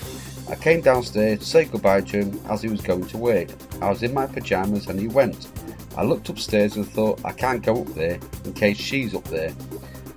I 0.49 0.55
came 0.57 0.81
downstairs 0.81 1.39
to 1.41 1.45
say 1.45 1.65
goodbye 1.65 2.03
to 2.03 2.23
him 2.23 2.41
as 2.51 2.63
he 2.63 2.69
was 2.69 2.81
going 2.81 3.07
to 3.07 3.19
work. 3.19 3.49
I 3.81 3.89
was 3.89 4.03
in 4.03 4.13
my 4.13 4.27
pajamas 4.27 4.87
and 4.87 5.01
he 5.01 5.09
went. 5.09 5.49
I 5.97 6.05
looked 6.05 6.29
upstairs 6.29 6.77
and 6.77 6.87
thought 6.87 7.25
I 7.25 7.33
can't 7.33 7.63
go 7.63 7.83
up 7.83 7.95
there 7.95 8.19
in 8.45 8.53
case 8.53 8.77
she's 8.77 9.15
up 9.15 9.25
there. 9.25 9.55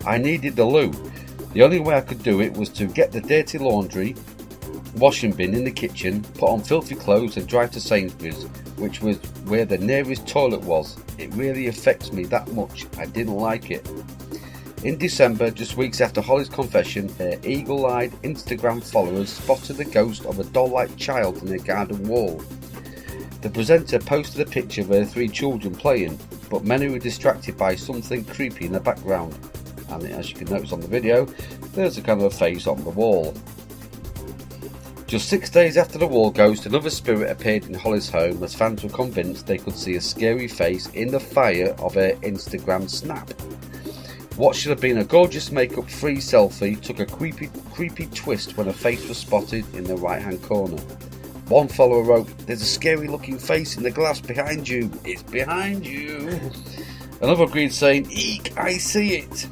I 0.06 0.18
needed 0.18 0.56
the 0.56 0.66
loo. 0.66 0.92
The 1.54 1.64
only 1.64 1.80
way 1.80 1.96
I 1.96 2.02
could 2.02 2.24
do 2.24 2.42
it 2.42 2.54
was 2.54 2.70
to 2.70 2.86
get 2.86 3.12
the 3.12 3.22
dirty 3.22 3.58
laundry 3.58 4.16
washing 4.98 5.32
bin 5.32 5.54
in 5.54 5.64
the 5.64 5.72
kitchen, 5.72 6.24
put 6.36 6.50
on 6.50 6.62
filthy 6.62 6.96
clothes 6.96 7.38
and 7.38 7.48
drive 7.48 7.72
to 7.72 7.80
Sainsbury's, 7.80 8.44
which 8.78 9.02
was 9.02 9.18
where 9.46 9.66
the 9.66 9.78
nearest 9.78 10.28
toilet 10.28 10.62
was. 10.62 10.98
It 11.18 11.34
really 11.34 11.68
affects 11.68 12.12
me 12.12 12.24
that 12.26 12.52
much. 12.54 12.86
I 12.98 13.06
didn't 13.06 13.36
like 13.36 13.72
it. 13.72 13.88
In 14.84 15.00
December, 15.00 15.50
just 15.50 15.76
weeks 15.76 16.02
after 16.02 16.22
Holly's 16.22 16.50
confession, 16.50 17.10
her 17.18 17.40
eagle 17.44 17.88
eyed 17.88 18.12
Instagram 18.22 18.84
followers 18.84 19.30
spotted 19.30 19.78
the 19.78 19.86
ghost 19.86 20.24
of 20.28 20.40
a 20.40 20.44
doll 20.44 20.70
like 20.70 20.96
child 20.98 21.42
in 21.42 21.48
her 21.48 21.58
garden 21.58 22.08
wall. 22.08 22.44
The 23.42 23.50
presenter 23.50 23.98
posted 23.98 24.48
a 24.48 24.50
picture 24.50 24.82
of 24.82 24.90
her 24.90 25.04
three 25.04 25.30
children 25.30 25.74
playing, 25.74 26.20
but 26.52 26.64
many 26.64 26.90
were 26.90 27.00
distracted 27.00 27.58
by 27.58 27.76
something 27.76 28.24
creepy 28.26 28.68
in 28.68 28.72
the 28.72 28.80
background. 28.80 29.36
And 29.90 30.04
as 30.04 30.30
you 30.30 30.36
can 30.36 30.50
notice 30.50 30.72
on 30.72 30.82
the 30.82 30.88
video, 30.88 31.26
there's 31.74 31.98
a 31.98 32.02
kind 32.04 32.22
of 32.22 32.32
a 32.32 32.36
face 32.36 32.68
on 32.68 32.84
the 32.84 32.92
wall. 32.92 33.34
Just 35.08 35.28
six 35.28 35.50
days 35.50 35.76
after 35.76 35.98
the 35.98 36.06
wall 36.06 36.30
ghost, 36.30 36.68
another 36.68 36.92
spirit 36.92 37.32
appeared 37.32 37.66
in 37.66 37.74
Holly's 37.74 38.10
home 38.10 38.44
as 38.44 38.54
fans 38.54 38.84
were 38.84 38.90
convinced 38.90 39.48
they 39.48 39.58
could 39.58 39.76
see 39.76 39.96
a 39.96 40.02
scary 40.02 40.48
face 40.48 40.88
in 40.90 41.08
the 41.08 41.20
fire 41.20 41.74
of 41.80 41.96
her 41.96 42.12
Instagram 42.22 42.88
snap. 42.88 43.34
What 44.38 44.56
should 44.56 44.70
have 44.70 44.80
been 44.80 45.00
a 45.00 45.04
gorgeous 45.04 45.52
makeup 45.52 45.90
free 45.90 46.18
selfie 46.18 46.80
took 46.80 47.00
a 47.00 47.08
creepy, 47.08 47.50
creepy 47.74 48.06
twist 48.14 48.56
when 48.56 48.68
a 48.68 48.74
face 48.74 49.08
was 49.10 49.18
spotted 49.18 49.66
in 49.74 49.84
the 49.84 49.98
right 49.98 50.22
hand 50.22 50.44
corner. 50.44 50.78
One 51.48 51.68
follower 51.68 52.04
wrote, 52.04 52.28
There's 52.46 52.62
a 52.62 52.66
scary 52.66 53.08
looking 53.08 53.40
face 53.40 53.78
in 53.78 53.84
the 53.84 53.90
glass 53.90 54.22
behind 54.22 54.70
you. 54.70 54.92
It's 55.04 55.24
behind 55.24 55.88
you. 55.88 56.40
Another 57.22 57.46
agreed, 57.46 57.74
saying, 57.74 58.12
Eek, 58.12 58.56
I 58.56 58.74
see 58.74 59.18
it. 59.18 59.48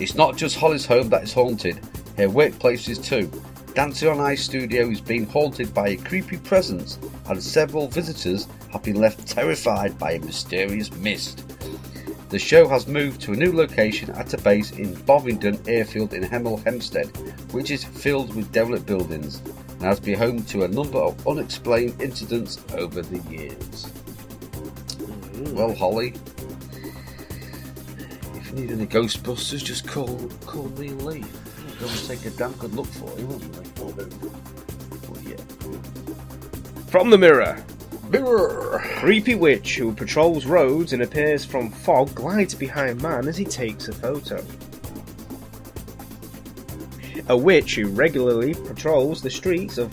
It's 0.00 0.16
not 0.16 0.36
just 0.36 0.58
Holly's 0.58 0.84
home 0.84 1.08
that 1.10 1.22
is 1.22 1.32
haunted, 1.32 1.78
her 2.16 2.28
workplace 2.28 2.88
is 2.88 2.98
too. 2.98 3.30
Dancing 3.74 4.08
on 4.08 4.18
Ice 4.18 4.42
Studio 4.42 4.90
is 4.90 5.00
being 5.00 5.26
haunted 5.26 5.72
by 5.72 5.90
a 5.90 5.96
creepy 5.96 6.38
presence, 6.38 6.98
and 7.28 7.40
several 7.40 7.86
visitors 7.86 8.48
have 8.72 8.82
been 8.82 9.00
left 9.00 9.28
terrified 9.28 9.96
by 9.96 10.12
a 10.12 10.18
mysterious 10.18 10.90
mist. 10.94 11.53
The 12.34 12.40
show 12.40 12.66
has 12.66 12.88
moved 12.88 13.20
to 13.20 13.32
a 13.32 13.36
new 13.36 13.52
location 13.52 14.10
at 14.10 14.34
a 14.34 14.38
base 14.38 14.72
in 14.72 14.92
Bovingdon 15.02 15.56
Airfield 15.68 16.14
in 16.14 16.24
Hemel 16.24 16.60
Hempstead, 16.64 17.06
which 17.52 17.70
is 17.70 17.84
filled 17.84 18.34
with 18.34 18.50
derelict 18.50 18.86
buildings 18.86 19.40
and 19.74 19.82
has 19.82 20.00
been 20.00 20.18
home 20.18 20.42
to 20.46 20.64
a 20.64 20.68
number 20.68 20.98
of 20.98 21.28
unexplained 21.28 22.02
incidents 22.02 22.58
over 22.72 23.02
the 23.02 23.18
years. 23.30 23.84
Mm. 23.86 25.52
Well, 25.52 25.76
Holly, 25.76 26.12
if 28.34 28.48
you 28.48 28.54
need 28.56 28.72
any 28.72 28.86
Ghostbusters, 28.86 29.62
just 29.62 29.86
call 29.86 30.18
call 30.44 30.68
me 30.70 30.88
and 30.88 31.02
Lee. 31.02 31.20
We'll 31.20 31.76
go 31.76 31.86
and 31.86 32.08
take 32.08 32.24
a 32.26 32.30
damn 32.30 32.50
good 32.54 32.74
look 32.74 32.86
for 32.86 33.16
you, 33.16 33.28
won't? 33.28 33.78
Well, 33.78 35.22
yeah. 35.22 35.36
From 36.88 37.10
the 37.10 37.18
mirror, 37.18 37.64
Mirror. 38.10 38.80
creepy 38.96 39.34
witch 39.34 39.76
who 39.76 39.92
patrols 39.92 40.46
roads 40.46 40.92
and 40.92 41.02
appears 41.02 41.44
from 41.44 41.70
fog 41.70 42.14
glides 42.14 42.54
behind 42.54 43.02
man 43.02 43.26
as 43.28 43.36
he 43.36 43.44
takes 43.44 43.88
a 43.88 43.92
photo. 43.92 44.44
A 47.28 47.36
witch 47.36 47.76
who 47.76 47.88
regularly 47.88 48.54
patrols 48.54 49.22
the 49.22 49.30
streets 49.30 49.78
of 49.78 49.92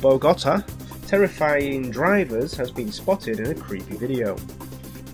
Bogota, 0.00 0.62
terrifying 1.06 1.90
drivers, 1.90 2.54
has 2.54 2.70
been 2.70 2.92
spotted 2.92 3.40
in 3.40 3.50
a 3.50 3.54
creepy 3.54 3.96
video. 3.96 4.36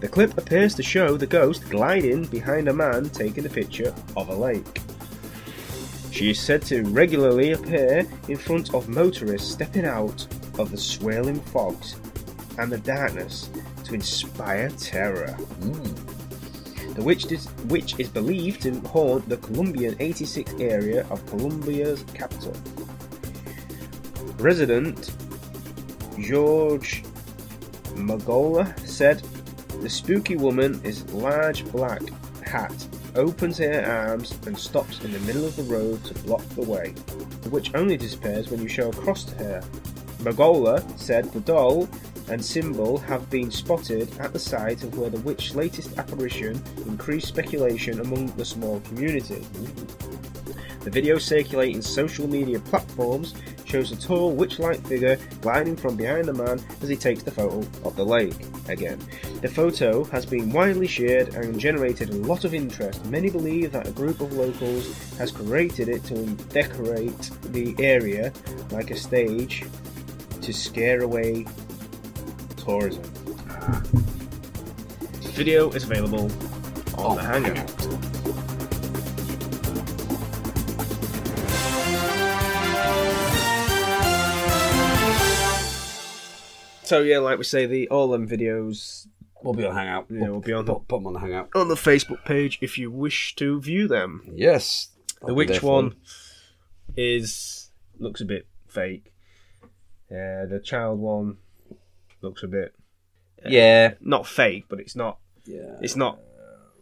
The 0.01 0.09
clip 0.09 0.37
appears 0.37 0.75
to 0.75 0.83
show 0.83 1.17
the 1.17 1.27
ghost 1.27 1.69
gliding 1.71 2.27
behind 2.27 2.69
a 2.69 2.75
man 2.75 3.09
taking 3.09 3.47
a 3.47 3.51
picture 3.51 3.95
of 4.17 4.29
a 4.29 4.35
lake. 4.35 4.81
She 6.11 6.31
is 6.31 6.41
said 6.41 6.63
to 6.63 6.83
regularly 6.85 7.53
appear 7.53 8.07
in 8.29 8.37
front 8.37 8.75
of 8.75 8.89
motorists 8.89 9.51
stepping 9.51 9.85
out 9.85 10.27
of 10.59 10.71
the 10.71 10.77
swirling 10.77 11.41
fogs 11.41 11.97
and 12.59 12.71
the 12.71 12.79
darkness 12.79 13.51
to 13.85 13.95
inspire 13.95 14.69
terror. 14.71 15.37
Mm. 15.61 16.95
The 16.95 17.03
witch 17.03 17.31
is, 17.31 17.49
witch 17.67 17.95
is 17.99 18.09
believed 18.09 18.63
to 18.63 18.79
haunt 18.81 19.29
the 19.29 19.37
Colombian 19.37 19.97
86 20.01 20.55
area 20.59 21.07
of 21.11 21.25
Colombia's 21.27 22.03
capital. 22.15 22.55
Resident 24.39 25.13
George 26.19 27.05
Magola 27.95 28.77
said 28.87 29.23
the 29.81 29.89
spooky 29.89 30.37
woman 30.37 30.81
is 30.83 31.05
large 31.13 31.65
black 31.71 32.03
hat, 32.45 32.75
opens 33.15 33.59
her 33.59 33.85
arms 33.85 34.37
and 34.47 34.59
stops 34.59 35.05
in 35.05 35.13
the 35.13 35.21
middle 35.21 35.45
of 35.45 35.55
the 35.57 35.63
road 35.65 36.03
to 36.05 36.15
block 36.25 36.43
the 36.51 36.63
way, 36.63 36.95
the 37.43 37.51
witch 37.51 37.71
only 37.75 37.97
disappears 37.97 38.51
when 38.51 38.61
you 38.61 38.69
show 38.69 38.89
across 38.91 39.25
to 39.25 39.35
her. 39.37 39.61
Magola 40.19 40.83
said 40.99 41.33
the 41.33 41.41
doll 41.41 41.89
and 42.31 42.45
symbol 42.45 42.99
have 42.99 43.29
been 43.31 43.51
spotted 43.51 44.17
at 44.19 44.33
the 44.33 44.39
site 44.39 44.83
of 44.83 44.97
where 44.99 45.11
the 45.11 45.21
witch's 45.21 45.57
latest 45.57 45.97
apparition 45.99 46.63
increased 46.87 47.29
speculation 47.29 48.01
among 48.01 48.27
the 48.37 48.45
small 48.45 48.81
community. 48.81 49.45
The 50.81 50.91
video 50.91 51.19
circulating 51.19 51.83
social 51.83 52.27
media 52.27 52.61
platforms 52.61 53.35
shows 53.65 53.93
a 53.93 53.97
tall 53.97 54.33
witch-like 54.33 54.87
figure 54.87 55.19
gliding 55.43 55.77
from 55.77 55.97
behind 55.97 56.25
the 56.25 56.33
man 56.33 56.61
as 56.81 56.89
he 56.89 56.97
takes 56.97 57.23
the 57.23 57.31
photo 57.31 57.59
of 57.85 57.97
the 57.97 58.05
lake. 58.05 58.47
Again, 58.69 58.99
the 59.43 59.49
photo 59.49 60.05
has 60.05 60.25
been 60.25 60.51
widely 60.53 60.87
shared 60.87 61.35
and 61.35 61.61
generated 61.61 62.11
a 62.11 62.15
lot 62.15 62.45
of 62.45 62.55
interest. 62.55 63.05
Many 63.07 63.29
believe 63.29 63.73
that 63.73 63.89
a 63.89 63.93
group 63.93 64.21
of 64.21 64.33
locals 64.33 65.17
has 65.19 65.31
created 65.31 65.89
it 65.89 66.05
to 66.05 66.27
decorate 66.51 67.31
the 67.53 67.75
area 67.79 68.33
like 68.71 68.91
a 68.91 68.97
stage 68.97 69.65
to 70.41 70.53
scare 70.55 71.03
away 71.03 71.45
tourism. 72.69 73.03
Video 75.33 75.71
is 75.71 75.85
available 75.85 76.31
on 76.99 77.17
the 77.17 77.23
Hangout. 77.23 77.69
So 86.85 87.01
yeah, 87.03 87.19
like 87.19 87.39
we 87.39 87.45
say, 87.45 87.67
the 87.67 87.89
all 87.89 88.09
them 88.09 88.29
videos 88.29 89.07
We'll 89.43 89.55
be 89.55 89.65
on 89.65 89.75
Hangout. 89.75 90.07
Yeah, 90.11 90.31
we'll 90.31 90.41
be 90.41 90.53
on 90.53 90.65
the- 90.65 90.75
put, 90.75 90.89
put 90.89 90.97
them 90.97 91.07
on 91.07 91.13
the 91.13 91.21
Hangout. 91.21 91.51
on 91.55 91.69
the 91.69 91.75
Facebook 91.77 92.25
page 92.25 92.59
if 92.61 92.77
you 92.77 92.91
wish 92.91 93.35
to 93.37 93.61
view 93.61 93.87
them. 93.87 94.29
Yes. 94.35 94.89
The 95.25 95.33
witch 95.33 95.63
one 95.63 95.95
is 96.97 97.71
looks 97.99 98.21
a 98.21 98.25
bit 98.25 98.47
fake. 98.67 99.13
Yeah, 100.11 100.47
the 100.47 100.59
child 100.59 100.99
one 100.99 101.37
looks 102.21 102.43
a 102.43 102.49
bit 102.49 102.75
Yeah. 103.47 103.95
not 104.01 104.27
fake, 104.27 104.65
but 104.69 104.81
it's 104.81 104.97
not. 104.97 105.19
Yeah. 105.45 105.77
It's 105.81 105.97
not. 105.97 106.19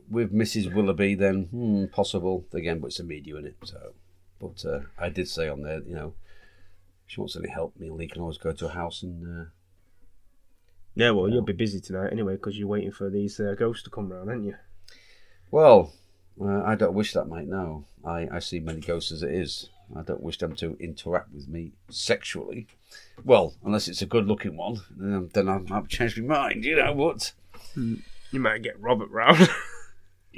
With 0.09 0.33
Mrs. 0.33 0.73
Willoughby, 0.73 1.15
then 1.17 1.45
hmm, 1.47 1.87
possible 1.87 2.45
again, 2.53 2.79
but 2.79 2.89
it's 2.89 3.01
a 3.01 3.05
media 3.05 3.37
in 3.37 3.45
it. 3.47 3.57
So, 3.65 3.93
but 4.41 4.65
uh, 4.65 4.81
I 4.99 5.09
did 5.09 5.29
say 5.29 5.49
on 5.49 5.63
there, 5.63 5.81
you 5.81 5.95
know, 5.95 6.15
if 7.07 7.13
she 7.13 7.21
wants 7.21 7.35
any 7.37 7.49
help, 7.49 7.77
me 7.77 7.89
and 7.89 7.97
Lee 7.97 8.07
can 8.07 8.23
always 8.23 8.39
go 8.39 8.53
to 8.53 8.67
a 8.67 8.71
house 8.71 9.03
and. 9.03 9.25
Uh, 9.27 9.45
Yeah, 10.95 11.11
well, 11.11 11.29
you'll 11.29 11.43
be 11.43 11.53
busy 11.53 11.81
tonight 11.81 12.13
anyway 12.13 12.35
because 12.37 12.57
you're 12.59 12.69
waiting 12.69 12.93
for 12.93 13.11
these 13.11 13.39
uh, 13.41 13.55
ghosts 13.59 13.83
to 13.85 13.91
come 13.91 14.11
round, 14.13 14.31
aren't 14.31 14.45
you? 14.45 14.55
well, 15.51 15.93
Uh, 16.41 16.63
I 16.65 16.75
don't 16.77 16.95
wish 16.95 17.13
that, 17.15 17.27
mate. 17.29 17.49
No, 17.49 17.85
I, 18.05 18.29
I 18.31 18.39
see 18.41 18.61
many 18.61 18.81
ghosts 18.81 19.11
as 19.11 19.23
it 19.23 19.33
is. 19.33 19.71
I 19.95 20.03
don't 20.03 20.23
wish 20.23 20.39
them 20.39 20.55
to 20.57 20.77
interact 20.81 21.33
with 21.33 21.49
me 21.49 21.73
sexually. 21.91 22.67
Well, 23.25 23.55
unless 23.65 23.89
it's 23.89 24.03
a 24.03 24.07
good-looking 24.07 24.57
one, 24.57 24.81
then, 24.97 25.31
then 25.33 25.49
I 25.49 25.59
might 25.59 25.89
change 25.89 26.19
my 26.19 26.49
mind. 26.49 26.65
You 26.65 26.77
know 26.77 26.93
what? 26.93 27.33
Hmm. 27.75 27.97
You 28.33 28.41
might 28.41 28.63
get 28.63 28.81
Robert 28.81 29.11
round. 29.11 29.49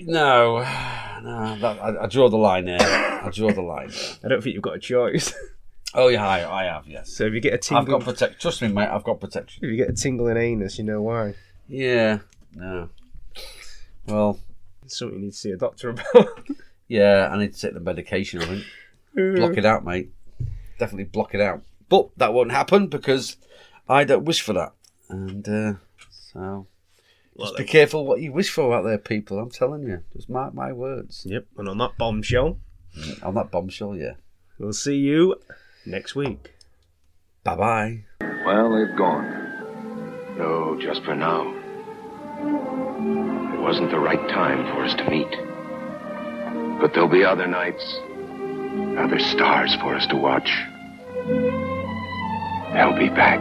No, 0.01 0.59
no. 0.59 1.59
That, 1.59 1.79
I, 1.83 2.05
I 2.05 2.07
draw 2.07 2.29
the 2.29 2.37
line 2.37 2.67
there. 2.67 2.81
I 2.81 3.29
draw 3.33 3.53
the 3.53 3.63
line. 3.63 3.89
There. 3.89 4.17
I 4.25 4.29
don't 4.29 4.43
think 4.43 4.55
you've 4.55 4.63
got 4.63 4.77
a 4.77 4.81
choice. 4.81 5.35
Oh 5.95 6.09
yeah, 6.09 6.25
I, 6.29 6.61
I 6.61 6.65
have. 6.65 6.87
Yes, 6.87 7.09
So 7.09 7.25
if 7.25 7.33
you 7.33 7.41
get 7.41 7.71
a 7.71 7.75
I've 7.75 7.87
got 7.87 8.03
protection. 8.03 8.37
Trust 8.39 8.61
me, 8.61 8.69
mate. 8.69 8.89
I've 8.89 9.05
got 9.05 9.21
protection. 9.21 9.65
if 9.65 9.71
you 9.71 9.77
get 9.79 9.89
a 9.89 9.95
tingle 9.95 10.29
in 10.29 10.37
anus, 10.37 10.77
you 10.77 10.85
know 10.85 11.01
why. 11.01 11.35
Yeah. 11.67 12.19
No. 12.55 12.91
Well, 14.07 14.39
It's 14.85 14.99
something 14.99 15.19
you 15.19 15.25
need 15.25 15.31
to 15.33 15.37
see 15.39 15.51
a 15.51 15.57
doctor 15.57 15.89
about. 15.89 16.47
yeah. 16.89 17.31
I 17.33 17.39
need 17.39 17.55
to 17.55 17.59
take 17.61 17.73
the 17.73 17.81
medication. 17.81 18.43
I 18.43 18.45
think. 18.45 18.65
Block 19.15 19.57
it 19.57 19.65
out, 19.65 19.85
mate. 19.85 20.11
Definitely 20.79 21.05
block 21.05 21.35
it 21.35 21.41
out. 21.41 21.63
But 21.89 22.11
that 22.19 22.33
won't 22.33 22.53
happen 22.53 22.89
because 22.89 23.37
I 23.89 24.05
don't 24.05 24.25
wish 24.25 24.41
for 24.41 24.53
that. 24.53 24.73
And 25.09 25.49
uh, 25.49 25.75
so, 26.11 26.67
just 27.39 27.57
be 27.57 27.65
careful 27.65 28.07
what 28.07 28.21
you 28.21 28.33
wish 28.33 28.51
for 28.51 28.75
out 28.75 28.83
there, 28.85 28.99
people. 28.99 29.39
I'm 29.39 29.51
telling 29.51 29.83
you, 29.83 30.03
just 30.15 30.29
mark 30.29 30.55
my 30.55 30.73
words. 30.73 31.25
Yep, 31.27 31.47
and 31.57 31.69
on 31.69 31.79
that 31.79 31.97
bombshell, 31.97 32.59
On 33.23 33.35
that 33.35 33.51
bombshell, 33.51 33.97
yeah. 33.97 34.15
we'll 34.59 34.73
see 34.73 34.97
you 34.97 35.37
next 35.87 36.15
week. 36.15 36.53
Bye 37.45 37.57
bye. 37.57 38.05
Well, 38.21 38.77
they've 38.77 38.97
gone. 38.97 40.37
No, 40.37 40.79
just 40.81 41.03
for 41.05 41.15
now. 41.15 41.55
It 43.55 43.61
wasn't 43.61 43.91
the 43.91 43.99
right 43.99 44.29
time 44.29 44.65
for 44.75 44.85
us 44.85 44.95
to 44.95 45.11
meet. 45.11 45.31
But 46.81 46.93
there'll 46.95 47.09
be 47.09 47.25
other 47.25 47.47
nights, 47.47 47.83
other 48.99 49.19
stars 49.19 49.75
for 49.77 49.95
us 49.95 50.07
to 50.09 50.17
watch. 50.17 50.51
They'll 52.73 52.99
be 52.99 53.09
back. 53.09 53.39